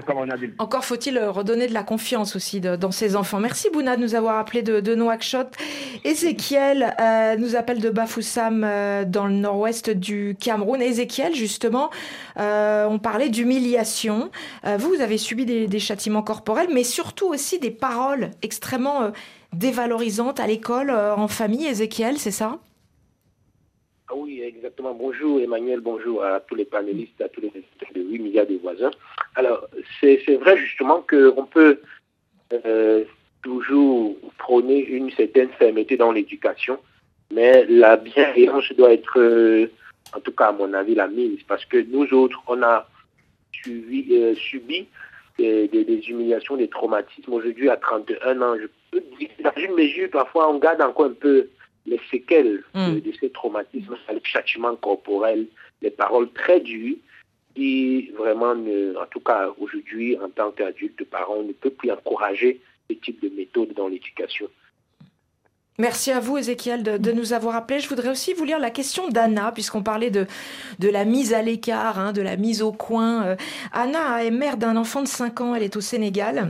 Encore 0.57 0.85
faut-il 0.85 1.17
euh, 1.17 1.31
redonner 1.31 1.67
de 1.67 1.73
la 1.73 1.83
confiance 1.83 2.35
aussi 2.35 2.59
dans 2.61 2.91
ces 2.91 3.15
enfants. 3.15 3.39
Merci, 3.39 3.69
Bouna, 3.71 3.95
de 3.95 4.01
nous 4.01 4.15
avoir 4.15 4.37
appelé 4.37 4.61
de, 4.61 4.79
de 4.79 4.95
Nouakchott. 4.95 5.55
Ézéchiel 6.03 6.95
euh, 6.99 7.35
nous 7.37 7.55
appelle 7.55 7.79
de 7.79 7.89
Bafoussam, 7.89 8.63
euh, 8.63 9.05
dans 9.05 9.27
le 9.27 9.33
nord-ouest 9.33 9.89
du 9.89 10.35
Cameroun. 10.39 10.81
Ézéchiel, 10.81 11.35
justement, 11.35 11.89
on 12.37 12.99
parlait 13.01 13.29
d'humiliation. 13.29 14.29
vous, 14.63 14.89
vous 14.89 15.01
avez 15.01 15.17
subi 15.17 15.45
des, 15.45 15.67
des, 15.67 15.79
châtiments 15.79 16.23
corporels, 16.23 16.69
mais 16.73 16.83
surtout 16.83 17.27
aussi 17.27 17.59
des 17.59 17.71
paroles 17.71 18.31
extrêmement 18.41 19.11
dévalorisantes 19.53 20.39
à 20.39 20.47
l'école, 20.47 20.91
en 20.91 21.27
famille. 21.27 21.65
Ézéchiel, 21.67 22.17
c'est 22.17 22.31
ça? 22.31 22.59
Ah 24.11 24.15
oui, 24.15 24.41
exactement. 24.41 24.95
Bonjour 24.95 25.39
Emmanuel, 25.39 25.81
bonjour 25.81 26.23
à 26.23 26.39
tous 26.39 26.55
les 26.55 26.65
panélistes, 26.65 27.21
à 27.21 27.29
tous 27.29 27.41
les 27.41 27.49
de 27.49 28.01
8 28.01 28.19
milliards 28.19 28.47
de 28.47 28.55
voisins. 28.55 28.89
Alors, 29.35 29.67
c'est 30.01 30.35
vrai 30.37 30.57
justement 30.57 31.05
qu'on 31.07 31.45
peut 31.45 31.79
euh, 32.65 33.03
toujours 33.43 34.15
prôner 34.39 34.79
une 34.79 35.11
certaine 35.11 35.49
fermeté 35.49 35.95
dans 35.95 36.11
l'éducation, 36.11 36.79
mais 37.31 37.65
la 37.67 37.97
bienveillance 37.97 38.71
doit 38.73 38.93
être, 38.93 39.19
euh, 39.19 39.71
en 40.15 40.19
tout 40.21 40.31
cas 40.31 40.47
à 40.47 40.51
mon 40.53 40.73
avis, 40.73 40.95
la 40.95 41.07
mise, 41.07 41.43
parce 41.47 41.65
que 41.65 41.77
nous 41.77 42.11
autres, 42.11 42.41
on 42.47 42.63
a 42.63 42.89
subi, 43.51 44.07
euh, 44.11 44.33
subi 44.33 44.87
des, 45.37 45.67
des, 45.67 46.09
humiliations, 46.09 46.57
des 46.57 46.67
traumatismes. 46.67 47.31
Aujourd'hui, 47.31 47.69
à 47.69 47.77
31 47.77 48.41
ans, 48.41 48.55
je 48.59 48.67
peux 48.89 49.05
dire, 49.19 49.29
dans 49.43 49.53
une 49.55 49.75
mesure, 49.75 50.09
parfois, 50.09 50.49
on 50.49 50.57
garde 50.57 50.81
encore 50.81 51.05
un 51.05 51.13
peu 51.13 51.47
les 51.85 51.99
séquelles 52.11 52.63
de, 52.73 52.79
hmm. 52.79 53.13
ces 53.19 53.29
traumatismes, 53.29 53.95
le 54.11 54.19
châtiment 54.23 54.75
corporel, 54.75 55.47
les 55.81 55.91
paroles 55.91 56.31
très 56.31 56.59
dures, 56.59 56.97
qui 57.55 58.11
vraiment, 58.17 58.51
en 58.51 59.05
tout 59.09 59.19
cas 59.19 59.49
aujourd'hui, 59.59 60.17
en 60.17 60.29
tant 60.29 60.51
qu'adulte, 60.51 61.03
parents, 61.05 61.37
on 61.39 61.43
ne 61.43 61.53
peut 61.53 61.71
plus 61.71 61.91
encourager 61.91 62.61
ce 62.89 62.95
type 62.95 63.21
de 63.21 63.29
méthode 63.29 63.73
dans 63.73 63.87
l'éducation. 63.87 64.47
Merci 65.77 66.11
à 66.11 66.19
vous, 66.19 66.37
Ézéchiel, 66.37 66.83
de, 66.83 67.11
nous 67.13 67.31
avoir 67.31 67.55
appelé. 67.55 67.79
Je 67.79 67.87
voudrais 67.87 68.09
aussi 68.09 68.33
vous 68.33 68.43
lire 68.43 68.59
la 68.59 68.69
question 68.69 69.07
d'Anna, 69.07 69.53
puisqu'on 69.53 69.81
parlait 69.81 70.11
de, 70.11 70.27
de 70.79 70.89
la 70.89 71.05
mise 71.05 71.33
à 71.33 71.41
l'écart, 71.41 71.97
hein, 71.97 72.11
de 72.11 72.21
la 72.21 72.35
mise 72.35 72.61
au 72.61 72.73
coin. 72.73 73.25
Euh, 73.25 73.35
Anna 73.71 74.25
est 74.25 74.31
mère 74.31 74.57
d'un 74.57 74.75
enfant 74.75 75.01
de 75.01 75.07
5 75.07 75.39
ans, 75.39 75.55
elle 75.55 75.63
est 75.63 75.77
au 75.77 75.81
Sénégal 75.81 76.49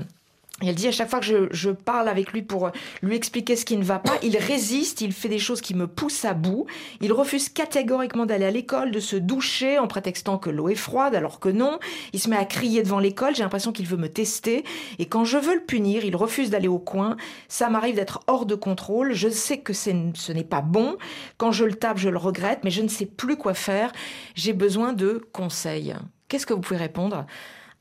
elle 0.61 0.75
dit 0.75 0.87
à 0.87 0.91
chaque 0.91 1.09
fois 1.09 1.19
que 1.19 1.49
je, 1.51 1.69
parle 1.69 2.09
avec 2.09 2.33
lui 2.33 2.41
pour 2.41 2.71
lui 3.01 3.15
expliquer 3.15 3.55
ce 3.55 3.65
qui 3.65 3.77
ne 3.77 3.83
va 3.83 3.99
pas, 3.99 4.17
il 4.23 4.37
résiste, 4.37 5.01
il 5.01 5.13
fait 5.13 5.29
des 5.29 5.39
choses 5.39 5.61
qui 5.61 5.73
me 5.73 5.87
poussent 5.87 6.25
à 6.25 6.33
bout. 6.33 6.65
Il 7.01 7.13
refuse 7.13 7.49
catégoriquement 7.49 8.25
d'aller 8.25 8.45
à 8.45 8.51
l'école, 8.51 8.91
de 8.91 8.99
se 8.99 9.15
doucher 9.15 9.79
en 9.79 9.87
prétextant 9.87 10.37
que 10.37 10.49
l'eau 10.49 10.69
est 10.69 10.75
froide, 10.75 11.15
alors 11.15 11.39
que 11.39 11.49
non. 11.49 11.79
Il 12.13 12.19
se 12.19 12.29
met 12.29 12.35
à 12.35 12.45
crier 12.45 12.83
devant 12.83 12.99
l'école, 12.99 13.35
j'ai 13.35 13.43
l'impression 13.43 13.71
qu'il 13.71 13.85
veut 13.85 13.97
me 13.97 14.09
tester. 14.09 14.63
Et 14.97 15.05
quand 15.05 15.23
je 15.23 15.37
veux 15.37 15.55
le 15.55 15.63
punir, 15.63 16.03
il 16.03 16.15
refuse 16.15 16.49
d'aller 16.49 16.67
au 16.67 16.79
coin. 16.79 17.15
Ça 17.47 17.69
m'arrive 17.69 17.95
d'être 17.95 18.21
hors 18.27 18.45
de 18.45 18.55
contrôle. 18.55 19.13
Je 19.13 19.29
sais 19.29 19.59
que 19.59 19.73
ce 19.73 20.31
n'est 20.31 20.43
pas 20.43 20.61
bon. 20.61 20.97
Quand 21.37 21.51
je 21.51 21.65
le 21.65 21.73
tape, 21.73 21.97
je 21.97 22.09
le 22.09 22.17
regrette, 22.17 22.59
mais 22.63 22.71
je 22.71 22.81
ne 22.81 22.89
sais 22.89 23.05
plus 23.05 23.37
quoi 23.37 23.53
faire. 23.53 23.91
J'ai 24.35 24.53
besoin 24.53 24.93
de 24.93 25.25
conseils. 25.31 25.95
Qu'est-ce 26.27 26.45
que 26.45 26.53
vous 26.53 26.61
pouvez 26.61 26.79
répondre 26.79 27.25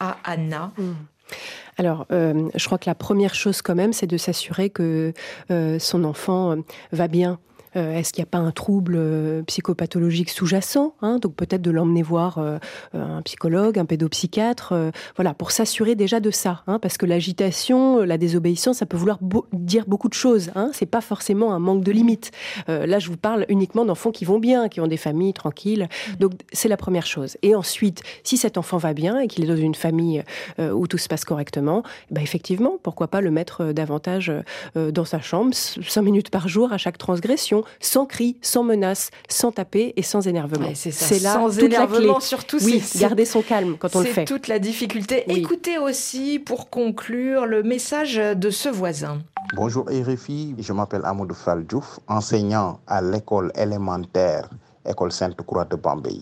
à 0.00 0.16
Anna? 0.24 0.72
Mmh. 0.78 0.92
Alors, 1.78 2.06
euh, 2.10 2.48
je 2.56 2.64
crois 2.66 2.76
que 2.76 2.90
la 2.90 2.96
première 2.96 3.36
chose 3.36 3.62
quand 3.62 3.76
même, 3.76 3.92
c'est 3.92 4.08
de 4.08 4.16
s'assurer 4.16 4.68
que 4.68 5.12
euh, 5.52 5.78
son 5.78 6.02
enfant 6.02 6.50
euh, 6.50 6.56
va 6.90 7.06
bien 7.06 7.38
euh, 7.76 7.94
est-ce 7.94 8.12
qu'il 8.12 8.22
n'y 8.22 8.28
a 8.28 8.30
pas 8.30 8.38
un 8.38 8.50
trouble 8.50 8.94
euh, 8.96 9.42
psychopathologique 9.42 10.30
sous-jacent 10.30 10.94
hein 11.02 11.18
Donc 11.18 11.34
peut-être 11.34 11.62
de 11.62 11.70
l'emmener 11.70 12.02
voir 12.02 12.38
euh, 12.38 12.58
un 12.94 13.22
psychologue, 13.22 13.78
un 13.78 13.84
pédopsychiatre, 13.84 14.74
voilà, 15.16 15.34
pour 15.34 15.50
s'assurer 15.50 15.94
déjà 15.94 16.20
de 16.20 16.30
ça, 16.30 16.62
hein, 16.66 16.78
parce 16.78 16.98
que 16.98 17.06
l'agitation, 17.06 18.00
la 18.00 18.18
désobéissance, 18.18 18.78
ça 18.78 18.86
peut 18.86 18.96
vouloir 18.96 19.18
dire 19.52 19.84
beaucoup 19.86 20.08
de 20.08 20.14
choses. 20.14 20.50
Hein, 20.54 20.70
c'est 20.72 20.86
pas 20.86 21.00
forcément 21.00 21.52
un 21.52 21.58
manque 21.58 21.84
de 21.84 21.92
limites. 21.92 22.30
là, 22.66 22.98
je 22.98 23.08
vous 23.08 23.16
parle 23.16 23.44
uniquement 23.48 23.84
d'enfants 23.84 24.10
qui 24.10 24.24
vont 24.24 24.38
bien, 24.38 24.68
qui 24.68 24.80
ont 24.80 24.86
des 24.86 24.96
familles 24.96 25.32
tranquilles. 25.32 25.88
Donc 26.18 26.32
c'est 26.52 26.68
la 26.68 26.76
première 26.76 27.06
chose. 27.06 27.36
Et 27.42 27.54
ensuite, 27.54 28.02
si 28.22 28.36
cet 28.36 28.58
enfant 28.58 28.78
va 28.78 28.94
bien 28.94 29.20
et 29.20 29.28
qu'il 29.28 29.44
est 29.44 29.48
dans 29.48 29.56
une 29.56 29.74
famille 29.74 30.22
où 30.58 30.86
tout 30.86 30.98
se 30.98 31.08
passe 31.08 31.24
correctement, 31.24 31.82
bah 32.10 32.20
effectivement, 32.22 32.78
pourquoi 32.82 33.08
pas 33.08 33.20
le 33.20 33.30
mettre 33.30 33.72
davantage 33.72 34.32
dans 34.74 35.04
sa 35.04 35.20
chambre, 35.20 35.54
cinq 35.54 36.02
minutes 36.02 36.30
par 36.30 36.48
jour 36.48 36.72
à 36.72 36.78
chaque 36.78 36.98
transgression 36.98 37.57
sans 37.80 38.06
cri, 38.06 38.36
sans 38.42 38.62
menace, 38.62 39.10
sans 39.28 39.52
taper 39.52 39.92
et 39.96 40.02
sans 40.02 40.26
énervement. 40.26 40.70
c'est 40.74 41.22
là 41.22 41.34
sans 41.34 41.58
énervement, 41.58 42.20
surtout. 42.20 42.58
Oui, 42.62 42.82
garder 42.96 43.24
son 43.24 43.42
calme 43.42 43.76
quand 43.78 43.94
on 43.96 44.00
le 44.00 44.06
fait. 44.06 44.22
C'est 44.22 44.24
toute 44.24 44.48
la 44.48 44.58
difficulté. 44.58 45.24
Écoutez 45.28 45.78
aussi, 45.78 46.38
pour 46.38 46.70
conclure, 46.70 47.46
le 47.46 47.62
message 47.62 48.16
de 48.16 48.50
ce 48.50 48.68
voisin. 48.68 49.18
Bonjour 49.54 49.86
RFI, 49.86 50.54
je 50.58 50.72
m'appelle 50.72 51.02
Amadou 51.04 51.34
Faldjouf, 51.34 52.00
enseignant 52.06 52.80
à 52.86 53.00
l'école 53.00 53.50
élémentaire, 53.54 54.50
école 54.84 55.10
Sainte-Croix 55.10 55.64
de 55.64 55.76
Bambay. 55.76 56.20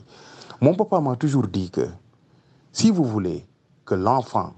Mon 0.61 0.75
papa 0.75 1.01
m'a 1.01 1.17
toujours 1.17 1.47
dit 1.49 1.71
que 1.71 1.87
si 2.73 2.91
vous 2.91 3.05
voulez 3.05 3.45
que 3.85 3.95
l'enfant 3.95 4.55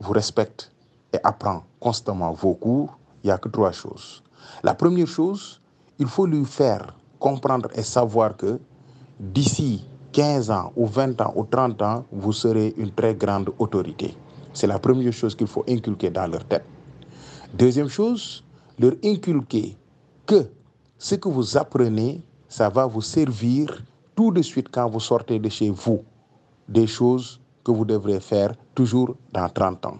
vous 0.00 0.12
respecte 0.12 0.72
et 1.12 1.18
apprend 1.24 1.64
constamment 1.80 2.32
vos 2.32 2.54
cours, 2.54 2.98
il 3.22 3.28
n'y 3.28 3.32
a 3.32 3.38
que 3.38 3.48
trois 3.48 3.72
choses. 3.72 4.22
La 4.62 4.74
première 4.74 5.06
chose, 5.06 5.60
il 5.98 6.06
faut 6.06 6.26
lui 6.26 6.44
faire 6.44 6.94
comprendre 7.18 7.68
et 7.74 7.82
savoir 7.82 8.36
que 8.36 8.58
d'ici 9.18 9.84
15 10.12 10.50
ans 10.50 10.72
ou 10.76 10.86
20 10.86 11.20
ans 11.20 11.32
ou 11.36 11.44
30 11.44 11.82
ans, 11.82 12.04
vous 12.12 12.32
serez 12.32 12.74
une 12.76 12.90
très 12.90 13.14
grande 13.14 13.50
autorité. 13.58 14.14
C'est 14.52 14.66
la 14.66 14.78
première 14.78 15.12
chose 15.12 15.34
qu'il 15.34 15.46
faut 15.46 15.64
inculquer 15.68 16.10
dans 16.10 16.26
leur 16.26 16.44
tête. 16.44 16.64
Deuxième 17.52 17.88
chose, 17.88 18.42
leur 18.78 18.92
inculquer 19.04 19.76
que 20.24 20.48
ce 20.98 21.14
que 21.14 21.28
vous 21.28 21.56
apprenez, 21.56 22.22
ça 22.48 22.68
va 22.68 22.86
vous 22.86 23.02
servir 23.02 23.82
tout 24.14 24.30
de 24.30 24.42
suite 24.42 24.68
quand 24.70 24.88
vous 24.88 25.00
sortez 25.00 25.38
de 25.38 25.48
chez 25.48 25.70
vous. 25.70 26.02
Des 26.68 26.86
choses 26.86 27.40
que 27.62 27.70
vous 27.70 27.84
devrez 27.84 28.20
faire 28.20 28.54
toujours 28.74 29.14
dans 29.32 29.48
30 29.48 29.86
ans. 29.86 29.98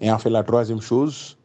Et 0.00 0.10
enfin, 0.10 0.30
la 0.30 0.42
troisième 0.42 0.80
chose, 0.80 1.36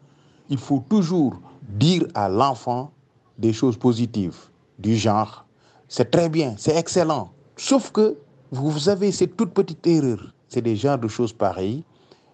il 0.49 0.57
faut 0.57 0.83
toujours 0.89 1.33
dire 1.61 2.07
à 2.13 2.29
l'enfant 2.29 2.91
des 3.37 3.53
choses 3.53 3.77
positives 3.77 4.37
du 4.79 4.95
genre 4.95 5.45
c'est 5.87 6.09
très 6.09 6.29
bien, 6.29 6.55
c'est 6.57 6.75
excellent. 6.75 7.31
Sauf 7.55 7.91
que 7.91 8.17
vous 8.51 8.89
avez 8.89 9.11
ces 9.11 9.27
toutes 9.27 9.53
petites 9.53 9.85
erreurs. 9.87 10.33
C'est 10.47 10.61
des 10.61 10.75
genres 10.75 10.97
de 10.97 11.07
choses 11.07 11.33
pareilles 11.33 11.83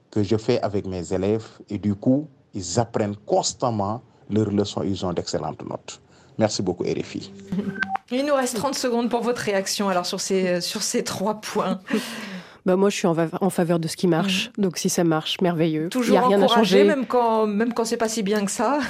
que 0.09 0.23
je 0.23 0.35
fais 0.35 0.61
avec 0.61 0.85
mes 0.85 1.13
élèves 1.13 1.47
et 1.69 1.77
du 1.77 1.95
coup, 1.95 2.27
ils 2.53 2.79
apprennent 2.79 3.15
constamment 3.25 4.01
leurs 4.29 4.51
leçons, 4.51 4.83
ils 4.83 5.05
ont 5.05 5.13
d'excellentes 5.13 5.63
notes. 5.67 6.01
Merci 6.37 6.61
beaucoup, 6.61 6.83
RFI. 6.83 7.31
Il 8.11 8.25
nous 8.25 8.33
reste 8.33 8.55
30 8.57 8.75
secondes 8.75 9.09
pour 9.09 9.21
votre 9.21 9.41
réaction 9.41 9.89
alors 9.89 10.05
sur 10.05 10.19
ces, 10.19 10.61
sur 10.61 10.81
ces 10.81 11.03
trois 11.03 11.35
points. 11.35 11.79
Bah 12.65 12.75
moi, 12.75 12.89
je 12.89 12.95
suis 12.95 13.07
en, 13.07 13.49
faveur 13.49 13.79
de 13.79 13.87
ce 13.87 13.97
qui 13.97 14.07
marche. 14.07 14.51
Donc, 14.57 14.77
si 14.77 14.89
ça 14.89 15.03
marche, 15.03 15.41
merveilleux. 15.41 15.89
Toujours 15.89 16.19
a 16.19 16.27
rien 16.27 16.41
à 16.41 16.47
changer. 16.47 16.83
même 16.83 17.05
quand, 17.07 17.47
même 17.47 17.73
quand 17.73 17.85
c'est 17.85 17.97
pas 17.97 18.09
si 18.09 18.23
bien 18.23 18.45
que 18.45 18.51
ça. 18.51 18.79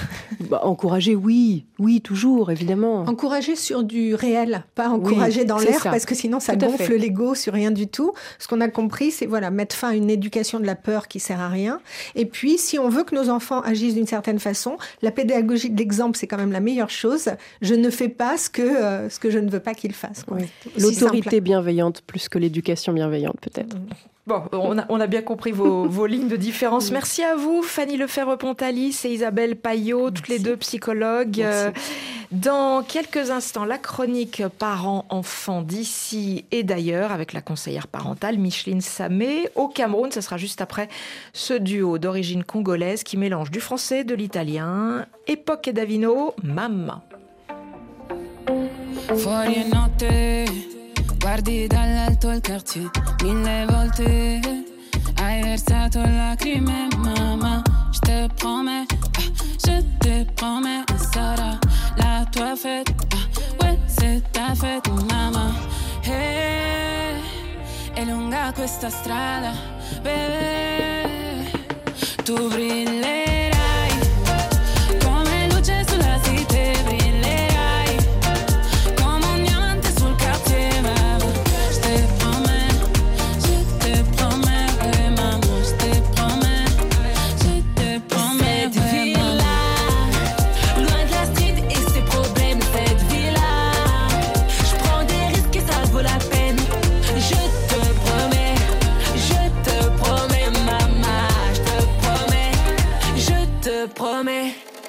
Bah, 0.50 0.62
encourager, 0.64 1.16
oui. 1.16 1.66
Oui, 1.80 2.02
toujours, 2.02 2.52
évidemment. 2.52 3.04
Encourager 3.04 3.56
sur 3.56 3.84
du 3.84 4.16
réel, 4.16 4.66
pas 4.76 4.90
encourager 4.90 5.46
dans 5.46 5.60
l'air, 5.60 5.82
parce 5.84 6.06
que 6.06 6.14
sinon, 6.14 6.42
ça 6.42 6.58
gonfle 6.58 6.96
l'ego 6.96 7.36
sur 7.36 7.54
rien 7.54 7.72
du 7.72 7.88
tout. 7.88 8.12
Ce 8.38 8.50
qu'on 8.50 8.60
a 8.60 8.68
compris, 8.68 9.12
c'est 9.12 9.26
voilà, 9.26 9.50
mettre 9.50 9.76
fin 9.76 9.90
à 9.90 9.94
une 9.94 10.10
éducation 10.10 10.60
de 10.60 10.66
la 10.66 10.76
peur 10.76 11.08
qui 11.08 11.22
sert 11.22 11.40
à 11.40 11.48
rien. 11.48 11.80
Et 12.16 12.26
puis, 12.26 12.58
si 12.58 12.80
on 12.80 12.90
veut 12.90 13.04
que 13.04 13.16
nos 13.16 13.30
enfants 13.30 13.62
agissent 13.62 13.94
d'une 13.94 14.08
certaine 14.08 14.40
façon, 14.40 14.78
la 15.02 15.12
pédagogie 15.12 15.70
de 15.70 15.78
l'exemple, 15.78 16.18
c'est 16.18 16.28
quand 16.28 16.38
même 16.38 16.52
la 16.52 16.60
meilleure 16.60 16.90
chose. 16.90 17.30
Je 17.62 17.76
ne 17.76 17.90
fais 17.90 18.10
pas 18.10 18.38
ce 18.38 18.50
que, 18.50 18.62
euh, 18.62 19.10
ce 19.10 19.20
que 19.20 19.30
je 19.30 19.40
ne 19.40 19.50
veux 19.50 19.62
pas 19.62 19.74
qu'ils 19.74 19.94
fassent. 19.94 20.26
L'autorité 20.78 21.40
bienveillante 21.40 22.02
plus 22.02 22.28
que 22.28 22.40
l'éducation 22.40 22.92
bienveillante, 22.92 23.38
peut-être. 23.40 23.61
Bon, 24.28 24.44
on 24.52 25.00
a, 25.00 25.08
bien 25.08 25.24
compris 25.24 25.52
vos, 25.52 26.06
lignes 26.06 26.28
de 26.28 26.36
différence. 26.36 26.92
Merci 26.92 27.24
à 27.24 27.36
vous, 27.36 27.64
Fanny 27.64 27.98
Lefebvre-Pontalis 27.98 29.02
et 29.06 29.14
Isabelle 29.14 29.56
Payot, 29.56 30.12
toutes 30.12 30.28
les 30.28 30.38
deux 30.38 30.56
psychologues. 30.58 31.42
Euh, 31.42 31.72
dans 32.32 32.84
quelques 32.84 33.32
instants, 33.32 33.66
la 33.66 33.80
chronique 33.80 34.44
parents-enfants 34.60 35.64
d'ici 35.64 36.46
et 36.52 36.64
d'ailleurs 36.64 37.12
avec 37.12 37.34
la 37.34 37.42
conseillère 37.42 37.88
parentale 37.88 38.38
Micheline 38.38 38.82
Samé. 38.82 39.50
Au 39.56 39.68
Cameroun, 39.68 40.12
ce 40.12 40.22
sera 40.22 40.38
juste 40.38 40.62
après 40.62 40.88
ce 41.34 41.56
duo 41.56 41.98
d'origine 41.98 42.44
congolaise 42.44 43.04
qui 43.04 43.18
mélange 43.18 43.50
du 43.50 43.60
français, 43.60 44.04
de 44.04 44.14
l'italien. 44.14 45.08
Époque 45.28 45.68
et 45.68 45.74
Davino, 45.74 46.36
Mamma. 46.44 47.04
Guardi 51.22 51.68
dall'alto 51.68 52.32
il 52.32 52.42
quartier 52.42 52.90
mille 53.24 53.66
volte. 53.70 54.40
Hai 55.22 55.44
versato 55.44 56.00
lacrime 56.02 56.88
mamma 56.98 57.62
Je 57.92 58.00
te 58.00 58.28
promets, 58.36 58.86
ah, 58.90 59.22
je 59.64 59.84
te 60.00 60.26
promets 60.34 60.84
Sarà 61.14 61.60
la 61.98 62.26
tua 62.32 62.56
fête 62.56 62.90
ah, 63.14 63.64
Ouais 63.64 63.78
c'est 63.86 64.24
ta 64.32 64.56
fête 64.56 64.90
mamma. 65.10 65.54
Hey, 66.04 67.22
È 67.94 68.04
lunga 68.04 68.52
questa 68.54 68.90
strada 68.90 69.54
Bebe 70.02 71.52
Tu 72.24 72.34
brillerai 72.50 73.61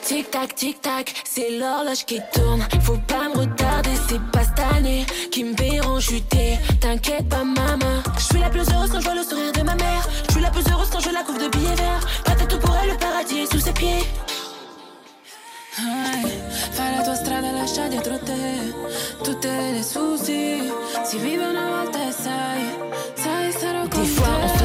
Tic-tac, 0.04 0.54
tic-tac, 0.54 1.14
c'est 1.24 1.50
l'horloge 1.58 2.04
qui 2.04 2.20
tourne. 2.34 2.60
Faut 2.82 2.98
pas 3.08 3.28
me 3.28 3.38
retarder, 3.38 3.90
c'est 4.08 4.20
pas 4.30 4.42
cette 4.44 4.76
année 4.76 5.06
qui 5.30 5.44
me 5.44 5.54
verront 5.54 5.98
chuter. 5.98 6.58
T'inquiète 6.80 7.26
pas, 7.28 7.44
maman. 7.44 8.02
Je 8.18 8.22
suis 8.22 8.38
la 8.38 8.50
plus 8.50 8.68
heureuse 8.70 8.90
quand 8.90 9.00
je 9.00 9.04
vois 9.04 9.14
le 9.14 9.22
sourire 9.22 9.52
de 9.52 9.62
ma 9.62 9.74
mère. 9.76 10.06
Je 10.26 10.32
suis 10.32 10.42
la 10.42 10.50
plus 10.50 10.64
heureuse 10.70 10.90
quand 10.92 11.00
je 11.00 11.10
la 11.10 11.22
couvre 11.22 11.38
de 11.38 11.48
billets 11.48 11.74
verts. 11.74 12.06
Pas 12.24 12.34
tout 12.34 12.58
pour 12.58 12.76
elle, 12.76 12.90
le 12.90 12.96
paradis 12.98 13.38
est 13.38 13.52
sous 13.52 13.60
ses 13.60 13.72
pieds. 13.72 14.04
fai 16.72 16.96
la 16.96 17.02
tua 17.02 17.14
strada, 17.14 17.52
lascia 17.52 17.88
dietro 17.88 18.18
te 18.18 19.24
tutte 19.24 19.48
le 19.76 19.82
soucis. 19.82 20.70
Si 21.04 21.16
vive 21.18 21.46
una 21.46 21.66
volta 21.76 21.98
e 22.08 22.12
sai, 22.12 22.62
sai 23.14 23.52
sarò 23.52 23.88
con 23.88 24.02
Des 24.02 24.08
fois 24.08 24.61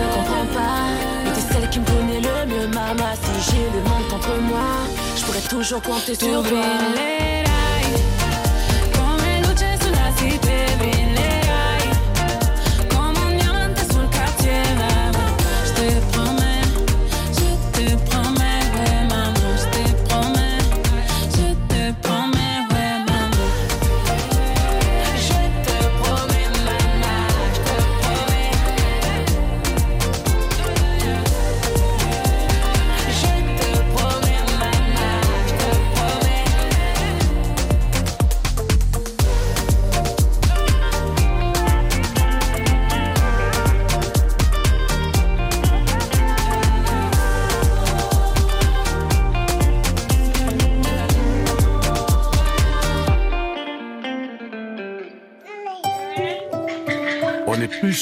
toujours 5.41 5.81
compter 5.81 6.15
sur 6.15 6.43
toi. 6.43 7.46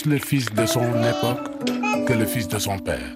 Le 0.03 0.17
fils 0.17 0.45
de 0.53 0.65
son 0.65 0.81
époque 0.81 2.05
que 2.05 2.13
le 2.13 2.25
fils 2.25 2.47
de 2.49 2.59
son 2.59 2.77
père. 2.77 3.15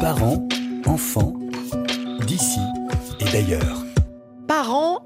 Parents, 0.00 0.48
enfants, 0.86 1.34
d'ici 2.26 2.60
et 3.20 3.30
d'ailleurs 3.30 3.83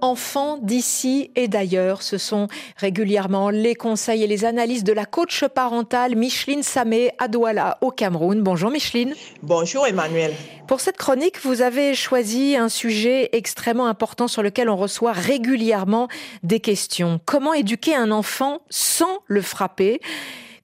enfants 0.00 0.58
d'ici 0.60 1.30
et 1.36 1.48
d'ailleurs. 1.48 2.02
Ce 2.02 2.18
sont 2.18 2.48
régulièrement 2.76 3.50
les 3.50 3.74
conseils 3.74 4.22
et 4.22 4.26
les 4.26 4.44
analyses 4.44 4.84
de 4.84 4.92
la 4.92 5.06
coach 5.06 5.44
parentale 5.44 6.16
Micheline 6.16 6.62
Samé 6.62 7.12
à 7.18 7.28
Douala 7.28 7.78
au 7.80 7.90
Cameroun. 7.90 8.42
Bonjour 8.42 8.70
Micheline. 8.70 9.14
Bonjour 9.42 9.86
Emmanuel. 9.86 10.34
Pour 10.66 10.80
cette 10.80 10.98
chronique, 10.98 11.40
vous 11.44 11.62
avez 11.62 11.94
choisi 11.94 12.56
un 12.56 12.68
sujet 12.68 13.30
extrêmement 13.32 13.86
important 13.86 14.28
sur 14.28 14.42
lequel 14.42 14.68
on 14.68 14.76
reçoit 14.76 15.12
régulièrement 15.12 16.08
des 16.42 16.60
questions. 16.60 17.20
Comment 17.24 17.54
éduquer 17.54 17.94
un 17.94 18.10
enfant 18.10 18.60
sans 18.68 19.20
le 19.26 19.40
frapper? 19.40 20.00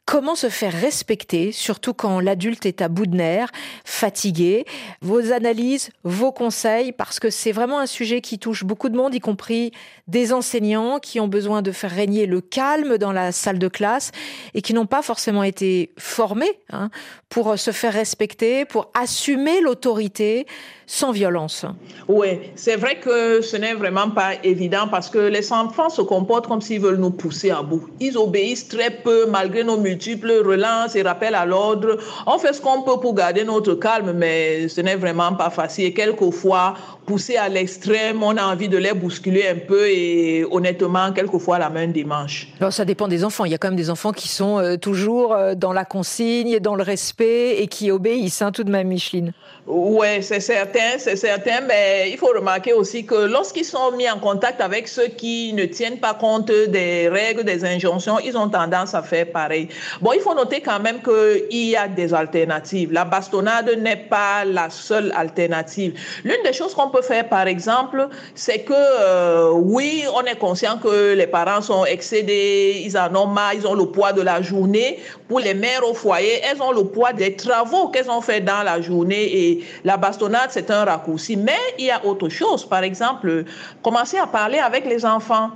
Comment 0.07 0.35
se 0.35 0.51
faire 0.51 0.73
respecter, 0.73 1.51
surtout 1.51 1.95
quand 1.95 2.21
l'adulte 2.21 2.67
est 2.67 2.83
à 2.83 2.89
bout 2.89 3.07
de 3.07 3.17
nerfs, 3.17 3.51
fatigué 3.87 4.67
Vos 5.01 5.33
analyses, 5.33 5.89
vos 6.03 6.31
conseils, 6.31 6.93
parce 6.93 7.19
que 7.19 7.31
c'est 7.31 7.53
vraiment 7.53 7.79
un 7.79 7.87
sujet 7.87 8.21
qui 8.21 8.39
touche 8.39 8.65
beaucoup 8.65 8.91
de 8.91 8.97
monde, 8.99 9.15
y 9.15 9.21
compris 9.21 9.73
des 10.07 10.35
enseignants 10.35 10.99
qui 10.99 11.21
ont 11.21 11.29
besoin 11.29 11.63
de 11.63 11.73
faire 11.73 11.91
régner 11.91 12.27
le 12.27 12.43
calme 12.43 12.99
dans 12.99 13.13
la 13.13 13.33
salle 13.33 13.59
de 13.59 13.69
classe 13.69 14.13
et 14.53 14.61
qui 14.61 14.75
n'ont 14.75 14.85
pas 14.85 15.01
forcément 15.01 15.43
été 15.43 15.95
formés 15.99 16.59
hein, 16.71 16.91
pour 17.31 17.59
se 17.59 17.71
faire 17.71 17.95
respecter, 17.95 18.67
pour 18.67 18.91
assumer 18.93 19.63
l'autorité 19.63 20.47
sans 20.87 21.13
violence. 21.13 21.65
Oui, 22.09 22.41
c'est 22.57 22.77
vrai 22.77 23.01
que 23.01 23.41
ce 23.41 23.57
n'est 23.57 23.73
vraiment 23.73 24.11
pas 24.11 24.33
évident 24.43 24.87
parce 24.91 25.09
que 25.09 25.19
les 25.19 25.53
enfants 25.53 25.89
se 25.89 26.03
comportent 26.03 26.47
comme 26.47 26.61
s'ils 26.61 26.81
veulent 26.81 27.01
nous 27.01 27.11
pousser 27.11 27.51
à 27.51 27.63
bout. 27.63 27.89
Ils 28.01 28.19
obéissent 28.19 28.69
très 28.69 28.91
peu 28.91 29.27
malgré 29.27 29.65
nos 29.65 29.79
multiples 29.95 30.43
relances 30.45 30.97
et 30.97 31.03
rappels 31.03 31.35
à 31.35 31.47
l'ordre. 31.47 31.99
On 32.27 32.39
fait 32.39 32.53
ce 32.53 32.61
qu'on 32.61 32.83
peut 32.83 32.99
pour 33.01 33.15
garder 33.15 33.45
notre 33.45 33.75
calme, 33.75 34.13
mais 34.13 34.69
ce 34.69 34.81
n'est 34.81 34.97
vraiment 34.97 35.35
pas 35.35 35.51
facile. 35.51 35.87
Et 35.87 35.95
quelquefois, 35.95 36.75
poussé 37.07 37.37
à 37.37 37.49
l'extrême, 37.49 38.23
on 38.23 38.37
a 38.37 38.45
envie 38.45 38.69
de 38.69 38.77
les 38.77 38.93
bousculer 38.93 39.47
un 39.49 39.59
peu 39.67 39.89
et 39.89 40.45
honnêtement, 40.51 41.13
quelquefois, 41.13 41.59
la 41.59 41.71
main 41.71 41.87
démange. 41.87 42.49
Alors, 42.61 42.73
ça 42.73 42.85
dépend 42.85 43.07
des 43.07 43.25
enfants. 43.25 43.45
Il 43.45 43.53
y 43.53 43.55
a 43.55 43.59
quand 43.59 43.69
même 43.69 43.77
des 43.77 43.91
enfants 43.91 44.13
qui 44.13 44.29
sont 44.29 44.59
euh, 44.59 44.77
toujours 44.77 45.33
euh, 45.33 45.55
dans 45.55 45.73
la 45.73 45.85
consigne, 45.85 46.59
dans 46.59 46.75
le 46.75 46.83
respect 46.83 47.63
et 47.63 47.69
qui 47.69 47.91
obéissent, 47.91 48.43
hein, 48.43 48.51
tout 48.51 48.65
de 48.65 48.71
même, 48.71 48.89
Micheline. 48.89 49.33
Oui, 49.67 50.07
c'est 50.21 50.41
certain, 50.41 50.99
c'est 50.99 51.17
certain, 51.17 51.63
mais 51.67 52.11
il 52.11 52.19
faut 52.19 52.27
remarquer 52.37 52.75
aussi 52.75 53.07
que 53.07 53.15
lorsqu'ils 53.15 53.65
sont 53.65 53.93
mis 53.93 54.11
en 54.11 54.19
contact 54.19 54.61
avec 54.61 54.87
ceux 54.87 55.07
qui 55.07 55.55
ne 55.55 55.65
tiennent 55.65 55.97
pas 55.97 56.13
compte 56.13 56.49
des 56.49 57.09
règles, 57.09 57.45
des 57.45 57.65
injonctions, 57.65 58.19
ils 58.19 58.37
ont 58.37 58.51
tendance 58.51 58.95
à 58.95 59.03
faire 59.03 59.27
pareil. 59.33 59.69
Bon, 60.03 60.13
il 60.13 60.21
faut 60.21 60.35
noter 60.35 60.61
quand 60.61 60.81
même 60.81 61.01
qu'il 61.01 61.65
y 61.71 61.77
a 61.77 61.89
des 61.89 62.13
alternatives. 62.13 62.93
La 62.93 63.07
bastonnade 63.07 63.71
n'est 63.79 63.97
pas 63.97 64.45
la 64.45 64.69
seule 64.69 65.11
alternative. 65.17 65.99
L'une 66.25 66.43
des 66.45 66.53
choses 66.53 66.75
qu'on 66.75 66.91
peut 66.91 67.01
faire, 67.01 67.27
par 67.31 67.47
exemple, 67.47 68.09
c'est 68.35 68.59
que 68.59 68.75
euh, 68.75 69.51
oui, 69.55 70.05
on 70.15 70.25
est 70.27 70.39
conscient 70.39 70.77
que 70.77 71.15
les 71.15 71.27
parents 71.27 71.63
sont 71.63 71.87
excédés, 71.87 72.83
ils 72.85 72.99
en 72.99 73.17
ont 73.17 73.29
marre, 73.29 73.55
ils 73.55 73.67
ont 73.67 73.75
le 73.75 73.87
poids 73.87 74.13
de 74.13 74.21
la 74.21 74.43
journée. 74.43 74.99
Pour 75.27 75.41
les 75.41 75.55
mères 75.55 75.89
au 75.89 75.95
foyer, 75.95 76.43
elles 76.43 76.61
ont 76.61 76.73
le 76.73 76.85
poids 76.85 77.15
des 77.15 77.35
travaux 77.35 77.89
qu'elles 77.89 78.11
ont 78.11 78.21
fait 78.21 78.43
dans 78.43 78.63
la 78.63 78.83
journée 78.83 79.25
et 79.25 79.54
la 79.85 79.97
bastonnade, 79.97 80.51
c'est 80.51 80.71
un 80.71 80.85
raccourci. 80.85 81.37
Mais 81.37 81.59
il 81.79 81.87
y 81.87 81.91
a 81.91 82.05
autre 82.05 82.29
chose. 82.29 82.65
Par 82.69 82.83
exemple, 82.83 83.45
commencer 83.83 84.19
à 84.19 84.27
parler 84.27 84.59
avec 84.59 84.87
les 84.87 85.05
enfants. 85.05 85.51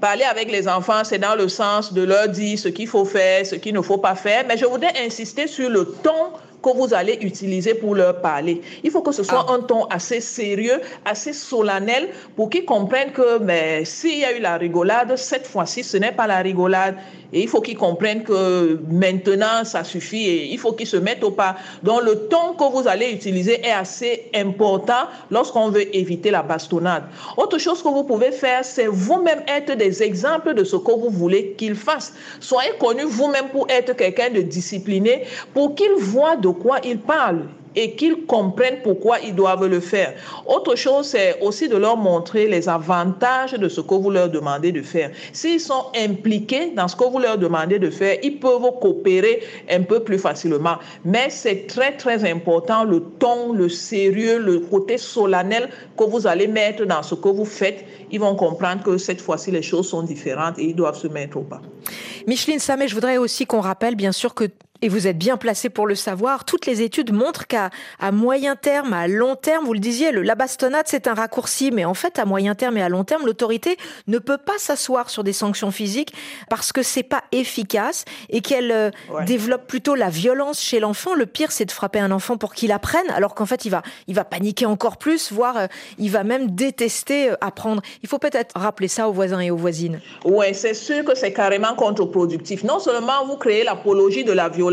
Parler 0.00 0.24
avec 0.24 0.50
les 0.50 0.68
enfants, 0.68 1.04
c'est 1.04 1.18
dans 1.18 1.34
le 1.34 1.48
sens 1.48 1.92
de 1.92 2.02
leur 2.02 2.28
dire 2.28 2.58
ce 2.58 2.68
qu'il 2.68 2.86
faut 2.86 3.06
faire, 3.06 3.46
ce 3.46 3.54
qu'il 3.54 3.74
ne 3.74 3.80
faut 3.80 3.96
pas 3.96 4.14
faire. 4.14 4.44
Mais 4.46 4.58
je 4.58 4.66
voudrais 4.66 4.92
insister 5.06 5.46
sur 5.46 5.70
le 5.70 5.86
ton 6.02 6.32
que 6.62 6.76
vous 6.76 6.92
allez 6.94 7.18
utiliser 7.20 7.74
pour 7.74 7.94
leur 7.94 8.20
parler. 8.20 8.60
Il 8.82 8.90
faut 8.90 9.02
que 9.02 9.12
ce 9.12 9.22
soit 9.22 9.46
ah. 9.48 9.52
un 9.52 9.60
ton 9.60 9.84
assez 9.86 10.20
sérieux, 10.20 10.80
assez 11.04 11.32
solennel 11.32 12.08
pour 12.34 12.50
qu'ils 12.50 12.64
comprennent 12.64 13.12
que 13.12 13.38
mais 13.38 13.84
s'il 13.84 14.18
y 14.18 14.24
a 14.24 14.36
eu 14.36 14.40
la 14.40 14.56
rigolade, 14.56 15.16
cette 15.16 15.46
fois-ci, 15.46 15.84
ce 15.84 15.96
n'est 15.96 16.12
pas 16.12 16.26
la 16.26 16.38
rigolade. 16.38 16.96
Et 17.32 17.42
il 17.42 17.48
faut 17.48 17.60
qu'ils 17.60 17.76
comprennent 17.76 18.22
que 18.22 18.80
maintenant, 18.88 19.64
ça 19.64 19.84
suffit 19.84 20.26
et 20.28 20.52
il 20.52 20.58
faut 20.58 20.72
qu'ils 20.72 20.86
se 20.86 20.96
mettent 20.96 21.24
au 21.24 21.32
pas. 21.32 21.56
Donc, 21.82 22.02
le 22.02 22.28
ton 22.28 22.54
que 22.54 22.64
vous 22.70 22.86
allez 22.86 23.10
utiliser 23.10 23.60
est 23.66 23.72
assez 23.72 24.30
important 24.34 25.06
lorsqu'on 25.30 25.70
veut 25.70 25.94
éviter 25.94 26.30
la 26.30 26.42
bastonnade. 26.42 27.02
Autre 27.36 27.58
chose 27.58 27.82
que 27.82 27.88
vous 27.88 28.04
pouvez 28.04 28.30
faire, 28.30 28.64
c'est 28.64 28.86
vous-même 28.86 29.42
être 29.48 29.76
des 29.76 30.02
exemples 30.02 30.54
de 30.54 30.64
ce 30.64 30.76
que 30.76 30.92
vous 30.92 31.10
voulez 31.10 31.54
qu'ils 31.58 31.74
fassent. 31.74 32.14
Soyez 32.40 32.70
connus 32.78 33.04
vous-même 33.04 33.48
pour 33.48 33.66
être 33.68 33.94
quelqu'un 33.96 34.30
de 34.30 34.42
discipliné, 34.42 35.24
pour 35.52 35.74
qu'ils 35.74 35.96
voient 35.98 36.36
de 36.36 36.45
quoi 36.50 36.78
ils 36.84 36.98
parlent 36.98 37.46
et 37.76 37.94
qu'ils 37.94 38.24
comprennent 38.24 38.78
pourquoi 38.82 39.20
ils 39.20 39.34
doivent 39.34 39.66
le 39.66 39.80
faire. 39.80 40.14
Autre 40.46 40.74
chose, 40.74 41.06
c'est 41.06 41.38
aussi 41.42 41.68
de 41.68 41.76
leur 41.76 41.96
montrer 41.96 42.48
les 42.48 42.68
avantages 42.68 43.52
de 43.52 43.68
ce 43.68 43.82
que 43.82 43.94
vous 43.94 44.10
leur 44.10 44.30
demandez 44.30 44.72
de 44.72 44.82
faire. 44.82 45.10
S'ils 45.32 45.60
sont 45.60 45.86
impliqués 45.94 46.72
dans 46.74 46.88
ce 46.88 46.96
que 46.96 47.04
vous 47.04 47.18
leur 47.18 47.36
demandez 47.36 47.78
de 47.78 47.90
faire, 47.90 48.18
ils 48.22 48.40
peuvent 48.40 48.62
coopérer 48.80 49.42
un 49.70 49.82
peu 49.82 50.00
plus 50.00 50.18
facilement. 50.18 50.76
Mais 51.04 51.28
c'est 51.28 51.66
très, 51.66 51.92
très 51.92 52.28
important 52.28 52.84
le 52.84 53.00
ton, 53.18 53.52
le 53.52 53.68
sérieux, 53.68 54.38
le 54.38 54.60
côté 54.60 54.96
solennel 54.96 55.68
que 55.98 56.04
vous 56.04 56.26
allez 56.26 56.48
mettre 56.48 56.86
dans 56.86 57.02
ce 57.02 57.14
que 57.14 57.28
vous 57.28 57.44
faites. 57.44 57.84
Ils 58.10 58.20
vont 58.20 58.36
comprendre 58.36 58.82
que 58.82 58.96
cette 58.96 59.20
fois-ci, 59.20 59.50
les 59.50 59.62
choses 59.62 59.90
sont 59.90 60.02
différentes 60.02 60.58
et 60.58 60.64
ils 60.64 60.76
doivent 60.76 60.98
se 60.98 61.08
mettre 61.08 61.36
au 61.36 61.42
pas. 61.42 61.60
Micheline 62.26 62.58
Samet, 62.58 62.88
je 62.88 62.94
voudrais 62.94 63.18
aussi 63.18 63.44
qu'on 63.44 63.60
rappelle, 63.60 63.96
bien 63.96 64.12
sûr, 64.12 64.34
que 64.34 64.44
et 64.82 64.88
vous 64.88 65.06
êtes 65.06 65.18
bien 65.18 65.36
placé 65.36 65.70
pour 65.70 65.86
le 65.86 65.94
savoir, 65.94 66.44
toutes 66.44 66.66
les 66.66 66.82
études 66.82 67.12
montrent 67.12 67.46
qu'à 67.46 67.70
à 67.98 68.12
moyen 68.12 68.56
terme, 68.56 68.92
à 68.92 69.08
long 69.08 69.36
terme, 69.36 69.64
vous 69.64 69.72
le 69.72 69.78
disiez, 69.78 70.12
le, 70.12 70.22
la 70.22 70.34
bastonnade, 70.34 70.86
c'est 70.86 71.06
un 71.06 71.14
raccourci, 71.14 71.70
mais 71.70 71.84
en 71.84 71.94
fait, 71.94 72.18
à 72.18 72.24
moyen 72.24 72.54
terme 72.54 72.76
et 72.76 72.82
à 72.82 72.88
long 72.88 73.04
terme, 73.04 73.26
l'autorité 73.26 73.76
ne 74.06 74.18
peut 74.18 74.38
pas 74.38 74.58
s'asseoir 74.58 75.10
sur 75.10 75.24
des 75.24 75.32
sanctions 75.32 75.70
physiques 75.70 76.12
parce 76.48 76.72
que 76.72 76.82
c'est 76.82 77.02
pas 77.02 77.22
efficace 77.32 78.04
et 78.28 78.40
qu'elle 78.40 78.72
euh, 78.72 78.90
développe 79.26 79.66
plutôt 79.66 79.94
la 79.94 80.10
violence 80.10 80.60
chez 80.60 80.80
l'enfant. 80.80 81.14
Le 81.14 81.26
pire, 81.26 81.52
c'est 81.52 81.64
de 81.64 81.72
frapper 81.72 82.00
un 82.00 82.10
enfant 82.10 82.36
pour 82.36 82.54
qu'il 82.54 82.72
apprenne, 82.72 83.08
alors 83.10 83.34
qu'en 83.34 83.46
fait, 83.46 83.64
il 83.64 83.70
va, 83.70 83.82
il 84.06 84.14
va 84.14 84.24
paniquer 84.24 84.66
encore 84.66 84.98
plus, 84.98 85.32
voire 85.32 85.56
euh, 85.56 85.66
il 85.98 86.10
va 86.10 86.24
même 86.24 86.50
détester 86.50 87.30
euh, 87.30 87.36
apprendre. 87.40 87.82
Il 88.02 88.08
faut 88.08 88.18
peut-être 88.18 88.52
rappeler 88.58 88.88
ça 88.88 89.08
aux 89.08 89.12
voisins 89.12 89.40
et 89.40 89.50
aux 89.50 89.56
voisines. 89.56 90.00
Oui, 90.24 90.46
c'est 90.52 90.74
sûr 90.74 91.04
que 91.04 91.14
c'est 91.14 91.32
carrément 91.32 91.74
contre-productif. 91.74 92.64
Non 92.64 92.78
seulement 92.78 93.26
vous 93.26 93.36
créez 93.36 93.64
l'apologie 93.64 94.24
de 94.24 94.32
la 94.32 94.48
violence, 94.48 94.65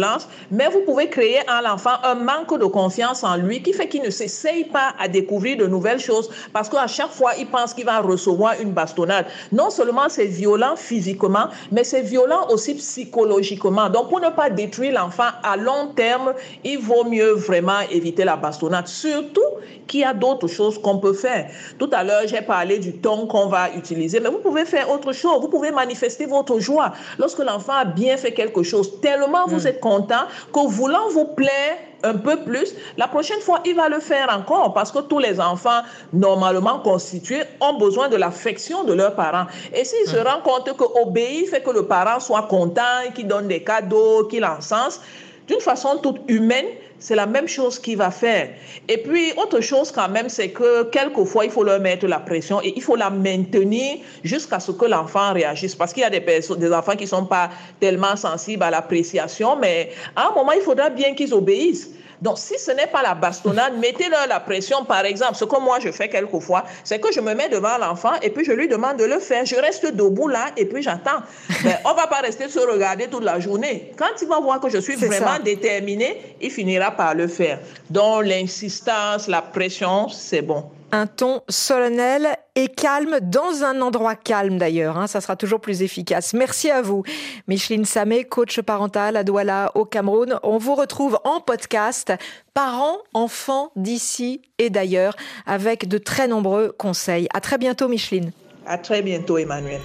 mais 0.51 0.67
vous 0.69 0.81
pouvez 0.81 1.09
créer 1.09 1.39
en 1.49 1.61
l'enfant 1.61 1.97
un 2.03 2.15
manque 2.15 2.57
de 2.59 2.65
confiance 2.65 3.23
en 3.23 3.35
lui 3.35 3.61
qui 3.61 3.73
fait 3.73 3.87
qu'il 3.87 4.01
ne 4.01 4.09
s'essaye 4.09 4.65
pas 4.65 4.93
à 4.99 5.07
découvrir 5.07 5.57
de 5.57 5.67
nouvelles 5.67 5.99
choses 5.99 6.29
parce 6.51 6.69
qu'à 6.69 6.87
chaque 6.87 7.11
fois, 7.11 7.31
il 7.37 7.47
pense 7.47 7.73
qu'il 7.73 7.85
va 7.85 7.99
recevoir 7.99 8.55
une 8.59 8.71
bastonnade. 8.71 9.25
Non 9.51 9.69
seulement 9.69 10.09
c'est 10.09 10.25
violent 10.25 10.75
physiquement, 10.75 11.47
mais 11.71 11.83
c'est 11.83 12.01
violent 12.01 12.47
aussi 12.49 12.75
psychologiquement. 12.75 13.89
Donc, 13.89 14.09
pour 14.09 14.19
ne 14.19 14.29
pas 14.29 14.49
détruire 14.49 14.93
l'enfant 14.93 15.29
à 15.43 15.57
long 15.57 15.87
terme, 15.95 16.33
il 16.63 16.79
vaut 16.79 17.03
mieux 17.03 17.31
vraiment 17.33 17.81
éviter 17.91 18.23
la 18.23 18.35
bastonnade. 18.35 18.87
Surtout 18.87 19.41
qu'il 19.87 20.01
y 20.01 20.03
a 20.03 20.13
d'autres 20.13 20.47
choses 20.47 20.81
qu'on 20.81 20.97
peut 20.97 21.13
faire. 21.13 21.49
Tout 21.77 21.89
à 21.91 22.03
l'heure, 22.03 22.23
j'ai 22.25 22.41
parlé 22.41 22.79
du 22.79 22.93
ton 22.93 23.27
qu'on 23.27 23.47
va 23.47 23.69
utiliser, 23.75 24.19
mais 24.19 24.29
vous 24.29 24.39
pouvez 24.39 24.65
faire 24.65 24.89
autre 24.89 25.11
chose. 25.13 25.41
Vous 25.41 25.49
pouvez 25.49 25.71
manifester 25.71 26.25
votre 26.25 26.59
joie. 26.59 26.93
Lorsque 27.19 27.39
l'enfant 27.39 27.73
a 27.73 27.85
bien 27.85 28.17
fait 28.17 28.31
quelque 28.31 28.63
chose, 28.63 28.99
tellement 29.01 29.45
vous 29.47 29.63
hmm. 29.63 29.67
êtes 29.67 29.79
content 29.83 30.23
que 30.53 30.65
voulant 30.67 31.09
vous 31.09 31.25
plaire 31.25 31.75
un 32.03 32.15
peu 32.15 32.37
plus, 32.43 32.73
la 32.97 33.07
prochaine 33.07 33.39
fois, 33.39 33.59
il 33.65 33.75
va 33.75 33.89
le 33.89 33.99
faire 33.99 34.27
encore 34.29 34.73
parce 34.73 34.91
que 34.91 34.99
tous 34.99 35.19
les 35.19 35.39
enfants 35.39 35.81
normalement 36.13 36.79
constitués 36.79 37.43
ont 37.59 37.77
besoin 37.77 38.07
de 38.09 38.15
l'affection 38.15 38.83
de 38.85 38.93
leurs 38.93 39.15
parents. 39.15 39.45
Et 39.73 39.83
s'il 39.83 40.07
se 40.07 40.17
hmm. 40.17 40.27
rend 40.27 40.41
compte 40.41 40.75
que 40.77 40.83
obéir 41.01 41.49
fait 41.49 41.63
que 41.63 41.71
le 41.71 41.85
parent 41.85 42.19
soit 42.19 42.43
content, 42.43 43.11
qu'il 43.13 43.27
donne 43.27 43.47
des 43.47 43.63
cadeaux, 43.63 44.25
qu'il 44.25 44.45
encense, 44.45 45.01
d'une 45.47 45.59
façon 45.59 45.97
toute 46.01 46.21
humaine, 46.29 46.65
c'est 46.99 47.15
la 47.15 47.25
même 47.25 47.47
chose 47.47 47.79
qu'il 47.79 47.97
va 47.97 48.11
faire. 48.11 48.49
Et 48.87 48.97
puis, 48.97 49.33
autre 49.37 49.59
chose 49.61 49.91
quand 49.91 50.09
même, 50.09 50.29
c'est 50.29 50.49
que 50.49 50.83
quelquefois, 50.83 51.45
il 51.45 51.51
faut 51.51 51.63
leur 51.63 51.79
mettre 51.79 52.07
la 52.07 52.19
pression 52.19 52.61
et 52.61 52.73
il 52.75 52.81
faut 52.81 52.95
la 52.95 53.09
maintenir 53.09 53.97
jusqu'à 54.23 54.59
ce 54.59 54.71
que 54.71 54.85
l'enfant 54.85 55.33
réagisse. 55.33 55.75
Parce 55.75 55.93
qu'il 55.93 56.01
y 56.01 56.05
a 56.05 56.09
des, 56.09 56.73
enfants 56.73 56.95
qui 56.95 57.03
ne 57.03 57.09
sont 57.09 57.25
pas 57.25 57.49
tellement 57.79 58.15
sensibles 58.15 58.63
à 58.63 58.71
l'appréciation, 58.71 59.57
mais 59.57 59.91
à 60.15 60.29
un 60.29 60.33
moment, 60.33 60.53
il 60.53 60.61
faudra 60.61 60.89
bien 60.89 61.13
qu'ils 61.13 61.33
obéissent. 61.33 61.89
Donc, 62.23 62.39
si 62.39 62.57
ce 62.57 62.71
n'est 62.71 62.87
pas 62.87 63.03
la 63.03 63.15
bastonnade, 63.15 63.77
mettez-leur 63.77 64.27
la 64.27 64.39
pression. 64.39 64.85
Par 64.85 65.03
exemple, 65.03 65.35
ce 65.35 65.43
que 65.43 65.59
moi 65.59 65.79
je 65.81 65.91
fais 65.91 66.07
quelquefois, 66.07 66.63
c'est 66.85 66.97
que 66.97 67.11
je 67.11 67.19
me 67.19 67.33
mets 67.33 67.49
devant 67.49 67.77
l'enfant 67.77 68.13
et 68.21 68.29
puis 68.29 68.45
je 68.45 68.53
lui 68.53 68.69
demande 68.69 68.95
de 68.95 69.03
le 69.03 69.19
faire. 69.19 69.45
Je 69.45 69.57
reste 69.57 69.93
debout 69.93 70.29
là 70.29 70.45
et 70.55 70.65
puis 70.65 70.81
j'attends. 70.81 71.19
Mais 71.65 71.79
on 71.83 71.93
va 71.93 72.07
pas 72.07 72.21
rester 72.21 72.47
se 72.47 72.59
regarder 72.59 73.07
toute 73.07 73.25
la 73.25 73.41
journée. 73.41 73.91
Quand 73.97 74.21
il 74.21 74.27
va 74.29 74.39
voir 74.39 74.61
que 74.61 74.69
je 74.69 74.77
suis 74.77 74.95
vraiment 74.95 75.37
déterminée, 75.43 76.37
il 76.39 76.49
finira 76.49 76.91
par 76.91 77.13
le 77.13 77.27
faire. 77.27 77.59
Donc, 77.89 78.23
l'insistance, 78.23 79.27
la 79.27 79.41
pression, 79.41 80.07
c'est 80.07 80.41
bon 80.41 80.63
un 80.93 81.07
ton 81.07 81.41
solennel 81.49 82.37
et 82.55 82.67
calme, 82.67 83.17
dans 83.19 83.63
un 83.63 83.81
endroit 83.81 84.15
calme 84.15 84.59
d'ailleurs. 84.59 84.97
Hein, 84.97 85.07
ça 85.07 85.21
sera 85.21 85.35
toujours 85.35 85.59
plus 85.59 85.81
efficace. 85.81 86.33
Merci 86.33 86.69
à 86.69 86.83
vous, 86.83 87.03
Micheline 87.47 87.83
Samé, 87.83 88.25
coach 88.25 88.61
parental 88.61 89.17
à 89.17 89.23
Douala 89.23 89.71
au 89.73 89.85
Cameroun. 89.85 90.39
On 90.43 90.59
vous 90.59 90.75
retrouve 90.75 91.19
en 91.23 91.41
podcast, 91.41 92.13
parents, 92.53 92.99
enfants 93.15 93.71
d'ici 93.75 94.43
et 94.59 94.69
d'ailleurs, 94.69 95.15
avec 95.47 95.87
de 95.87 95.97
très 95.97 96.27
nombreux 96.27 96.71
conseils. 96.77 97.27
À 97.33 97.41
très 97.41 97.57
bientôt, 97.57 97.87
Micheline. 97.87 98.31
À 98.67 98.77
très 98.77 99.01
bientôt, 99.01 99.39
Emmanuel. 99.39 99.81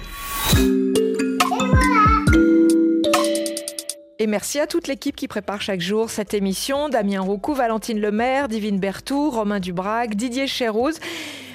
Et 4.21 4.27
merci 4.27 4.59
à 4.59 4.67
toute 4.67 4.89
l'équipe 4.89 5.15
qui 5.15 5.29
prépare 5.29 5.61
chaque 5.61 5.79
jour 5.79 6.09
cette 6.09 6.33
émission. 6.33 6.89
Damien 6.89 7.21
Roucou, 7.21 7.53
Valentine 7.53 8.01
Lemaire, 8.01 8.49
Divine 8.49 8.77
Bertou, 8.77 9.29
Romain 9.29 9.61
Dubrac, 9.61 10.13
Didier 10.15 10.45
Chérouz. 10.45 10.99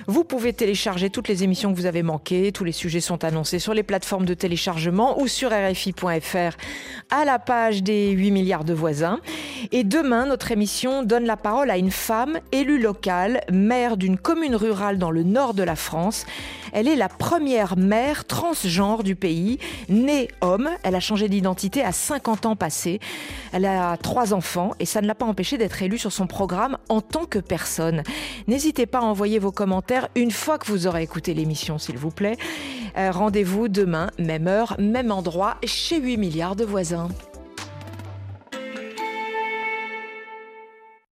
Vous 0.06 0.24
pouvez 0.24 0.54
télécharger 0.54 1.10
toutes 1.10 1.28
les 1.28 1.44
émissions 1.44 1.72
que 1.72 1.76
vous 1.76 1.84
avez 1.84 2.02
manquées. 2.02 2.52
Tous 2.52 2.64
les 2.64 2.72
sujets 2.72 3.00
sont 3.00 3.22
annoncés 3.22 3.58
sur 3.58 3.74
les 3.74 3.82
plateformes 3.82 4.24
de 4.24 4.32
téléchargement 4.32 5.20
ou 5.20 5.28
sur 5.28 5.50
RFI.fr 5.50 6.56
à 7.10 7.24
la 7.26 7.38
page 7.38 7.82
des 7.82 8.10
8 8.10 8.30
milliards 8.30 8.64
de 8.64 8.72
voisins. 8.72 9.20
Et 9.70 9.84
demain, 9.84 10.24
notre 10.24 10.50
émission 10.50 11.02
donne 11.02 11.24
la 11.24 11.36
parole 11.36 11.70
à 11.70 11.76
une 11.76 11.90
femme 11.90 12.38
élue 12.52 12.80
locale, 12.80 13.42
maire 13.50 13.98
d'une 13.98 14.18
commune 14.18 14.56
rurale 14.56 14.98
dans 14.98 15.10
le 15.10 15.22
nord 15.22 15.52
de 15.52 15.62
la 15.62 15.76
France. 15.76 16.24
Elle 16.74 16.88
est 16.88 16.96
la 16.96 17.08
première 17.08 17.78
maire 17.78 18.24
transgenre 18.24 19.04
du 19.04 19.14
pays, 19.14 19.58
née 19.88 20.28
homme. 20.40 20.68
Elle 20.82 20.96
a 20.96 21.00
changé 21.00 21.28
d'identité 21.28 21.84
à 21.84 21.92
50 21.92 22.46
ans 22.46 22.56
passés. 22.56 22.98
Elle 23.52 23.64
a 23.64 23.96
trois 23.96 24.34
enfants 24.34 24.72
et 24.80 24.84
ça 24.84 25.00
ne 25.00 25.06
l'a 25.06 25.14
pas 25.14 25.24
empêché 25.24 25.56
d'être 25.56 25.80
élue 25.82 25.98
sur 25.98 26.12
son 26.12 26.26
programme 26.26 26.76
en 26.88 27.00
tant 27.00 27.26
que 27.26 27.38
personne. 27.38 28.02
N'hésitez 28.48 28.86
pas 28.86 28.98
à 28.98 29.02
envoyer 29.02 29.38
vos 29.38 29.52
commentaires 29.52 30.08
une 30.16 30.32
fois 30.32 30.58
que 30.58 30.66
vous 30.66 30.88
aurez 30.88 31.02
écouté 31.04 31.32
l'émission, 31.32 31.78
s'il 31.78 31.96
vous 31.96 32.10
plaît. 32.10 32.36
Euh, 32.98 33.12
rendez-vous 33.12 33.68
demain, 33.68 34.10
même 34.18 34.48
heure, 34.48 34.74
même 34.80 35.12
endroit, 35.12 35.58
chez 35.64 36.00
8 36.00 36.16
milliards 36.16 36.56
de 36.56 36.64
voisins. 36.64 37.08